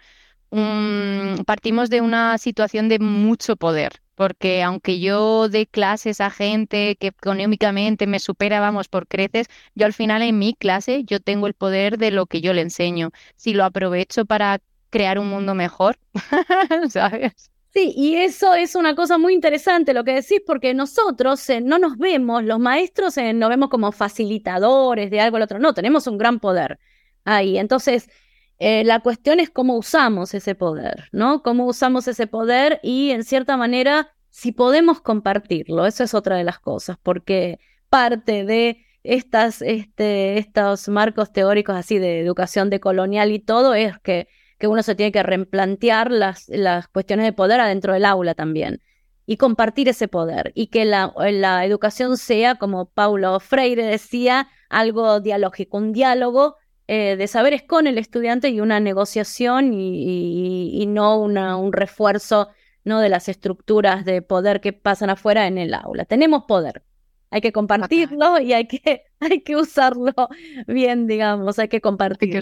un 0.50 1.44
partimos 1.46 1.90
de 1.90 2.02
una 2.02 2.38
situación 2.38 2.90
de 2.90 3.00
mucho 3.00 3.56
poder 3.56 4.02
porque 4.22 4.62
aunque 4.62 5.00
yo 5.00 5.50
dé 5.50 5.66
clases 5.66 6.22
a 6.22 6.30
gente 6.30 6.96
que 6.98 7.08
económicamente 7.08 8.06
me 8.06 8.20
supera, 8.20 8.60
vamos, 8.60 8.88
por 8.88 9.08
creces, 9.08 9.48
yo 9.74 9.88
al 9.88 9.94
final 9.94 10.22
en 10.22 10.38
mi 10.38 10.54
clase 10.54 11.04
yo 11.06 11.20
tengo 11.20 11.48
el 11.48 11.56
poder 11.56 11.98
de 11.98 12.12
lo 12.12 12.28
que 12.28 12.40
yo 12.40 12.54
le 12.54 12.62
enseño. 12.62 13.10
Si 13.36 13.56
lo 13.56 13.66
aprovecho 13.66 14.26
para 14.26 14.60
crear 14.92 15.18
un 15.18 15.28
mundo 15.28 15.56
mejor, 15.56 15.98
¿sabes? 16.92 17.50
Sí, 17.74 17.96
y 17.98 18.18
eso 18.18 18.54
es 18.54 18.76
una 18.76 18.94
cosa 18.94 19.18
muy 19.18 19.34
interesante 19.34 19.92
lo 19.92 20.04
que 20.04 20.14
decís, 20.14 20.40
porque 20.46 20.76
nosotros 20.76 21.50
eh, 21.50 21.60
no 21.60 21.80
nos 21.80 21.98
vemos, 21.98 22.44
los 22.44 22.60
maestros 22.60 23.18
eh, 23.18 23.34
nos 23.34 23.50
vemos 23.50 23.70
como 23.70 23.92
facilitadores 23.92 25.10
de 25.10 25.20
algo 25.20 25.38
o 25.40 25.44
otro, 25.44 25.58
no, 25.58 25.74
tenemos 25.74 26.06
un 26.06 26.20
gran 26.20 26.40
poder 26.40 26.78
ahí. 27.26 27.58
Entonces, 27.58 28.08
eh, 28.64 28.84
la 28.84 29.00
cuestión 29.00 29.40
es 29.40 29.50
cómo 29.50 29.76
usamos 29.76 30.36
ese 30.36 30.54
poder, 30.54 31.10
¿no? 31.12 31.42
Cómo 31.42 31.66
usamos 31.66 32.08
ese 32.08 32.28
poder 32.28 32.80
y 32.84 33.10
en 33.10 33.24
cierta 33.24 33.58
manera, 33.58 34.14
si 34.30 34.52
podemos 34.52 35.02
compartirlo, 35.02 35.88
eso 35.88 36.04
es 36.04 36.14
otra 36.14 36.36
de 36.36 36.44
las 36.44 36.60
cosas, 36.60 36.98
porque 37.02 37.60
parte 37.90 38.46
de 38.46 38.86
estas, 39.02 39.64
este, 39.64 40.38
estos 40.38 40.90
marcos 40.90 41.34
teóricos 41.34 41.76
así 41.76 41.98
de 41.98 42.20
educación 42.20 42.70
decolonial 42.70 43.32
y 43.32 43.40
todo 43.40 43.74
es 43.74 43.98
que, 43.98 44.28
que 44.60 44.68
uno 44.68 44.84
se 44.84 44.94
tiene 44.94 45.12
que 45.12 45.24
replantear 45.24 46.12
las, 46.12 46.48
las 46.48 46.88
cuestiones 46.88 47.26
de 47.26 47.34
poder 47.34 47.62
adentro 47.62 47.94
del 47.94 48.06
aula 48.06 48.36
también 48.36 48.80
y 49.26 49.38
compartir 49.38 49.90
ese 49.90 50.08
poder 50.08 50.52
y 50.54 50.68
que 50.68 50.86
la, 50.86 51.12
la 51.32 51.66
educación 51.66 52.16
sea, 52.16 52.54
como 52.60 52.86
Paulo 52.92 53.40
Freire 53.40 53.86
decía, 53.86 54.50
algo 54.70 55.20
dialógico, 55.20 55.78
un 55.78 55.94
diálogo 55.94 56.58
eh, 56.94 57.16
de 57.16 57.28
saberes 57.28 57.64
con 57.64 57.88
el 57.88 57.98
estudiante 57.98 58.50
y 58.50 58.60
una 58.60 58.82
negociación 58.82 59.72
y, 59.74 60.86
no 60.90 61.22
una, 61.22 61.56
un 61.56 61.72
refuerzo 61.72 62.50
¿no? 62.84 63.00
de 63.00 63.08
las 63.08 63.30
estructuras 63.30 64.04
de 64.04 64.22
poder 64.22 64.60
que 64.60 64.74
pasan 64.74 65.10
afuera 65.10 65.48
en 65.48 65.58
el 65.58 65.74
aula. 65.74 66.04
Tenemos 66.04 66.44
poder, 66.50 66.84
hay 67.30 67.40
que 67.40 67.54
compartirlo 67.54 68.42
y 68.42 68.52
hay 68.52 68.68
que, 68.68 69.04
hay 69.22 69.40
que 69.40 69.56
usarlo 69.56 70.12
bien, 70.68 71.08
digamos, 71.08 71.60
hay 71.60 71.70
que 71.70 71.80
compartirlo. 71.80 72.42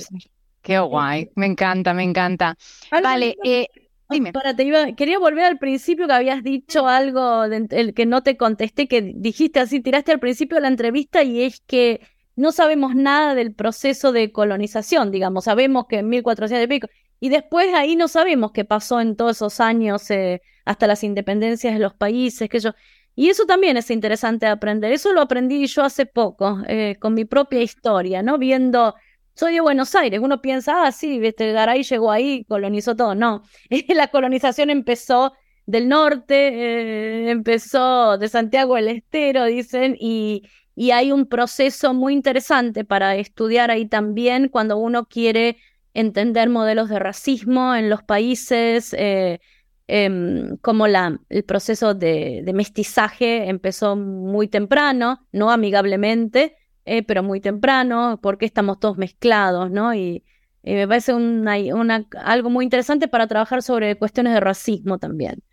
Qué 0.63 0.79
guay, 0.79 1.29
me 1.35 1.45
encanta, 1.45 1.93
me 1.93 2.01
encanta. 2.01 2.57
Vale, 2.89 3.37
eh, 3.43 3.67
dime. 4.09 4.33
Para, 4.33 4.55
te 4.55 4.63
iba, 4.63 4.93
quería 4.93 5.19
volver 5.19 5.45
al 5.45 5.59
principio 5.59 6.07
que 6.07 6.13
habías 6.13 6.41
dicho 6.41 6.87
algo 6.87 7.43
el 7.43 7.93
que 7.93 8.07
no 8.07 8.23
te 8.23 8.35
contesté, 8.35 8.87
que 8.87 9.13
dijiste 9.15 9.59
así, 9.59 9.79
tiraste 9.79 10.11
al 10.11 10.19
principio 10.19 10.55
de 10.55 10.61
la 10.61 10.69
entrevista 10.69 11.21
y 11.21 11.43
es 11.43 11.61
que 11.67 12.01
no 12.39 12.53
sabemos 12.53 12.95
nada 12.95 13.35
del 13.35 13.53
proceso 13.53 14.13
de 14.13 14.31
colonización, 14.31 15.11
digamos, 15.11 15.43
sabemos 15.43 15.87
que 15.87 15.97
en 15.97 16.07
1400 16.07 16.63
y 16.63 16.67
pico, 16.67 16.87
y 17.19 17.27
después 17.27 17.73
ahí 17.73 17.97
no 17.97 18.07
sabemos 18.07 18.53
qué 18.53 18.63
pasó 18.63 19.01
en 19.01 19.17
todos 19.17 19.37
esos 19.37 19.59
años 19.59 20.09
eh, 20.09 20.41
hasta 20.63 20.87
las 20.87 21.03
independencias 21.03 21.73
de 21.73 21.79
los 21.79 21.93
países, 21.93 22.49
que 22.49 22.59
yo... 22.59 22.71
Y 23.13 23.27
eso 23.27 23.45
también 23.45 23.75
es 23.75 23.91
interesante 23.91 24.45
aprender. 24.45 24.93
Eso 24.93 25.11
lo 25.11 25.19
aprendí 25.19 25.67
yo 25.67 25.83
hace 25.83 26.05
poco, 26.05 26.59
eh, 26.69 26.95
con 27.01 27.13
mi 27.13 27.25
propia 27.25 27.61
historia, 27.61 28.23
¿no? 28.23 28.37
Viendo, 28.37 28.95
soy 29.35 29.55
de 29.55 29.59
Buenos 29.59 29.93
Aires, 29.95 30.21
uno 30.23 30.41
piensa, 30.41 30.85
ah, 30.85 30.91
sí, 30.93 31.19
este 31.21 31.51
Garay 31.51 31.83
llegó 31.83 32.09
ahí, 32.09 32.45
colonizó 32.45 32.95
todo. 32.95 33.15
No, 33.15 33.43
la 33.89 34.07
colonización 34.07 34.69
empezó 34.69 35.33
del 35.65 35.89
norte, 35.89 36.47
eh, 36.47 37.29
empezó 37.31 38.17
de 38.17 38.29
Santiago 38.29 38.75
del 38.75 38.87
Estero, 38.87 39.43
dicen, 39.43 39.97
y, 39.99 40.43
y 40.79 40.91
hay 40.91 41.11
un 41.11 41.25
proceso 41.25 41.93
muy 41.93 42.13
interesante 42.13 42.85
para 42.85 43.17
estudiar 43.17 43.69
ahí 43.69 43.85
también 43.85 44.47
cuando 44.47 44.77
uno 44.77 45.09
quiere 45.09 45.57
entender 45.93 46.47
modelos 46.47 46.87
de 46.87 46.99
racismo 46.99 47.75
en 47.75 47.89
los 47.89 48.01
países, 48.01 48.95
eh, 48.97 49.41
em, 49.87 50.55
como 50.61 50.87
la, 50.87 51.19
el 51.27 51.43
proceso 51.43 51.95
de, 51.95 52.49
mestizaje 52.53 53.49
empezó 53.49 53.97
muy 53.97 54.47
temprano, 54.47 55.27
no 55.33 55.51
amigablemente, 55.51 56.55
eh, 56.85 57.03
pero 57.03 57.23
muy 57.23 57.41
temprano, 57.41 58.17
porque 58.23 58.45
estamos 58.45 58.79
todos 58.79 58.97
mezclados, 58.97 59.69
¿no? 59.71 59.93
Y, 59.93 60.23
me 60.63 60.87
parece 60.87 61.13
una, 61.13 62.05
algo 62.23 62.49
muy 62.49 62.63
interesante 62.63 63.09
para 63.09 63.27
trabajar 63.27 63.63
sobre 63.63 63.97
cuestiones 63.97 64.33
de 64.33 64.39
racismo 64.39 64.97
también. 64.97 65.43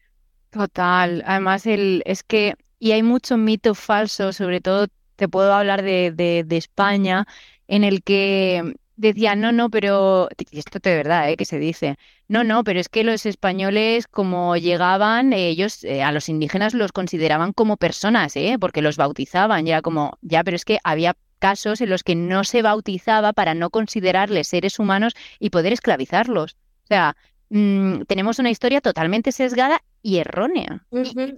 Total, 0.51 1.24
además 1.27 1.66
el, 1.66 2.05
es 2.07 2.22
que, 2.22 2.55
y 2.79 2.93
hay 2.93 3.03
mucho 3.03 3.37
mito 3.37 3.74
falso, 3.74 4.33
sobre 4.33 4.61
todo 4.61 4.87
te 5.17 5.29
puedo 5.29 5.53
hablar 5.53 5.83
de, 5.83 6.12
de, 6.12 6.57
España, 6.57 7.27
en 7.69 7.85
el 7.85 8.03
que 8.03 8.75
decían, 8.97 9.41
no, 9.41 9.53
no, 9.53 9.71
pero, 9.71 10.29
y 10.51 10.59
esto 10.59 10.79
de 10.79 10.97
verdad, 10.97 11.31
¿eh? 11.31 11.37
que 11.37 11.45
se 11.45 11.59
dice, 11.59 11.97
no, 12.29 12.45
no, 12.45 12.64
pero 12.64 12.81
es 12.81 12.89
que 12.89 13.05
los 13.05 13.27
españoles 13.27 14.07
como 14.07 14.57
llegaban, 14.57 15.33
ellos 15.33 15.85
eh, 15.85 16.03
a 16.03 16.12
los 16.12 16.29
indígenas 16.29 16.75
los 16.75 16.93
consideraban 16.93 17.53
como 17.53 17.77
personas, 17.77 18.37
¿eh? 18.37 18.57
porque 18.61 18.83
los 18.83 18.97
bautizaban, 18.97 19.67
ya 19.67 19.83
como, 19.83 20.19
ya, 20.23 20.43
pero 20.45 20.57
es 20.57 20.64
que 20.64 20.79
había 20.83 21.17
casos 21.39 21.81
en 21.81 21.91
los 21.91 22.03
que 22.03 22.14
no 22.14 22.45
se 22.45 22.62
bautizaba 22.62 23.33
para 23.33 23.55
no 23.55 23.71
considerarles 23.71 24.49
seres 24.49 24.79
humanos 24.79 25.14
y 25.39 25.51
poder 25.51 25.73
esclavizarlos. 25.73 26.57
O 26.85 26.87
sea, 26.89 27.17
mm, 27.51 28.03
tenemos 28.03 28.39
una 28.39 28.51
historia 28.51 28.81
totalmente 28.81 29.33
sesgada 29.33 29.83
y 30.03 30.19
errónea. 30.19 30.87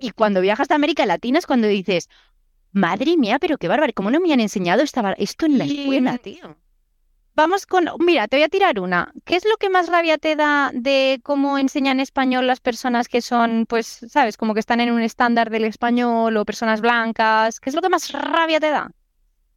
y, 0.00 0.10
cuando 0.10 0.40
viajas 0.40 0.70
a 0.70 0.74
América 0.74 1.06
Latina 1.06 1.38
es 1.38 1.46
cuando 1.46 1.66
dices, 1.66 2.08
madre 2.72 3.16
mía, 3.16 3.38
pero 3.38 3.58
qué 3.58 3.68
bárbaro, 3.68 3.92
¿cómo 3.94 4.10
no 4.10 4.20
me 4.20 4.32
han 4.32 4.40
enseñado 4.40 4.82
esta, 4.82 5.12
esto 5.12 5.46
en 5.46 5.58
la 5.58 5.64
escuela, 5.64 6.18
tío? 6.18 6.56
Vamos 7.34 7.66
con, 7.66 7.88
mira, 8.00 8.26
te 8.26 8.36
voy 8.36 8.42
a 8.42 8.48
tirar 8.48 8.80
una. 8.80 9.12
¿Qué 9.24 9.36
es 9.36 9.44
lo 9.44 9.56
que 9.58 9.70
más 9.70 9.88
rabia 9.88 10.18
te 10.18 10.34
da 10.34 10.72
de 10.74 11.20
cómo 11.22 11.56
enseñan 11.56 12.00
español 12.00 12.48
las 12.48 12.58
personas 12.58 13.06
que 13.06 13.22
son, 13.22 13.64
pues, 13.68 14.04
sabes, 14.08 14.36
como 14.36 14.54
que 14.54 14.60
están 14.60 14.80
en 14.80 14.90
un 14.90 15.02
estándar 15.02 15.48
del 15.48 15.62
español 15.64 16.36
o 16.36 16.44
personas 16.44 16.80
blancas? 16.80 17.60
¿Qué 17.60 17.70
es 17.70 17.76
lo 17.76 17.80
que 17.80 17.90
más 17.90 18.10
rabia 18.10 18.58
te 18.58 18.70
da? 18.70 18.90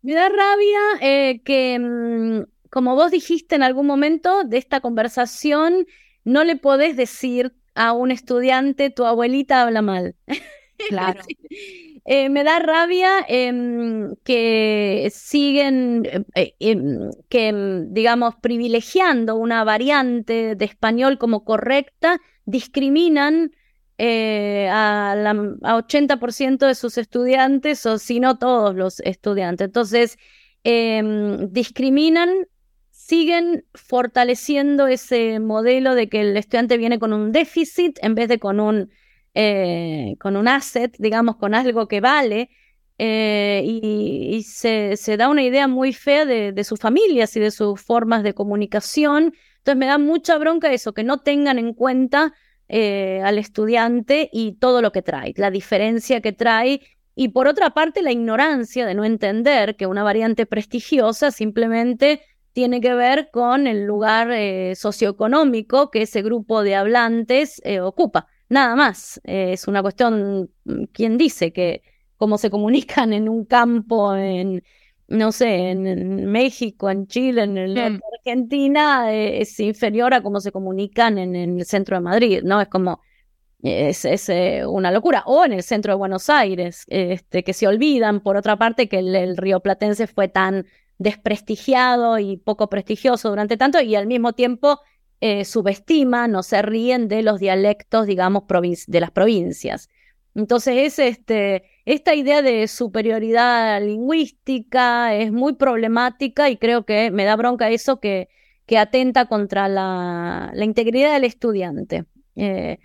Me 0.03 0.13
da 0.13 0.29
rabia 0.29 0.79
eh, 1.01 1.41
que, 1.43 1.79
mm, 1.79 2.69
como 2.69 2.93
vos 2.93 3.09
dijiste 3.09 3.55
en 3.55 3.63
algún 3.63 3.87
momento 3.87 4.43
de 4.43 4.59
esta 4.59 4.79
conversación, 4.79 5.87
no 6.23 6.43
le 6.43 6.57
podés 6.57 6.95
decir 6.95 7.55
a 7.73 7.93
un 7.93 8.11
estudiante, 8.11 8.91
tu 8.91 9.05
abuelita 9.05 9.63
habla 9.63 9.81
mal. 9.81 10.15
Claro. 10.89 11.21
Eh, 12.03 12.29
me 12.29 12.43
da 12.43 12.57
rabia 12.59 13.23
em, 13.27 14.15
que 14.23 15.09
siguen, 15.13 16.03
eh, 16.35 16.55
em, 16.59 17.11
que 17.29 17.49
em, 17.49 17.93
digamos, 17.93 18.35
privilegiando 18.41 19.35
una 19.35 19.63
variante 19.63 20.55
de 20.55 20.65
español 20.65 21.17
como 21.19 21.43
correcta, 21.43 22.19
discriminan 22.45 23.51
eh, 23.99 24.67
a, 24.71 25.13
la, 25.15 25.31
a 25.63 25.77
80% 25.77 26.65
de 26.65 26.73
sus 26.75 26.97
estudiantes, 26.97 27.85
o 27.85 27.99
si 27.99 28.19
no 28.19 28.37
todos 28.39 28.75
los 28.75 28.99
estudiantes. 29.01 29.65
Entonces, 29.65 30.17
discriminan 30.63 32.29
siguen 33.11 33.65
fortaleciendo 33.73 34.87
ese 34.87 35.39
modelo 35.39 35.95
de 35.95 36.07
que 36.07 36.21
el 36.21 36.37
estudiante 36.37 36.77
viene 36.77 36.99
con 36.99 37.13
un 37.13 37.31
déficit 37.31 37.97
en 38.01 38.15
vez 38.15 38.29
de 38.29 38.39
con 38.39 38.59
un 38.59 38.89
eh, 39.33 40.15
con 40.19 40.35
un 40.35 40.47
asset, 40.49 40.93
digamos, 40.99 41.37
con 41.37 41.53
algo 41.55 41.87
que 41.87 42.01
vale, 42.01 42.49
eh, 42.97 43.63
y, 43.65 44.43
se, 44.43 44.95
da 45.17 45.29
una 45.29 45.43
idea 45.43 45.67
muy 45.67 45.93
fea 45.93 46.25
de, 46.25 46.63
sus 46.63 46.79
familias 46.79 47.35
y 47.35 47.39
de 47.39 47.51
sus 47.51 47.81
formas 47.81 48.23
de 48.23 48.33
comunicación. 48.33 49.33
Entonces 49.59 49.77
me 49.77 49.85
da 49.85 49.97
mucha 49.97 50.37
bronca 50.37 50.71
eso, 50.73 50.93
que 50.93 51.03
no 51.03 51.21
tengan 51.21 51.59
en 51.59 51.73
cuenta 51.73 52.33
eh, 52.67 53.21
al 53.23 53.37
estudiante 53.37 54.29
y 54.31 54.53
todo 54.53 54.81
lo 54.81 54.91
que 54.91 55.01
trae, 55.01 55.33
la 55.37 55.49
diferencia 55.49 56.21
que 56.21 56.33
trae. 56.33 56.81
Y 57.15 57.29
por 57.29 57.47
otra 57.47 57.71
parte, 57.71 58.01
la 58.01 58.11
ignorancia 58.11 58.85
de 58.85 58.95
no 58.95 59.05
entender 59.05 59.75
que 59.77 59.87
una 59.87 60.03
variante 60.03 60.45
prestigiosa 60.45 61.31
simplemente 61.31 62.21
tiene 62.53 62.81
que 62.81 62.93
ver 62.93 63.29
con 63.31 63.67
el 63.67 63.85
lugar 63.85 64.29
socioeconómico 64.75 65.89
que 65.89 66.01
ese 66.03 66.21
grupo 66.21 66.63
de 66.63 66.75
hablantes 66.75 67.61
ocupa. 67.81 68.27
Nada 68.51 68.75
más, 68.75 69.21
eh, 69.23 69.53
es 69.53 69.65
una 69.69 69.81
cuestión, 69.81 70.51
mm, 70.65 70.83
¿quién 70.91 71.17
dice 71.17 71.53
que 71.53 71.83
cómo 72.17 72.37
se 72.37 72.49
comunican 72.49 73.13
en 73.13 73.29
un 73.29 73.45
campo, 73.45 74.13
en, 74.13 74.61
no 75.07 75.31
sé, 75.31 75.71
en, 75.71 76.25
México, 76.29 76.89
en 76.89 77.07
Chile, 77.07 77.43
en 77.43 77.57
el 77.57 77.73
norte 77.73 77.91
de 77.93 77.99
Argentina, 78.19 79.13
eh, 79.13 79.39
es 79.41 79.57
inferior 79.61 80.13
a 80.13 80.21
cómo 80.21 80.41
se 80.41 80.51
comunican 80.51 81.17
en, 81.17 81.33
el 81.33 81.65
centro 81.65 81.95
de 81.95 82.01
Madrid, 82.01 82.41
¿no? 82.43 82.59
Es 82.59 82.67
como, 82.67 82.99
es, 83.63 84.03
eh, 84.29 84.65
una 84.67 84.91
locura. 84.91 85.23
O 85.27 85.45
en 85.45 85.53
el 85.53 85.63
centro 85.63 85.93
de 85.93 85.97
Buenos 85.97 86.29
Aires, 86.29 86.83
este, 86.87 87.45
que 87.45 87.53
se 87.53 87.67
olvidan, 87.67 88.19
por 88.19 88.35
otra 88.35 88.57
parte, 88.57 88.89
que 88.89 88.99
el, 88.99 89.37
río 89.37 89.61
platense 89.61 90.07
fue 90.07 90.27
tan 90.27 90.65
desprestigiado 90.97 92.19
y 92.19 92.35
poco 92.35 92.69
prestigioso 92.69 93.29
durante 93.29 93.55
tanto 93.55 93.81
y 93.81 93.95
al 93.95 94.07
mismo 94.07 94.33
tiempo 94.33 94.81
eh, 95.21 95.45
subestiman 95.45 96.35
o 96.35 96.41
se 96.41 96.61
ríen 96.63 97.07
de 97.07 97.21
los 97.21 97.39
dialectos, 97.39 98.07
digamos, 98.07 98.43
de 98.87 98.99
las 98.99 99.11
provincias. 99.11 99.87
Entonces, 100.33 100.75
es 100.77 100.99
este, 100.99 101.63
esta 101.85 102.15
idea 102.15 102.41
de 102.41 102.67
superioridad 102.67 103.81
lingüística 103.81 105.13
es 105.13 105.31
muy 105.31 105.53
problemática 105.53 106.49
y 106.49 106.57
creo 106.57 106.85
que 106.85 107.11
me 107.11 107.25
da 107.25 107.35
bronca 107.35 107.69
eso 107.69 107.99
que, 107.99 108.29
que 108.65 108.77
atenta 108.77 109.25
contra 109.25 109.67
la, 109.67 110.51
integridad 110.55 111.13
del 111.13 111.25
estudiante. 111.25 112.05
Eh, 112.35 112.79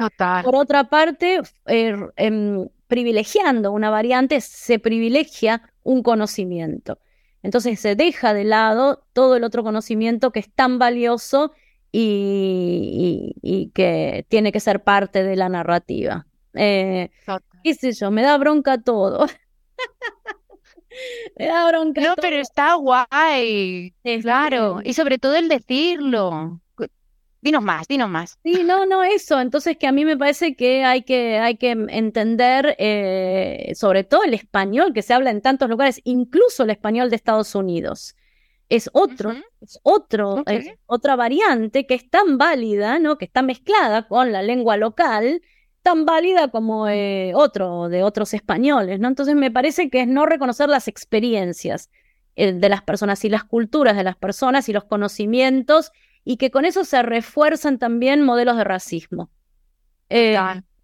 por 0.45 0.57
otra 0.57 0.91
parte, 0.91 1.41
er, 1.64 2.12
em, 2.16 2.68
privilegiando 2.87 3.72
una 3.72 3.91
variante, 3.91 4.41
se 4.41 4.78
privilegia 4.78 5.62
un 5.82 6.03
conocimiento. 6.03 6.99
Entonces 7.43 7.78
se 7.80 7.95
deja 7.95 8.34
de 8.34 8.45
lado 8.45 9.07
todo 9.12 9.37
el 9.37 9.45
otro 9.45 9.62
conocimiento 9.62 10.32
que 10.32 10.41
es 10.41 10.53
tan 10.53 10.78
valioso 10.78 11.53
y, 11.99 13.70
que 13.74 14.26
tiene 14.28 14.53
que 14.53 14.61
ser 14.61 14.82
parte 14.82 15.22
de 15.22 15.36
la 15.36 15.49
narrativa. 15.49 16.26
Eh, 16.55 17.11
¿Qué 17.62 17.74
sé 17.74 17.92
yo? 17.92 18.11
Me 18.11 18.22
da 18.22 18.36
bronca 18.38 18.78
todo. 18.78 19.26
me 21.38 21.47
da 21.47 21.66
bronca. 21.68 22.01
No, 22.03 22.14
pero 22.16 22.36
está 22.36 22.74
guay. 22.74 23.94
claro. 24.22 24.80
Y 24.84 24.92
sobre 24.92 25.18
todo 25.18 25.36
el 25.36 25.49
decirlo. 25.49 26.61
Dinos 27.40 27.62
más, 27.62 27.86
dinos 27.86 28.09
más. 28.09 28.38
Sí, 28.42 28.62
no, 28.64 28.86
no, 28.86 29.05
eso. 29.05 29.40
Entonces 29.40 29.76
que 29.76 29.86
a 29.86 29.92
mí 29.92 30.05
me 30.05 30.16
parece 30.16 30.57
que 30.57 30.84
hay 30.84 31.03
que, 31.03 31.38
hay 31.38 31.57
que 31.57 31.70
entender 31.70 32.74
eh, 32.78 33.72
sobre 33.76 34.03
todo 34.05 34.24
el 34.24 34.34
español 34.34 34.92
que 34.92 35.03
se 35.03 35.14
habla 35.14 35.30
en 35.30 35.42
tantos 35.42 35.68
lugares, 35.68 36.01
incluso 36.05 36.64
el 36.64 36.70
español 36.70 37.09
de 37.09 37.16
Estados 37.16 37.55
Unidos 37.55 38.16
es 38.69 38.91
otro, 38.93 39.33
es 39.61 39.79
otro, 39.83 40.45
otra 40.87 41.17
variante 41.17 41.87
que 41.87 41.95
es 41.95 42.11
tan 42.11 42.37
válida, 42.37 42.99
¿no? 42.99 43.17
Que 43.17 43.25
está 43.27 43.43
mezclada 43.43 44.09
con 44.09 44.33
la 44.33 44.43
lengua 44.43 44.77
local, 44.77 45.43
tan 45.83 46.05
válida 46.05 46.49
como 46.49 46.89
eh, 46.89 47.33
otro 47.35 47.89
de 47.89 48.03
otros 48.03 48.35
españoles, 48.35 48.99
¿no? 48.99 49.09
Entonces 49.09 49.37
me 49.37 49.53
parece 49.53 49.89
que 49.89 50.03
es 50.03 50.09
no 50.09 50.27
reconocer 50.27 50.69
las 50.69 50.89
experiencias 50.89 51.91
eh, 52.35 52.53
de 52.53 52.69
las 52.69 52.83
personas 52.83 53.25
y 53.25 53.29
las 53.29 53.45
culturas 53.45 53.97
de 53.97 54.03
las 54.03 54.17
personas 54.17 54.69
y 54.69 54.73
los 54.73 54.85
conocimientos 54.85 55.93
y 56.25 56.37
que 56.37 56.51
con 56.51 56.64
eso 56.64 56.85
se 56.85 57.03
refuerzan 57.03 57.79
también 57.79 58.25
modelos 58.25 58.57
de 58.57 58.64
racismo. 58.64 59.31
Eh, 60.09 60.37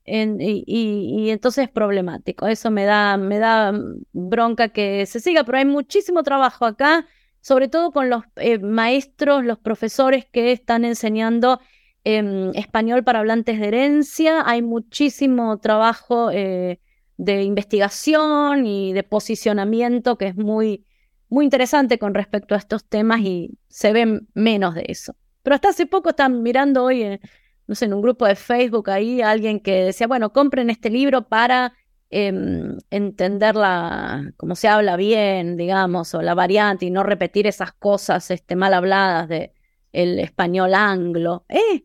y, 0.05 0.64
y, 0.66 1.30
entonces 1.30 1.64
es 1.64 1.70
problemático. 1.70 2.47
Eso 2.47 2.70
me 2.70 2.85
da, 2.85 3.16
me 3.16 3.39
da 3.39 3.72
bronca 4.12 4.68
que 4.68 5.07
se 5.07 5.18
siga, 5.18 5.43
pero 5.43 5.59
hay 5.59 5.64
muchísimo 5.64 6.22
trabajo 6.22 6.64
acá 6.64 7.07
sobre 7.43 7.68
todo 7.68 7.90
con 7.90 8.09
los 8.09 8.22
eh, 8.36 8.59
maestros, 8.61 9.45
los 9.45 9.59
profesores 9.59 10.24
que 10.24 10.53
están 10.53 10.84
enseñando 10.84 11.61
em, 12.05 12.53
español 12.55 13.05
para 13.05 13.18
hablantes 13.18 13.59
de 13.59 13.66
herencia. 13.66 14.43
Hay 14.47 14.62
muchísimo 14.62 15.59
trabajo 15.59 16.30
eh, 16.30 16.80
de 17.16 17.43
investigación 17.43 18.64
y 18.64 18.93
de 18.93 19.03
posicionamiento 19.03 20.16
que 20.16 20.28
es 20.28 20.36
muy, 20.36 20.86
muy 21.28 21.45
interesante 21.45 21.99
con 21.99 22.14
respecto 22.14 22.55
a 22.55 22.59
estos 22.59 22.84
temas 22.84 23.20
y 23.20 23.59
se 23.68 23.93
ve 23.93 24.20
menos 24.34 24.76
de 24.76 24.86
eso. 24.88 25.16
Pero 25.43 25.57
hasta 25.57 25.70
hace 25.70 25.86
poco 25.86 26.11
están 26.11 26.43
mirando 26.43 26.84
hoy, 26.84 27.03
eh, 27.03 27.20
no 27.66 27.74
sé, 27.74 27.86
en 27.86 27.95
un 27.95 28.03
grupo 28.03 28.24
de 28.24 28.36
Facebook 28.36 28.88
ahí, 28.88 29.20
alguien 29.20 29.59
que 29.59 29.84
decía, 29.84 30.07
bueno, 30.07 30.32
compren 30.32 30.70
este 30.70 30.90
libro 30.90 31.26
para 31.26 31.74
Em, 32.14 32.76
entender 32.90 33.56
la, 33.56 34.34
cómo 34.36 34.54
se 34.54 34.68
habla 34.68 34.96
bien, 34.96 35.56
digamos, 35.56 36.14
o 36.14 36.20
la 36.20 36.34
variante 36.34 36.84
y 36.84 36.90
no 36.90 37.02
repetir 37.02 37.46
esas 37.46 37.72
cosas 37.72 38.30
este, 38.30 38.54
mal 38.54 38.74
habladas 38.74 39.28
de 39.30 39.54
el 39.92 40.18
español 40.18 40.74
anglo. 40.74 41.46
¿eh? 41.48 41.84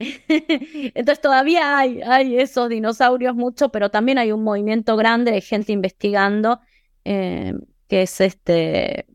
Entonces 0.00 1.20
todavía 1.20 1.78
hay, 1.78 2.02
hay 2.02 2.38
esos 2.40 2.68
dinosaurios 2.68 3.36
mucho, 3.36 3.68
pero 3.70 3.88
también 3.88 4.18
hay 4.18 4.32
un 4.32 4.42
movimiento 4.42 4.96
grande 4.96 5.30
de 5.30 5.42
gente 5.42 5.70
investigando 5.70 6.58
eh, 7.04 7.54
que 7.86 8.02
es 8.02 8.20
este 8.20 9.06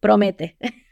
promete. 0.00 0.58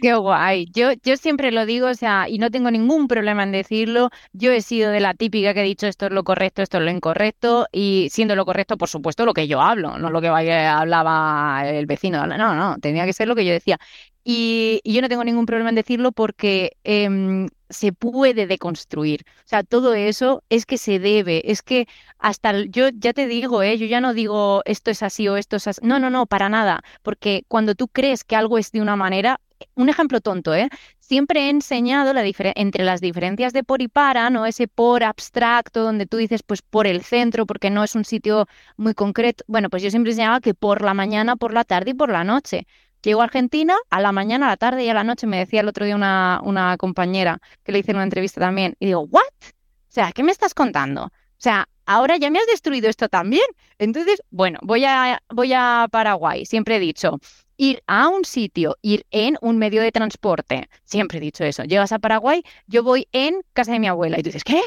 Qué 0.00 0.14
guay. 0.14 0.66
Yo, 0.72 0.92
yo 1.02 1.16
siempre 1.16 1.50
lo 1.50 1.66
digo, 1.66 1.88
o 1.88 1.94
sea, 1.94 2.28
y 2.28 2.38
no 2.38 2.50
tengo 2.50 2.70
ningún 2.70 3.08
problema 3.08 3.42
en 3.42 3.52
decirlo. 3.52 4.10
Yo 4.32 4.52
he 4.52 4.60
sido 4.60 4.90
de 4.90 5.00
la 5.00 5.14
típica 5.14 5.54
que 5.54 5.60
he 5.60 5.64
dicho 5.64 5.86
esto 5.86 6.06
es 6.06 6.12
lo 6.12 6.24
correcto, 6.24 6.62
esto 6.62 6.78
es 6.78 6.84
lo 6.84 6.90
incorrecto, 6.90 7.66
y 7.72 8.08
siendo 8.10 8.36
lo 8.36 8.44
correcto, 8.44 8.76
por 8.76 8.88
supuesto, 8.88 9.24
lo 9.24 9.32
que 9.34 9.48
yo 9.48 9.60
hablo, 9.62 9.98
no 9.98 10.10
lo 10.10 10.20
que 10.20 10.28
hablaba 10.28 11.62
el 11.68 11.86
vecino. 11.86 12.26
No, 12.26 12.54
no, 12.54 12.76
tenía 12.80 13.06
que 13.06 13.12
ser 13.12 13.28
lo 13.28 13.34
que 13.34 13.44
yo 13.46 13.52
decía. 13.52 13.78
Y, 14.24 14.80
yo 14.84 15.02
no 15.02 15.08
tengo 15.08 15.24
ningún 15.24 15.46
problema 15.46 15.68
en 15.68 15.76
decirlo 15.76 16.12
porque 16.12 16.76
em, 16.84 17.48
se 17.68 17.92
puede 17.92 18.46
deconstruir. 18.46 19.24
O 19.40 19.48
sea, 19.48 19.62
todo 19.62 19.94
eso 19.94 20.42
es 20.48 20.64
que 20.66 20.78
se 20.78 20.98
debe, 20.98 21.50
es 21.50 21.62
que 21.62 21.86
hasta 22.18 22.64
yo 22.64 22.88
ya 22.88 23.12
te 23.12 23.26
digo, 23.26 23.62
¿eh? 23.62 23.76
yo 23.78 23.86
ya 23.86 24.00
no 24.00 24.14
digo 24.14 24.62
esto 24.64 24.90
es 24.90 25.02
así 25.02 25.28
o 25.28 25.36
esto 25.36 25.56
es 25.56 25.66
así. 25.68 25.80
No, 25.84 25.98
no, 25.98 26.08
no, 26.10 26.26
para 26.26 26.48
nada. 26.48 26.82
Porque 27.02 27.44
cuando 27.48 27.74
tú 27.74 27.88
crees 27.88 28.24
que 28.24 28.36
algo 28.36 28.58
es 28.58 28.72
de 28.72 28.80
una 28.80 28.96
manera, 28.96 29.40
un 29.74 29.88
ejemplo 29.88 30.20
tonto, 30.20 30.54
¿eh? 30.54 30.68
Siempre 31.00 31.46
he 31.46 31.50
enseñado 31.50 32.12
la 32.12 32.24
entre 32.56 32.84
las 32.84 33.00
diferencias 33.00 33.52
de 33.52 33.62
por 33.64 33.82
y 33.82 33.88
para, 33.88 34.30
¿no? 34.30 34.46
Ese 34.46 34.68
por 34.68 35.04
abstracto 35.04 35.82
donde 35.82 36.06
tú 36.06 36.16
dices, 36.16 36.42
pues 36.42 36.62
por 36.62 36.86
el 36.86 37.02
centro, 37.02 37.46
porque 37.46 37.70
no 37.70 37.84
es 37.84 37.94
un 37.94 38.04
sitio 38.04 38.46
muy 38.76 38.94
concreto. 38.94 39.44
Bueno, 39.46 39.70
pues 39.70 39.82
yo 39.82 39.90
siempre 39.90 40.12
enseñaba 40.12 40.40
que 40.40 40.54
por 40.54 40.82
la 40.82 40.94
mañana, 40.94 41.36
por 41.36 41.52
la 41.52 41.64
tarde 41.64 41.90
y 41.92 41.94
por 41.94 42.10
la 42.10 42.24
noche. 42.24 42.66
Llego 43.04 43.20
a 43.20 43.24
Argentina, 43.24 43.76
a 43.90 44.00
la 44.00 44.12
mañana, 44.12 44.46
a 44.46 44.48
la 44.50 44.56
tarde 44.56 44.82
y 44.82 44.88
a 44.88 44.94
la 44.94 45.04
noche, 45.04 45.26
me 45.26 45.36
decía 45.36 45.60
el 45.60 45.68
otro 45.68 45.84
día 45.84 45.94
una, 45.94 46.76
compañera 46.78 47.38
que 47.62 47.70
le 47.70 47.80
hice 47.80 47.92
una 47.92 48.02
entrevista 48.02 48.40
también, 48.40 48.76
y 48.80 48.86
digo, 48.86 49.02
¿what? 49.02 49.22
O 49.42 49.92
sea, 49.94 50.10
¿qué 50.12 50.22
me 50.22 50.32
estás 50.32 50.54
contando? 50.54 51.04
O 51.04 51.10
sea, 51.36 51.68
ahora 51.84 52.16
ya 52.16 52.30
me 52.30 52.38
has 52.38 52.46
destruido 52.46 52.88
esto 52.88 53.10
también. 53.10 53.44
Entonces, 53.78 54.22
bueno, 54.30 54.58
voy 54.62 54.86
a, 54.86 55.22
voy 55.28 55.52
a 55.52 55.86
Paraguay, 55.90 56.46
siempre 56.46 56.76
he 56.76 56.80
dicho, 56.80 57.20
ir 57.58 57.82
a 57.86 58.08
un 58.08 58.24
sitio, 58.24 58.78
ir 58.80 59.04
en 59.10 59.36
un 59.42 59.58
medio 59.58 59.82
de 59.82 59.92
transporte, 59.92 60.70
siempre 60.84 61.18
he 61.18 61.20
dicho 61.20 61.44
eso. 61.44 61.62
Llegas 61.64 61.92
a 61.92 61.98
Paraguay, 61.98 62.42
yo 62.66 62.82
voy 62.82 63.06
en 63.12 63.42
casa 63.52 63.72
de 63.72 63.80
mi 63.80 63.86
abuela 63.86 64.18
y 64.18 64.22
tú 64.22 64.28
dices, 64.28 64.44
¿qué? 64.44 64.62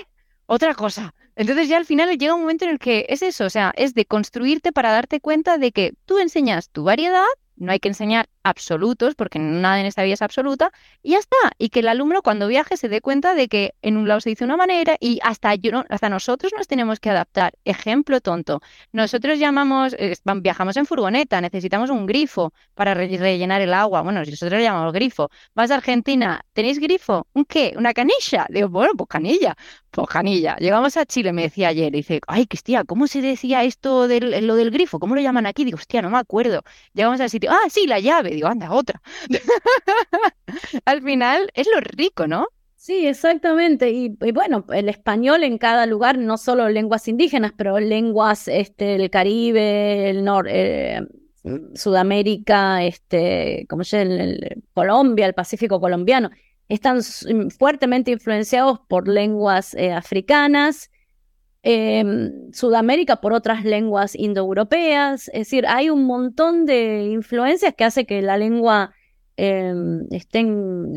Otra 0.46 0.76
cosa. 0.76 1.16
Entonces 1.36 1.70
ya 1.70 1.78
al 1.78 1.86
final 1.86 2.16
llega 2.18 2.36
un 2.36 2.42
momento 2.42 2.66
en 2.66 2.72
el 2.72 2.80
que 2.80 3.08
es 3.10 3.24
eso, 3.24 3.46
o 3.46 3.50
sea, 3.50 3.74
es 3.76 3.96
de 3.96 4.06
construirte 4.06 4.72
para 4.72 4.92
darte 4.92 5.20
cuenta 5.22 5.58
de 5.58 5.72
que 5.72 5.96
tú 6.06 6.20
enseñas 6.20 6.70
tu 6.70 6.84
variedad 6.84 7.26
no 7.58 7.72
hay 7.72 7.80
que 7.80 7.90
enseñar 7.90 8.28
absolutos, 8.50 9.16
porque 9.16 9.40
nada 9.40 9.80
en 9.80 9.86
esta 9.86 10.04
vida 10.04 10.16
es 10.16 10.22
absoluta, 10.22 10.72
y 11.04 11.12
ya 11.12 11.20
está. 11.20 11.38
Y 11.58 11.70
que 11.70 11.80
el 11.80 11.88
alumno 11.88 12.22
cuando 12.22 12.48
viaje 12.48 12.78
se 12.78 12.90
dé 12.90 13.02
cuenta 13.02 13.34
de 13.36 13.48
que 13.48 13.76
en 13.82 13.98
un 13.98 14.08
lado 14.08 14.22
se 14.22 14.30
dice 14.30 14.44
una 14.46 14.58
manera 14.58 14.98
y 15.00 15.20
hasta, 15.24 15.56
yo, 15.56 15.84
hasta 15.90 16.10
nosotros 16.10 16.52
nos 16.58 16.68
tenemos 16.68 17.00
que 17.00 17.10
adaptar. 17.10 17.54
Ejemplo 17.66 18.22
tonto. 18.22 18.62
Nosotros 18.92 19.40
llamamos, 19.40 19.96
viajamos 20.42 20.78
en 20.78 20.86
furgoneta, 20.86 21.42
necesitamos 21.42 21.90
un 21.90 22.06
grifo 22.06 22.54
para 22.74 22.94
rellenar 22.94 23.62
el 23.62 23.74
agua. 23.74 24.02
Bueno, 24.02 24.20
nosotros 24.20 24.60
le 24.60 24.64
llamamos 24.64 24.94
grifo. 24.94 25.30
Vas 25.54 25.72
a 25.72 25.76
Argentina, 25.76 26.42
¿tenéis 26.54 26.80
grifo? 26.80 27.28
¿Un 27.34 27.46
qué? 27.46 27.74
¿Una 27.78 27.94
canilla? 27.94 28.46
Digo, 28.50 28.70
bueno, 28.70 28.94
pues 28.98 29.10
canilla. 29.10 29.56
Pues 29.92 30.08
canilla. 30.08 30.56
Llegamos 30.58 30.96
a 30.98 31.06
Chile, 31.06 31.34
me 31.34 31.44
decía 31.44 31.70
ayer, 31.70 31.92
dice, 31.92 32.22
ay, 32.28 32.46
Cristina, 32.46 32.84
¿cómo 32.84 33.08
se 33.08 33.22
decía 33.22 33.64
esto 33.64 34.08
de 34.08 34.42
lo 34.42 34.56
del 34.56 34.72
grifo? 34.72 35.00
¿Cómo 35.00 35.16
lo 35.16 35.22
llaman 35.22 35.46
aquí? 35.46 35.66
Digo, 35.66 35.78
hostia, 35.78 36.02
no 36.02 36.10
me 36.10 36.18
acuerdo. 36.18 36.62
Llegamos 36.94 37.20
al 37.22 37.30
sitio, 37.30 37.52
ah, 37.52 37.70
sí, 37.70 37.88
la 37.88 38.00
llave 38.00 38.37
digo, 38.38 38.48
anda, 38.48 38.72
otra. 38.72 39.02
Al 40.86 41.02
final 41.02 41.50
es 41.54 41.68
lo 41.74 41.82
rico, 41.82 42.28
¿no? 42.28 42.48
Sí, 42.76 43.06
exactamente. 43.06 43.90
Y, 43.92 44.10
bueno, 44.34 44.66
el 44.72 44.88
español 44.88 45.44
en 45.44 45.58
cada 45.58 45.86
lugar, 45.86 46.18
no 46.18 46.38
solo 46.38 46.70
lenguas 46.70 47.08
indígenas, 47.08 47.52
pero 47.58 47.80
lenguas 47.80 48.48
este, 48.48 48.96
el 48.96 49.10
Caribe, 49.10 50.10
el 50.10 50.24
norte, 50.24 50.98
eh, 50.98 51.02
Sudamérica, 51.74 52.84
este, 52.84 53.66
como 53.70 53.84
se 53.84 54.02
el, 54.04 54.64
Colombia, 54.74 55.26
el 55.26 55.34
Pacífico 55.34 55.80
colombiano, 55.80 56.30
están 56.70 57.02
fuertemente 57.58 58.12
influenciados 58.12 58.80
por 58.88 59.08
lenguas 59.08 59.74
eh, 59.74 59.92
africanas 59.92 60.90
Em, 61.64 62.52
Sudamérica 62.54 63.18
por 63.18 63.34
otras 63.34 63.66
lenguas 63.66 64.16
indoeuropeas. 64.16 65.28
Es 65.30 65.40
decir, 65.40 65.66
hay 65.68 65.90
un 65.90 66.06
montón 66.06 66.66
de 66.66 67.10
influencias 67.12 67.74
que 67.76 67.84
hace 67.84 68.06
que 68.06 68.22
la 68.22 68.38
lengua 68.38 68.94
em, 69.36 70.08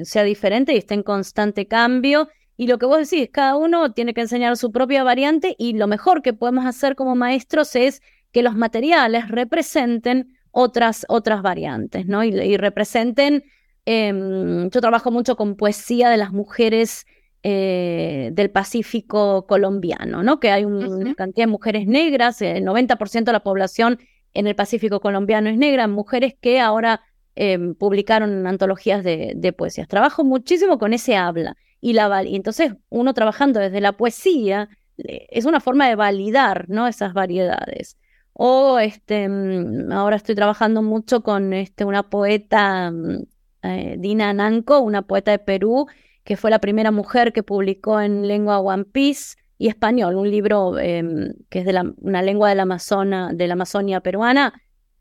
sea 0.05 0.23
diferente 0.23 0.73
y 0.73 0.77
esté 0.79 0.95
en 0.95 1.03
constante 1.03 1.67
cambio. 1.67 2.29
Y 2.57 2.67
lo 2.67 2.79
que 2.79 2.87
vos 2.87 2.99
decís, 3.11 3.31
cada 3.33 3.57
uno 3.57 3.93
tiene 3.93 4.15
que 4.15 4.21
enseñar 4.21 4.57
su 4.57 4.71
propia 4.71 5.03
variante 5.03 5.57
y 5.59 5.73
lo 5.75 5.87
mejor 5.87 6.23
que 6.23 6.35
podemos 6.35 6.67
hacer 6.67 6.95
como 6.95 7.17
maestros 7.17 7.75
es 7.75 8.03
que 8.33 8.43
los 8.43 8.55
materiales 8.55 9.29
representen 9.29 10.37
otras, 10.53 11.07
otras 11.09 11.43
variantes, 11.43 12.07
¿no? 12.07 12.23
Y, 12.23 12.57
representen, 12.57 13.45
em, 13.87 14.71
yo 14.71 14.81
trabajo 14.81 15.11
mucho 15.11 15.37
con 15.37 15.57
poesía 15.57 16.11
de 16.11 16.17
las 16.17 16.33
mujeres 16.33 17.07
eh, 17.43 18.31
del 18.33 18.51
Pacífico 18.51 19.47
colombiano, 19.47 20.23
¿no? 20.23 20.41
Que 20.41 20.51
hay 20.51 20.65
una 20.65 21.15
cantidad 21.15 21.47
de 21.47 21.51
mujeres 21.51 21.87
negras, 21.87 22.43
el 22.43 22.65
90% 22.65 23.25
de 23.25 23.33
la 23.33 23.43
población 23.43 23.99
en 24.35 24.47
el 24.47 24.55
Pacífico 24.55 25.01
colombiano 25.01 25.49
es 25.49 25.57
negra, 25.57 25.89
mujeres 25.89 26.35
que 26.41 26.61
ahora 26.61 27.03
em, 27.35 27.75
publicaron 27.75 28.47
antologías 28.47 29.03
de, 29.03 29.33
de, 29.37 29.53
poesías. 29.53 29.89
Trabajo 29.89 30.25
muchísimo 30.25 30.79
con 30.79 30.93
ese 30.93 31.17
habla 31.17 31.57
y 31.81 31.95
la 31.95 32.23
y 32.25 32.37
entonces 32.37 32.75
uno 32.91 33.15
trabajando 33.15 33.59
desde 33.61 33.81
la 33.81 33.93
poesía 33.93 34.69
es 34.99 35.45
una 35.45 35.61
forma 35.61 35.89
de 35.89 35.97
validar, 35.97 36.69
¿no? 36.69 36.87
Esas 36.87 37.15
variedades. 37.15 37.97
O 38.33 38.79
este, 38.79 39.29
mm, 39.29 39.93
ahora 39.93 40.17
estoy 40.17 40.35
trabajando 40.35 40.83
mucho 40.83 41.23
con 41.23 41.53
este, 41.53 41.85
una 41.85 42.05
poeta, 42.09 42.91
mm, 42.91 43.25
eh, 43.63 43.97
Dina 43.99 44.33
Nanco, 44.33 44.81
una 44.81 45.03
poeta 45.03 45.31
de 45.31 45.39
Perú, 45.39 45.87
que 46.25 46.37
fue 46.37 46.51
la 46.51 46.59
primera 46.61 46.91
mujer 46.91 47.33
que 47.33 47.43
publicó 47.43 48.01
en 48.01 48.27
lengua 48.29 48.61
One 48.61 48.85
Piece 48.85 49.37
y 49.59 49.69
español, 49.69 50.17
un 50.17 50.31
libro 50.31 50.79
em, 50.79 51.35
que 51.49 51.61
es 51.61 51.65
de 51.65 51.73
la, 51.73 51.93
una 51.99 52.23
lengua 52.23 52.49
de 52.49 52.55
la, 52.55 52.63
Amazona, 52.63 53.33
de 53.33 53.47
la 53.47 53.55
Amazonia 53.55 54.01
peruana. 54.01 54.55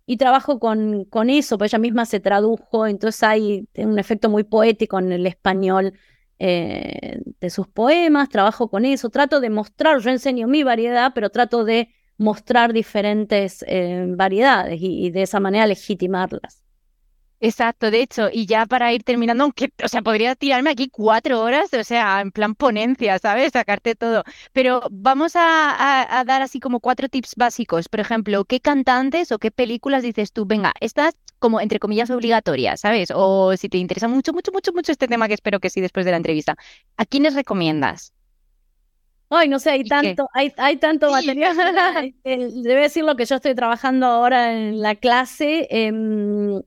Y 0.06 0.18
trabajo 0.18 0.60
con, 0.60 1.06
con 1.06 1.30
eso, 1.30 1.58
pues 1.58 1.72
ella 1.72 1.80
misma 1.80 2.06
se 2.06 2.20
tradujo, 2.20 2.88
entonces 2.88 3.22
hay 3.22 3.68
un 3.76 4.00
efecto 4.00 4.28
muy 4.28 4.44
poético 4.44 4.98
en 4.98 5.12
el 5.12 5.28
español 5.28 5.94
eh, 6.40 7.22
de 7.40 7.50
sus 7.50 7.68
poemas, 7.68 8.30
trabajo 8.30 8.70
con 8.70 8.86
eso, 8.86 9.10
trato 9.10 9.40
de 9.40 9.50
mostrar, 9.50 10.00
yo 10.00 10.10
enseño 10.10 10.48
mi 10.48 10.64
variedad, 10.64 11.12
pero 11.14 11.30
trato 11.30 11.64
de 11.64 11.90
mostrar 12.18 12.74
diferentes 12.74 13.64
eh, 13.68 14.06
variedades 14.10 14.80
y 14.82 15.12
de 15.12 15.22
esa 15.22 15.40
manera 15.40 15.68
legitimarlas. 15.68 16.64
Exacto, 17.42 17.90
de 17.90 18.02
hecho, 18.02 18.30
y 18.32 18.46
ya 18.46 18.66
para 18.66 18.92
ir 18.92 19.04
terminando, 19.04 19.46
aunque, 19.46 19.72
o 19.82 19.88
sea, 19.88 20.02
podría 20.02 20.36
tirarme 20.36 20.72
aquí 20.72 20.90
cuatro 20.90 21.40
horas, 21.40 21.74
o 21.74 21.84
sea, 21.86 22.20
en 22.20 22.32
plan 22.32 22.54
ponencia, 22.54 23.18
¿sabes? 23.18 23.54
Sacarte 23.54 23.96
todo. 23.96 24.24
Pero 24.52 24.82
vamos 24.92 25.34
a, 25.36 26.24
dar 26.26 26.42
así 26.42 26.60
como 26.60 26.82
cuatro 26.82 27.08
tips 27.08 27.36
básicos. 27.38 27.88
Por 27.88 28.02
ejemplo, 28.02 28.44
¿qué 28.44 28.60
cantantes 28.60 29.32
o 29.32 29.40
qué 29.40 29.52
películas 29.52 30.04
dices 30.04 30.34
tú? 30.34 30.46
Venga, 30.46 30.74
estas 30.82 31.16
como 31.40 31.62
entre 31.62 31.80
comillas 31.80 32.10
obligatorias, 32.10 32.82
¿sabes? 32.82 33.10
O 33.16 33.56
si 33.56 33.70
te 33.70 33.78
interesa 33.78 34.10
mucho, 34.10 34.34
mucho, 34.34 34.52
mucho, 34.52 34.74
mucho 34.74 34.92
este 34.92 35.08
tema, 35.08 35.30
que 35.30 35.36
espero 35.36 35.62
que 35.62 35.70
sí 35.70 35.80
después 35.80 36.06
de 36.06 36.12
la 36.12 36.18
entrevista. 36.18 36.58
¿A 36.98 37.06
quiénes 37.06 37.36
recomiendas? 37.36 38.14
Ay, 39.30 39.48
no 39.48 39.60
sé, 39.60 39.70
hay 39.70 39.84
tanto, 39.84 40.28
hay, 40.34 40.52
hay 40.58 40.78
tanto 40.78 41.12
material. 41.12 41.56
Eh, 42.24 42.50
debe 42.52 42.82
decir 42.82 43.06
lo 43.06 43.16
que 43.16 43.26
yo 43.26 43.36
estoy 43.36 43.56
trabajando 43.56 44.08
ahora 44.08 44.52
en 44.52 44.82
la 44.82 44.96
clase. 44.96 45.68
Em, 45.70 46.62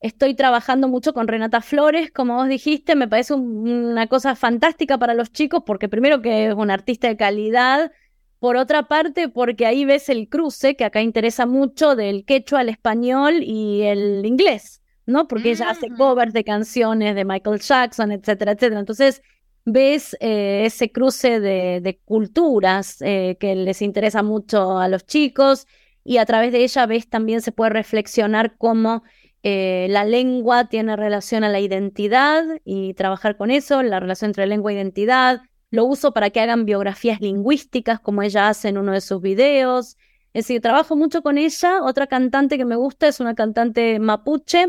Estoy 0.00 0.34
trabajando 0.34 0.86
mucho 0.86 1.12
con 1.12 1.26
Renata 1.26 1.60
Flores, 1.60 2.12
como 2.12 2.36
vos 2.36 2.48
dijiste, 2.48 2.94
me 2.94 3.08
parece 3.08 3.34
una 3.34 4.06
cosa 4.06 4.36
fantástica 4.36 4.96
para 4.96 5.14
los 5.14 5.32
chicos 5.32 5.64
porque 5.66 5.88
primero 5.88 6.22
que 6.22 6.46
es 6.46 6.54
una 6.54 6.74
artista 6.74 7.08
de 7.08 7.16
calidad, 7.16 7.90
por 8.38 8.56
otra 8.56 8.84
parte 8.84 9.28
porque 9.28 9.66
ahí 9.66 9.84
ves 9.84 10.08
el 10.08 10.28
cruce 10.28 10.76
que 10.76 10.84
acá 10.84 11.02
interesa 11.02 11.46
mucho 11.46 11.96
del 11.96 12.24
quechua 12.24 12.60
al 12.60 12.68
español 12.68 13.42
y 13.42 13.82
el 13.82 14.24
inglés, 14.24 14.82
¿no? 15.06 15.26
Porque 15.26 15.50
ella 15.50 15.70
hace 15.70 15.90
mm. 15.90 15.96
covers 15.96 16.32
de 16.32 16.44
canciones 16.44 17.14
de 17.14 17.24
Michael 17.24 17.60
Jackson, 17.60 18.12
etcétera, 18.12 18.52
etcétera. 18.52 18.80
Entonces 18.80 19.22
ves 19.64 20.16
eh, 20.20 20.62
ese 20.64 20.92
cruce 20.92 21.40
de, 21.40 22.00
culturas 22.04 22.98
eh, 23.00 23.36
que 23.40 23.54
les 23.54 23.82
interesa 23.82 24.22
mucho 24.22 24.78
a 24.78 24.88
los 24.88 25.04
chicos 25.06 25.66
y 26.04 26.18
a 26.18 26.26
través 26.26 26.52
de 26.52 26.62
ella 26.62 26.86
ves 26.86 27.08
también 27.08 27.42
se 27.42 27.52
puede 27.52 27.70
reflexionar 27.70 28.56
cómo 28.56 29.02
eh, 29.42 29.86
la 29.90 30.04
lengua 30.04 30.68
tiene 30.68 30.96
relación 30.96 31.44
a 31.44 31.48
la 31.48 31.60
identidad 31.60 32.44
y 32.64 32.94
trabajar 32.94 33.36
con 33.36 33.50
eso, 33.50 33.82
la 33.82 34.00
relación 34.00 34.30
entre 34.30 34.46
lengua 34.46 34.72
e 34.72 34.74
identidad. 34.74 35.42
Lo 35.70 35.84
uso 35.84 36.12
para 36.12 36.30
que 36.30 36.40
hagan 36.40 36.64
biografías 36.64 37.20
lingüísticas, 37.20 38.00
como 38.00 38.22
ella 38.22 38.48
hace 38.48 38.68
en 38.68 38.78
uno 38.78 38.92
de 38.92 39.00
sus 39.00 39.20
videos. 39.20 39.96
Es 40.32 40.44
decir, 40.44 40.60
trabajo 40.60 40.96
mucho 40.96 41.22
con 41.22 41.38
ella. 41.38 41.82
Otra 41.82 42.06
cantante 42.06 42.56
que 42.56 42.64
me 42.64 42.76
gusta 42.76 43.08
es 43.08 43.20
una 43.20 43.34
cantante 43.34 43.98
mapuche 43.98 44.68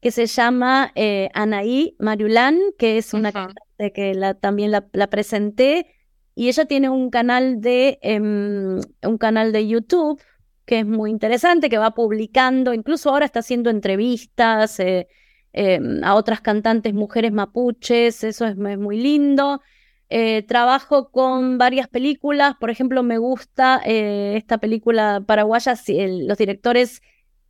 que 0.00 0.10
se 0.10 0.26
llama 0.26 0.92
eh, 0.94 1.30
Anaí 1.32 1.96
Mariulán, 1.98 2.58
que 2.78 2.98
es 2.98 3.14
una 3.14 3.32
cantante 3.32 3.92
que 3.94 4.14
la, 4.14 4.34
también 4.34 4.70
la, 4.70 5.06
presenté. 5.08 5.86
Y 6.34 6.48
ella 6.48 6.66
tiene 6.66 6.90
un 6.90 7.10
canal 7.10 7.60
de, 7.60 7.98
em, 8.02 8.80
un 9.02 9.18
canal 9.18 9.50
de 9.52 9.66
YouTube 9.66 10.20
que 10.64 10.80
es 10.80 10.86
muy 10.86 11.10
interesante, 11.10 11.68
que 11.68 11.78
va 11.78 11.92
publicando, 11.92 12.72
incluso 12.72 13.10
ahora 13.10 13.26
está 13.26 13.40
haciendo 13.40 13.70
entrevistas 13.70 14.80
eh, 14.80 15.08
em, 15.52 16.02
a 16.02 16.14
otras 16.14 16.40
cantantes 16.40 16.94
mujeres 16.94 17.32
mapuches, 17.32 18.24
eso 18.24 18.46
es, 18.46 18.56
muy 18.56 18.98
lindo. 18.98 19.60
Eh, 20.10 20.42
trabajo 20.42 21.10
con 21.10 21.58
varias 21.58 21.88
películas, 21.88 22.54
por 22.60 22.70
ejemplo, 22.70 23.02
me 23.02 23.18
gusta 23.18 23.80
eh, 23.84 24.34
esta 24.36 24.58
película 24.58 25.22
paraguaya, 25.26 25.74
los 25.88 26.38
directores 26.38 27.02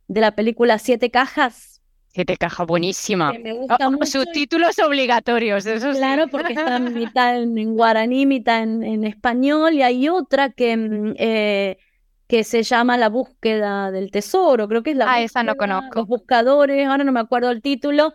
de 0.07 0.21
la 0.21 0.35
película 0.35 0.79
Siete 0.79 1.11
Cajas. 1.11 1.81
Siete 2.07 2.37
Cajas, 2.37 2.65
buenísima. 2.65 3.33
Me 3.33 3.53
gusta 3.53 3.89
oh, 3.89 4.05
Subtítulos 4.05 4.79
obligatorios, 4.79 5.65
eso 5.65 5.91
Claro, 5.91 6.27
porque 6.29 6.53
está 6.53 6.79
mitad 6.79 7.41
en, 7.41 7.75
guaraní, 7.75 8.25
mitad 8.25 8.63
en, 8.63 9.03
español, 9.03 9.73
y 9.73 9.81
hay 9.81 10.07
otra 10.07 10.49
que 10.49 10.77
mm, 10.77 11.13
que 12.27 12.43
se 12.43 12.63
llama 12.63 12.97
La 12.97 13.09
búsqueda 13.09 13.91
del 13.91 14.11
tesoro, 14.11 14.67
creo 14.67 14.83
que 14.83 14.91
es 14.91 14.97
la 14.97 15.11
Ah, 15.11 15.21
esa 15.21 15.43
no 15.43 15.55
conozco. 15.55 15.99
Los 15.99 16.07
buscadores, 16.07 16.87
ahora 16.87 17.03
no 17.03 17.11
me 17.11 17.19
acuerdo 17.19 17.51
el 17.51 17.61
título, 17.61 18.13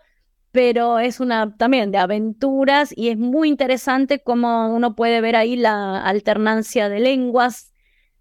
pero 0.53 0.99
es 0.99 1.21
una 1.21 1.57
también 1.57 1.93
de 1.93 1.99
aventuras 1.99 2.93
y 2.97 3.09
es 3.09 3.19
muy 3.19 3.49
interesante 3.49 4.21
cómo 4.21 4.75
uno 4.75 4.97
puede 4.97 5.21
ver 5.21 5.37
ahí 5.37 5.57
la 5.57 6.03
alternancia 6.03 6.89
de 6.89 6.99
lenguas, 6.99 7.73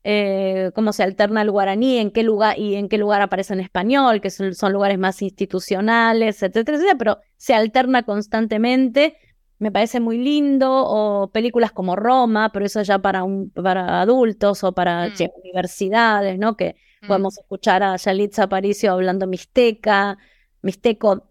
eh, 0.04 0.72
cómo 0.76 0.94
se 0.94 1.04
alterna 1.04 1.42
el 1.42 1.52
guaraní, 1.52 1.98
en 1.98 2.12
qué 2.12 2.24
lugar 2.24 2.58
y 2.60 2.76
en 2.76 2.88
qué 2.88 2.98
lugar 3.00 3.22
aparece 3.22 3.54
en 3.54 3.60
español, 3.60 4.22
que 4.22 4.30
son, 4.30 4.54
son 4.54 4.74
lugares 4.74 5.00
más 5.00 5.22
institucionales, 5.24 6.44
etcétera, 6.44 6.78
etcétera, 6.78 6.98
pero 7.00 7.18
se 7.38 7.56
alterna 7.56 8.04
constantemente. 8.04 9.18
Me 9.60 9.72
parece 9.72 10.00
muy 10.00 10.18
lindo, 10.18 10.70
o 10.72 11.30
películas 11.32 11.72
como 11.74 11.96
Roma, 11.98 12.52
pero 12.54 12.66
eso 12.66 12.82
ya 12.82 13.00
para, 13.00 13.24
un, 13.24 13.50
para 13.52 14.02
adultos 14.02 14.64
o 14.64 14.72
para 14.74 15.08
Mm. 15.10 15.12
universidades, 15.44 16.40
¿no? 16.40 16.56
Que 16.56 16.76
Mm. 17.02 17.08
podemos 17.08 17.38
escuchar 17.38 17.84
a 17.84 17.96
Yalitza 17.98 18.44
Aparicio 18.44 18.92
hablando 18.94 19.28
mixteca, 19.28 20.18
mixteco, 20.62 21.26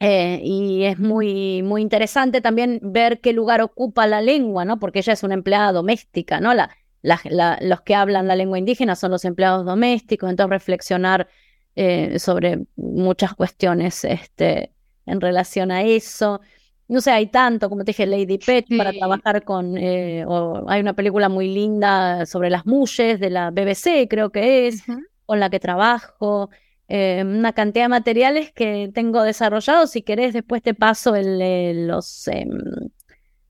eh, 0.00 0.40
y 0.42 0.84
es 0.84 0.98
muy, 0.98 1.62
muy 1.62 1.80
interesante 1.82 2.40
también 2.40 2.80
ver 2.82 3.20
qué 3.20 3.32
lugar 3.32 3.62
ocupa 3.62 4.06
la 4.06 4.20
lengua, 4.20 4.64
¿no? 4.64 4.78
Porque 4.78 4.98
ella 4.98 5.12
es 5.14 5.22
una 5.22 5.34
empleada 5.34 5.72
doméstica, 5.72 6.40
¿no? 6.40 6.52
La, 6.52 6.70
la- 7.02 7.20
la- 7.24 7.58
los 7.62 7.80
que 7.82 7.94
hablan 7.94 8.26
la 8.28 8.36
lengua 8.36 8.58
indígena 8.58 8.96
son 8.96 9.12
los 9.12 9.24
empleados 9.24 9.64
domésticos, 9.64 10.28
entonces 10.30 10.50
reflexionar 10.50 11.28
eh, 11.76 12.18
sobre 12.18 12.64
muchas 12.76 13.34
cuestiones 13.34 14.02
este, 14.04 14.72
en 15.06 15.20
relación 15.20 15.70
a 15.70 15.82
eso. 15.82 16.40
No 16.88 17.00
sé, 17.00 17.10
hay 17.10 17.26
tanto, 17.26 17.68
como 17.68 17.84
te 17.84 17.90
dije, 17.90 18.06
Lady 18.06 18.38
Pet 18.38 18.66
para 18.76 18.92
trabajar 18.92 19.42
con, 19.42 19.76
eh, 19.76 20.24
o 20.26 20.64
hay 20.68 20.80
una 20.80 20.94
película 20.94 21.28
muy 21.28 21.48
linda 21.48 22.26
sobre 22.26 22.48
las 22.48 22.64
mulles 22.64 23.18
de 23.18 23.30
la 23.30 23.50
BBC, 23.50 24.06
creo 24.08 24.30
que 24.30 24.68
es 24.68 24.84
con 25.24 25.40
la 25.40 25.50
que 25.50 25.58
trabajo, 25.58 26.48
eh, 26.88 27.24
una 27.26 27.52
cantidad 27.52 27.84
de 27.84 27.88
materiales 27.88 28.52
que 28.52 28.90
tengo 28.94 29.22
desarrollados. 29.22 29.90
Si 29.90 30.02
querés, 30.02 30.32
después 30.32 30.62
te 30.62 30.74
paso 30.74 31.16
el, 31.16 31.40
eh, 31.42 31.72
los... 31.74 32.28
em, 32.28 32.50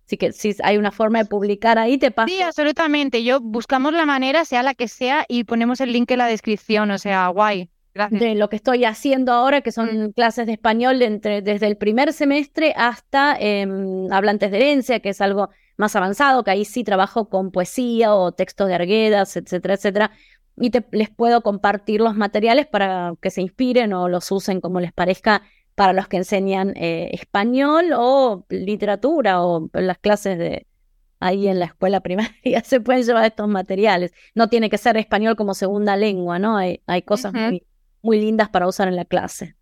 si, 0.07 0.17
que, 0.17 0.33
si 0.33 0.55
hay 0.63 0.79
una 0.79 0.93
forma 0.93 1.19
de 1.19 1.25
publicar 1.27 1.79
ahí, 1.79 1.99
te 1.99 2.11
paso. 2.11 2.29
Sí, 2.29 2.41
absolutamente. 2.41 3.25
Yo 3.25 3.41
buscamos 3.41 3.93
la 3.93 4.07
manera, 4.07 4.45
sea 4.45 4.63
la 4.63 4.75
que 4.75 4.89
sea, 4.89 5.27
y 5.29 5.45
ponemos 5.45 5.81
el 5.81 5.93
link 5.93 6.11
en 6.13 6.19
la 6.19 6.27
descripción. 6.27 6.91
O 6.91 6.99
sea, 6.99 7.29
guay. 7.29 7.69
Gracias. 7.97 8.21
de 8.21 8.35
lo 8.35 8.51
que 8.51 8.57
estoy 8.57 8.85
haciendo 8.85 9.33
ahora, 9.33 9.63
que 9.63 9.73
son 9.73 10.13
clases 10.13 10.47
de 10.47 10.53
español 10.53 11.01
entre, 11.01 11.41
desde 11.41 11.67
el 11.67 11.79
primer 11.79 12.13
semestre 12.13 12.75
hasta 12.77 13.35
em, 13.41 14.13
hablantes 14.13 14.51
de 14.51 14.59
herencia, 14.59 15.01
que 15.01 15.09
es 15.09 15.21
algo 15.23 15.49
más 15.79 15.97
avanzado, 15.97 16.45
que 16.45 16.51
ahí 16.51 16.67
sí 16.67 16.85
trabajo 16.85 17.31
con 17.31 17.51
poesía 17.51 18.15
o 18.15 18.33
textos 18.33 18.69
de 18.69 18.75
Arguedas, 18.75 19.37
etcétera, 19.39 19.75
etcétera. 19.75 20.11
Y 20.59 20.69
te, 20.69 20.85
les 20.93 21.09
puedo 21.09 21.43
compartir 21.43 22.03
los 22.03 22.15
materiales 22.15 22.67
para 22.67 23.15
que 23.23 23.31
se 23.31 23.41
inspiren 23.41 23.95
o 23.95 24.09
los 24.09 24.31
usen 24.31 24.61
como 24.61 24.79
les 24.81 24.93
parezca 24.93 25.43
para 25.75 25.95
los 25.95 26.07
que 26.07 26.19
enseñan 26.19 26.75
eh, 26.77 27.09
español 27.13 27.93
o 27.95 28.45
literatura 28.51 29.43
o 29.43 29.71
las 29.73 29.97
clases 29.99 30.39
de 30.39 30.67
ahí 31.19 31.49
en 31.49 31.61
la 31.61 31.67
escuela 31.67 32.01
primaria 32.03 32.63
se 32.63 32.81
pueden 32.81 33.05
llevar 33.05 33.25
estos 33.25 33.49
materiales. 33.49 34.13
No 34.35 34.51
tiene 34.51 34.69
que 34.69 34.77
ser 34.77 34.99
español 34.99 35.35
como 35.35 35.55
segunda 35.55 35.97
lengua, 35.97 36.39
¿no? 36.39 36.59
Hay, 36.59 36.83
hay 36.87 37.01
cosas 37.01 37.33
muy, 37.33 37.63
muy 38.07 38.21
lindas 38.21 38.49
para 38.49 38.69
usar 38.69 38.89
en 38.89 38.97
la 38.97 39.05
clase. 39.05 39.57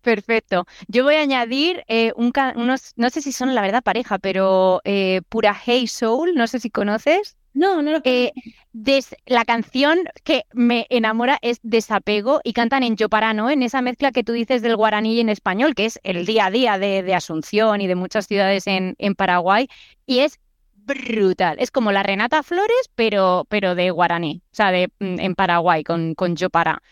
Perfecto. 0.00 0.66
Yo 0.88 1.04
voy 1.04 1.14
a 1.14 1.20
añadir 1.20 1.84
eh, 1.86 2.12
un 2.16 2.32
unos, 2.56 2.92
no 2.96 3.08
sé 3.10 3.22
si 3.22 3.30
son 3.30 3.54
la 3.54 3.62
verdad 3.62 3.84
pareja, 3.84 4.18
pero 4.18 4.80
eh, 4.84 5.20
Pura 5.28 5.54
Hey 5.54 5.86
Soul, 5.86 6.34
no 6.34 6.48
sé 6.48 6.58
si 6.58 6.70
conoces. 6.70 7.36
No, 7.54 7.82
no 7.82 7.92
lo 7.92 8.00
Eh, 8.02 8.32
des- 8.72 9.14
la 9.26 9.44
canción 9.44 9.98
que 10.24 10.42
me 10.54 10.86
enamora 10.90 11.38
es 11.42 11.60
Desapego 11.62 12.40
y 12.42 12.52
cantan 12.52 12.82
en 12.82 12.96
Yoparano, 12.96 13.48
en 13.50 13.62
esa 13.62 13.80
mezcla 13.82 14.10
que 14.10 14.24
tú 14.24 14.32
dices 14.32 14.62
del 14.62 14.74
guaraní 14.74 15.14
y 15.14 15.20
en 15.20 15.28
español, 15.28 15.74
que 15.76 15.84
es 15.84 16.00
el 16.02 16.26
día 16.26 16.46
a 16.46 16.50
día 16.50 16.78
de, 16.78 17.02
de 17.04 17.14
Asunción 17.14 17.80
y 17.80 17.86
de 17.86 17.94
muchas 17.94 18.26
ciudades 18.26 18.66
en, 18.66 18.96
en 18.98 19.14
Paraguay, 19.14 19.68
y 20.06 20.20
es 20.20 20.40
brutal. 20.74 21.56
Es 21.60 21.70
como 21.70 21.92
la 21.92 22.02
Renata 22.02 22.42
Flores, 22.42 22.90
pero, 22.96 23.46
pero 23.48 23.74
de 23.76 23.90
guaraní, 23.90 24.42
o 24.46 24.54
sea, 24.56 24.72
de, 24.72 24.88
mm, 24.98 25.20
en 25.20 25.34
Paraguay, 25.36 25.84
con, 25.84 26.14
con 26.14 26.34
Yopara. 26.34 26.82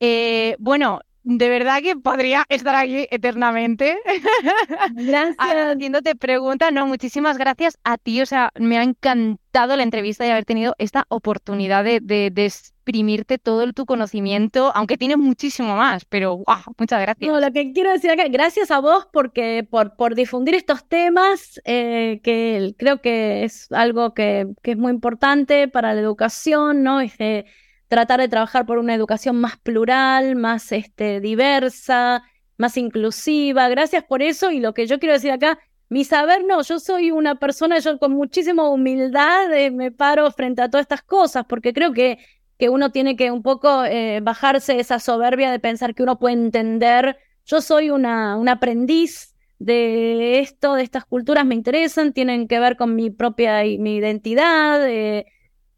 Eh, 0.00 0.56
bueno, 0.58 1.00
de 1.22 1.48
verdad 1.50 1.82
que 1.82 1.96
podría 1.96 2.44
estar 2.48 2.74
aquí 2.74 3.06
eternamente. 3.10 3.98
Gracias. 4.94 5.36
Haciéndote 5.38 6.14
preguntas, 6.16 6.72
no, 6.72 6.86
muchísimas 6.86 7.36
gracias 7.38 7.78
a 7.84 7.98
ti, 7.98 8.20
o 8.22 8.26
sea, 8.26 8.50
me 8.58 8.78
ha 8.78 8.82
encantado 8.82 9.76
la 9.76 9.82
entrevista 9.82 10.26
y 10.26 10.30
haber 10.30 10.44
tenido 10.46 10.74
esta 10.78 11.04
oportunidad 11.08 11.84
de, 11.84 12.00
de, 12.00 12.30
de 12.32 12.46
exprimirte 12.46 13.38
todo 13.38 13.62
el- 13.62 13.74
tu 13.74 13.84
conocimiento, 13.86 14.72
aunque 14.74 14.96
tienes 14.96 15.18
muchísimo 15.18 15.76
más, 15.76 16.04
pero 16.06 16.32
¡guau! 16.34 16.60
muchas 16.78 17.00
gracias. 17.02 17.30
No, 17.30 17.38
lo 17.40 17.52
que 17.52 17.72
quiero 17.72 17.92
decir 17.92 18.10
acá, 18.10 18.24
gracias 18.28 18.70
a 18.70 18.80
vos 18.80 19.06
porque 19.12 19.66
por, 19.70 19.96
por 19.96 20.14
difundir 20.14 20.54
estos 20.54 20.86
temas, 20.88 21.60
eh, 21.64 22.20
que 22.24 22.74
creo 22.78 23.00
que 23.02 23.44
es 23.44 23.70
algo 23.72 24.14
que, 24.14 24.46
que 24.62 24.72
es 24.72 24.78
muy 24.78 24.90
importante 24.92 25.68
para 25.68 25.92
la 25.94 26.00
educación, 26.00 26.82
¿no? 26.82 27.00
Es 27.00 27.16
de 27.18 27.44
tratar 27.90 28.20
de 28.20 28.28
trabajar 28.28 28.64
por 28.64 28.78
una 28.78 28.94
educación 28.94 29.36
más 29.40 29.58
plural, 29.58 30.36
más 30.36 30.72
este, 30.72 31.20
diversa, 31.20 32.22
más 32.56 32.78
inclusiva. 32.78 33.68
Gracias 33.68 34.04
por 34.04 34.22
eso 34.22 34.50
y 34.50 34.60
lo 34.60 34.72
que 34.72 34.86
yo 34.86 34.98
quiero 34.98 35.12
decir 35.12 35.32
acá, 35.32 35.58
mi 35.90 36.04
saber 36.04 36.44
no, 36.46 36.62
yo 36.62 36.78
soy 36.78 37.10
una 37.10 37.38
persona, 37.38 37.80
yo 37.80 37.98
con 37.98 38.12
muchísima 38.12 38.68
humildad 38.70 39.52
eh, 39.52 39.70
me 39.72 39.90
paro 39.90 40.30
frente 40.30 40.62
a 40.62 40.70
todas 40.70 40.84
estas 40.84 41.02
cosas 41.02 41.44
porque 41.46 41.72
creo 41.72 41.92
que 41.92 42.18
que 42.60 42.68
uno 42.68 42.92
tiene 42.92 43.16
que 43.16 43.30
un 43.32 43.42
poco 43.42 43.84
eh, 43.84 44.20
bajarse 44.22 44.78
esa 44.78 44.98
soberbia 45.00 45.50
de 45.50 45.58
pensar 45.58 45.94
que 45.94 46.02
uno 46.02 46.18
puede 46.18 46.34
entender. 46.34 47.16
Yo 47.46 47.62
soy 47.62 47.90
una, 47.90 48.36
una 48.36 48.52
aprendiz 48.52 49.34
de 49.58 50.40
esto, 50.40 50.74
de 50.74 50.82
estas 50.82 51.06
culturas 51.06 51.46
me 51.46 51.54
interesan, 51.54 52.12
tienen 52.12 52.46
que 52.46 52.60
ver 52.60 52.76
con 52.76 52.94
mi 52.94 53.10
propia 53.10 53.62
mi 53.62 53.96
identidad, 53.96 54.86
eh, 54.86 55.24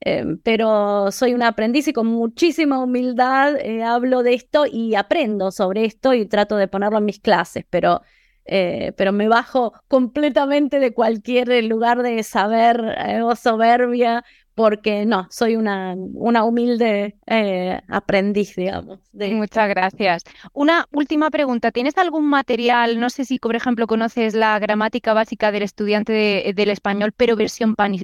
eh, 0.04 0.24
pero 0.42 1.12
soy 1.12 1.32
una 1.34 1.48
aprendiz 1.48 1.86
y 1.86 1.92
con 1.92 2.08
muchísima 2.08 2.80
humildad 2.82 3.56
eh, 3.60 3.84
hablo 3.84 4.22
de 4.24 4.34
esto 4.34 4.64
y 4.66 4.96
aprendo 4.96 5.52
sobre 5.52 5.84
esto 5.84 6.12
y 6.14 6.26
trato 6.26 6.56
de 6.56 6.66
ponerlo 6.66 6.98
en 6.98 7.04
mis 7.04 7.20
clases, 7.20 7.64
pero, 7.70 8.00
eh, 8.44 8.92
pero 8.96 9.12
me 9.12 9.28
bajo 9.28 9.72
completamente 9.86 10.80
de 10.80 10.92
cualquier 10.92 11.64
lugar 11.64 12.02
de 12.02 12.22
saber 12.24 12.96
eh, 12.98 13.22
o 13.22 13.36
soberbia 13.36 14.24
porque 14.54 15.06
no, 15.06 15.26
soy 15.30 15.56
una, 15.56 15.94
una 15.96 16.44
humilde 16.44 17.16
eh, 17.26 17.80
aprendiz, 17.88 18.54
digamos. 18.56 19.00
De... 19.12 19.30
Muchas 19.34 19.68
gracias. 19.68 20.24
Una 20.52 20.86
última 20.92 21.30
pregunta. 21.30 21.70
¿Tienes 21.72 21.96
algún 21.96 22.26
material, 22.28 23.00
no 23.00 23.08
sé 23.08 23.24
si, 23.24 23.38
por 23.38 23.56
ejemplo, 23.56 23.86
conoces 23.86 24.34
la 24.34 24.58
gramática 24.58 25.14
básica 25.14 25.52
del 25.52 25.62
estudiante 25.62 26.12
de- 26.12 26.52
del 26.54 26.70
español, 26.70 27.12
pero 27.16 27.34
versión 27.36 27.74
pan, 27.74 27.94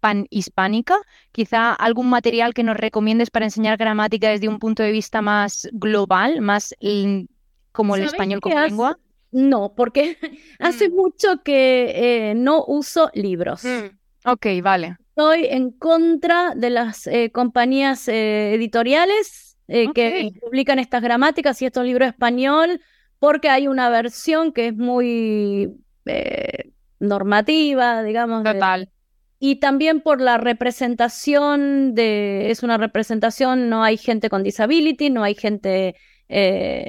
panhispánica? 0.00 0.96
Quizá 1.32 1.72
algún 1.72 2.08
material 2.08 2.54
que 2.54 2.62
nos 2.62 2.76
recomiendes 2.76 3.30
para 3.30 3.46
enseñar 3.46 3.76
gramática 3.76 4.28
desde 4.28 4.48
un 4.48 4.58
punto 4.58 4.82
de 4.82 4.92
vista 4.92 5.22
más 5.22 5.68
global, 5.72 6.40
más 6.40 6.74
como 7.72 7.94
el 7.94 8.02
¿Sabés 8.02 8.12
español 8.12 8.40
como 8.40 8.58
lengua. 8.60 8.98
No, 9.32 9.74
porque 9.76 10.16
hace 10.60 10.88
Mm. 10.88 10.94
mucho 10.94 11.42
que 11.44 12.30
eh, 12.30 12.34
no 12.34 12.64
uso 12.66 13.10
libros. 13.14 13.64
Mm, 13.64 13.96
Ok, 14.28 14.46
vale. 14.62 14.96
Estoy 15.16 15.46
en 15.46 15.70
contra 15.70 16.52
de 16.54 16.68
las 16.68 17.06
eh, 17.06 17.30
compañías 17.32 18.06
eh, 18.06 18.52
editoriales 18.52 19.56
eh, 19.66 19.86
que 19.94 20.30
publican 20.42 20.78
estas 20.78 21.02
gramáticas 21.02 21.62
y 21.62 21.64
estos 21.64 21.86
libros 21.86 22.08
español, 22.08 22.82
porque 23.18 23.48
hay 23.48 23.66
una 23.66 23.88
versión 23.88 24.52
que 24.52 24.66
es 24.68 24.76
muy 24.76 25.72
eh, 26.04 26.70
normativa, 27.00 28.02
digamos, 28.02 28.44
de- 28.44 28.52
Total. 28.52 28.90
y 29.38 29.56
también 29.56 30.02
por 30.02 30.20
la 30.20 30.36
representación 30.36 31.94
de, 31.94 32.50
es 32.50 32.62
una 32.62 32.76
representación, 32.76 33.70
no 33.70 33.82
hay 33.84 33.96
gente 33.96 34.28
con 34.28 34.42
disability, 34.42 35.08
no 35.08 35.22
hay 35.22 35.34
gente, 35.34 35.94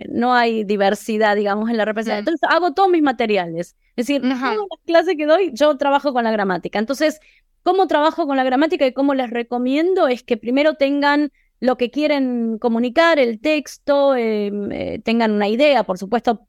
no 0.09 0.33
hay 0.33 0.65
diversidad, 0.65 1.37
digamos, 1.37 1.69
en 1.69 1.77
la 1.77 1.85
representación. 1.85 2.27
Entonces 2.35 2.49
hago 2.53 2.73
todos 2.73 2.89
mis 2.89 3.03
materiales. 3.03 3.77
Es 3.95 4.05
decir, 4.07 4.21
Ajá. 4.25 4.53
todas 4.53 4.67
las 4.69 4.79
clases 4.85 5.15
que 5.15 5.25
doy, 5.25 5.51
yo 5.53 5.77
trabajo 5.77 6.11
con 6.11 6.25
la 6.25 6.31
gramática. 6.31 6.77
Entonces, 6.77 7.19
¿cómo 7.67 7.85
trabajo 7.87 8.25
con 8.25 8.37
la 8.37 8.45
gramática 8.45 8.87
y 8.87 8.93
cómo 8.93 9.13
les 9.13 9.29
recomiendo? 9.29 10.07
Es 10.07 10.23
que 10.23 10.37
primero 10.37 10.75
tengan 10.75 11.33
lo 11.59 11.75
que 11.75 11.91
quieren 11.91 12.59
comunicar, 12.59 13.19
el 13.19 13.41
texto, 13.41 14.15
eh, 14.15 14.49
eh, 14.71 15.01
tengan 15.03 15.33
una 15.33 15.49
idea, 15.49 15.83
por 15.83 15.97
supuesto, 15.97 16.47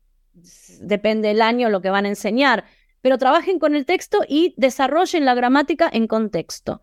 depende 0.79 1.27
del 1.27 1.43
año 1.43 1.71
lo 1.71 1.81
que 1.81 1.91
van 1.91 2.05
a 2.05 2.09
enseñar, 2.09 2.67
pero 3.01 3.19
trabajen 3.19 3.59
con 3.59 3.75
el 3.75 3.85
texto 3.85 4.21
y 4.29 4.55
desarrollen 4.59 5.25
la 5.25 5.35
gramática 5.35 5.91
en 5.93 6.07
contexto, 6.07 6.83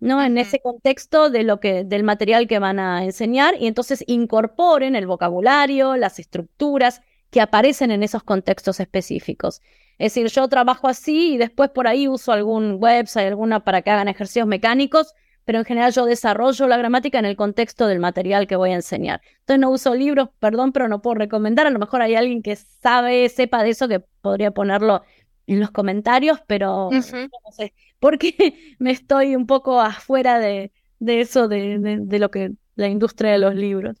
¿no? 0.00 0.20
En 0.20 0.36
ese 0.36 0.58
contexto 0.58 1.30
de 1.30 1.44
lo 1.44 1.60
que, 1.60 1.84
del 1.84 2.02
material 2.02 2.48
que 2.48 2.58
van 2.58 2.80
a 2.80 3.04
enseñar, 3.04 3.54
y 3.56 3.68
entonces 3.68 4.02
incorporen 4.08 4.96
el 4.96 5.06
vocabulario, 5.06 5.94
las 5.94 6.18
estructuras 6.18 7.02
que 7.30 7.40
aparecen 7.40 7.92
en 7.92 8.02
esos 8.02 8.24
contextos 8.24 8.80
específicos. 8.80 9.62
Es 9.98 10.14
decir, 10.14 10.28
yo 10.28 10.48
trabajo 10.48 10.88
así 10.88 11.34
y 11.34 11.38
después 11.38 11.70
por 11.70 11.86
ahí 11.86 12.08
uso 12.08 12.32
algún 12.32 12.76
website, 12.78 13.28
alguna 13.28 13.60
para 13.64 13.82
que 13.82 13.90
hagan 13.90 14.08
ejercicios 14.08 14.46
mecánicos, 14.46 15.14
pero 15.44 15.58
en 15.58 15.64
general 15.64 15.92
yo 15.92 16.04
desarrollo 16.04 16.66
la 16.66 16.76
gramática 16.76 17.18
en 17.18 17.24
el 17.24 17.36
contexto 17.36 17.86
del 17.86 18.00
material 18.00 18.46
que 18.46 18.56
voy 18.56 18.70
a 18.70 18.74
enseñar. 18.74 19.20
Entonces 19.40 19.60
no 19.60 19.70
uso 19.70 19.94
libros, 19.94 20.28
perdón, 20.40 20.72
pero 20.72 20.88
no 20.88 21.00
puedo 21.00 21.14
recomendar. 21.14 21.66
A 21.66 21.70
lo 21.70 21.78
mejor 21.78 22.02
hay 22.02 22.14
alguien 22.16 22.42
que 22.42 22.56
sabe, 22.56 23.28
sepa 23.28 23.62
de 23.62 23.70
eso, 23.70 23.88
que 23.88 24.00
podría 24.00 24.50
ponerlo 24.50 25.02
en 25.46 25.60
los 25.60 25.70
comentarios, 25.70 26.40
pero 26.46 26.90
no 26.90 27.52
sé, 27.52 27.72
porque 28.00 28.34
me 28.78 28.90
estoy 28.90 29.36
un 29.36 29.46
poco 29.46 29.80
afuera 29.80 30.38
de, 30.40 30.72
de 30.98 31.20
eso, 31.20 31.48
de, 31.48 31.78
de 32.00 32.18
lo 32.18 32.30
que 32.30 32.52
la 32.74 32.88
industria 32.88 33.32
de 33.32 33.38
los 33.38 33.54
libros. 33.54 33.96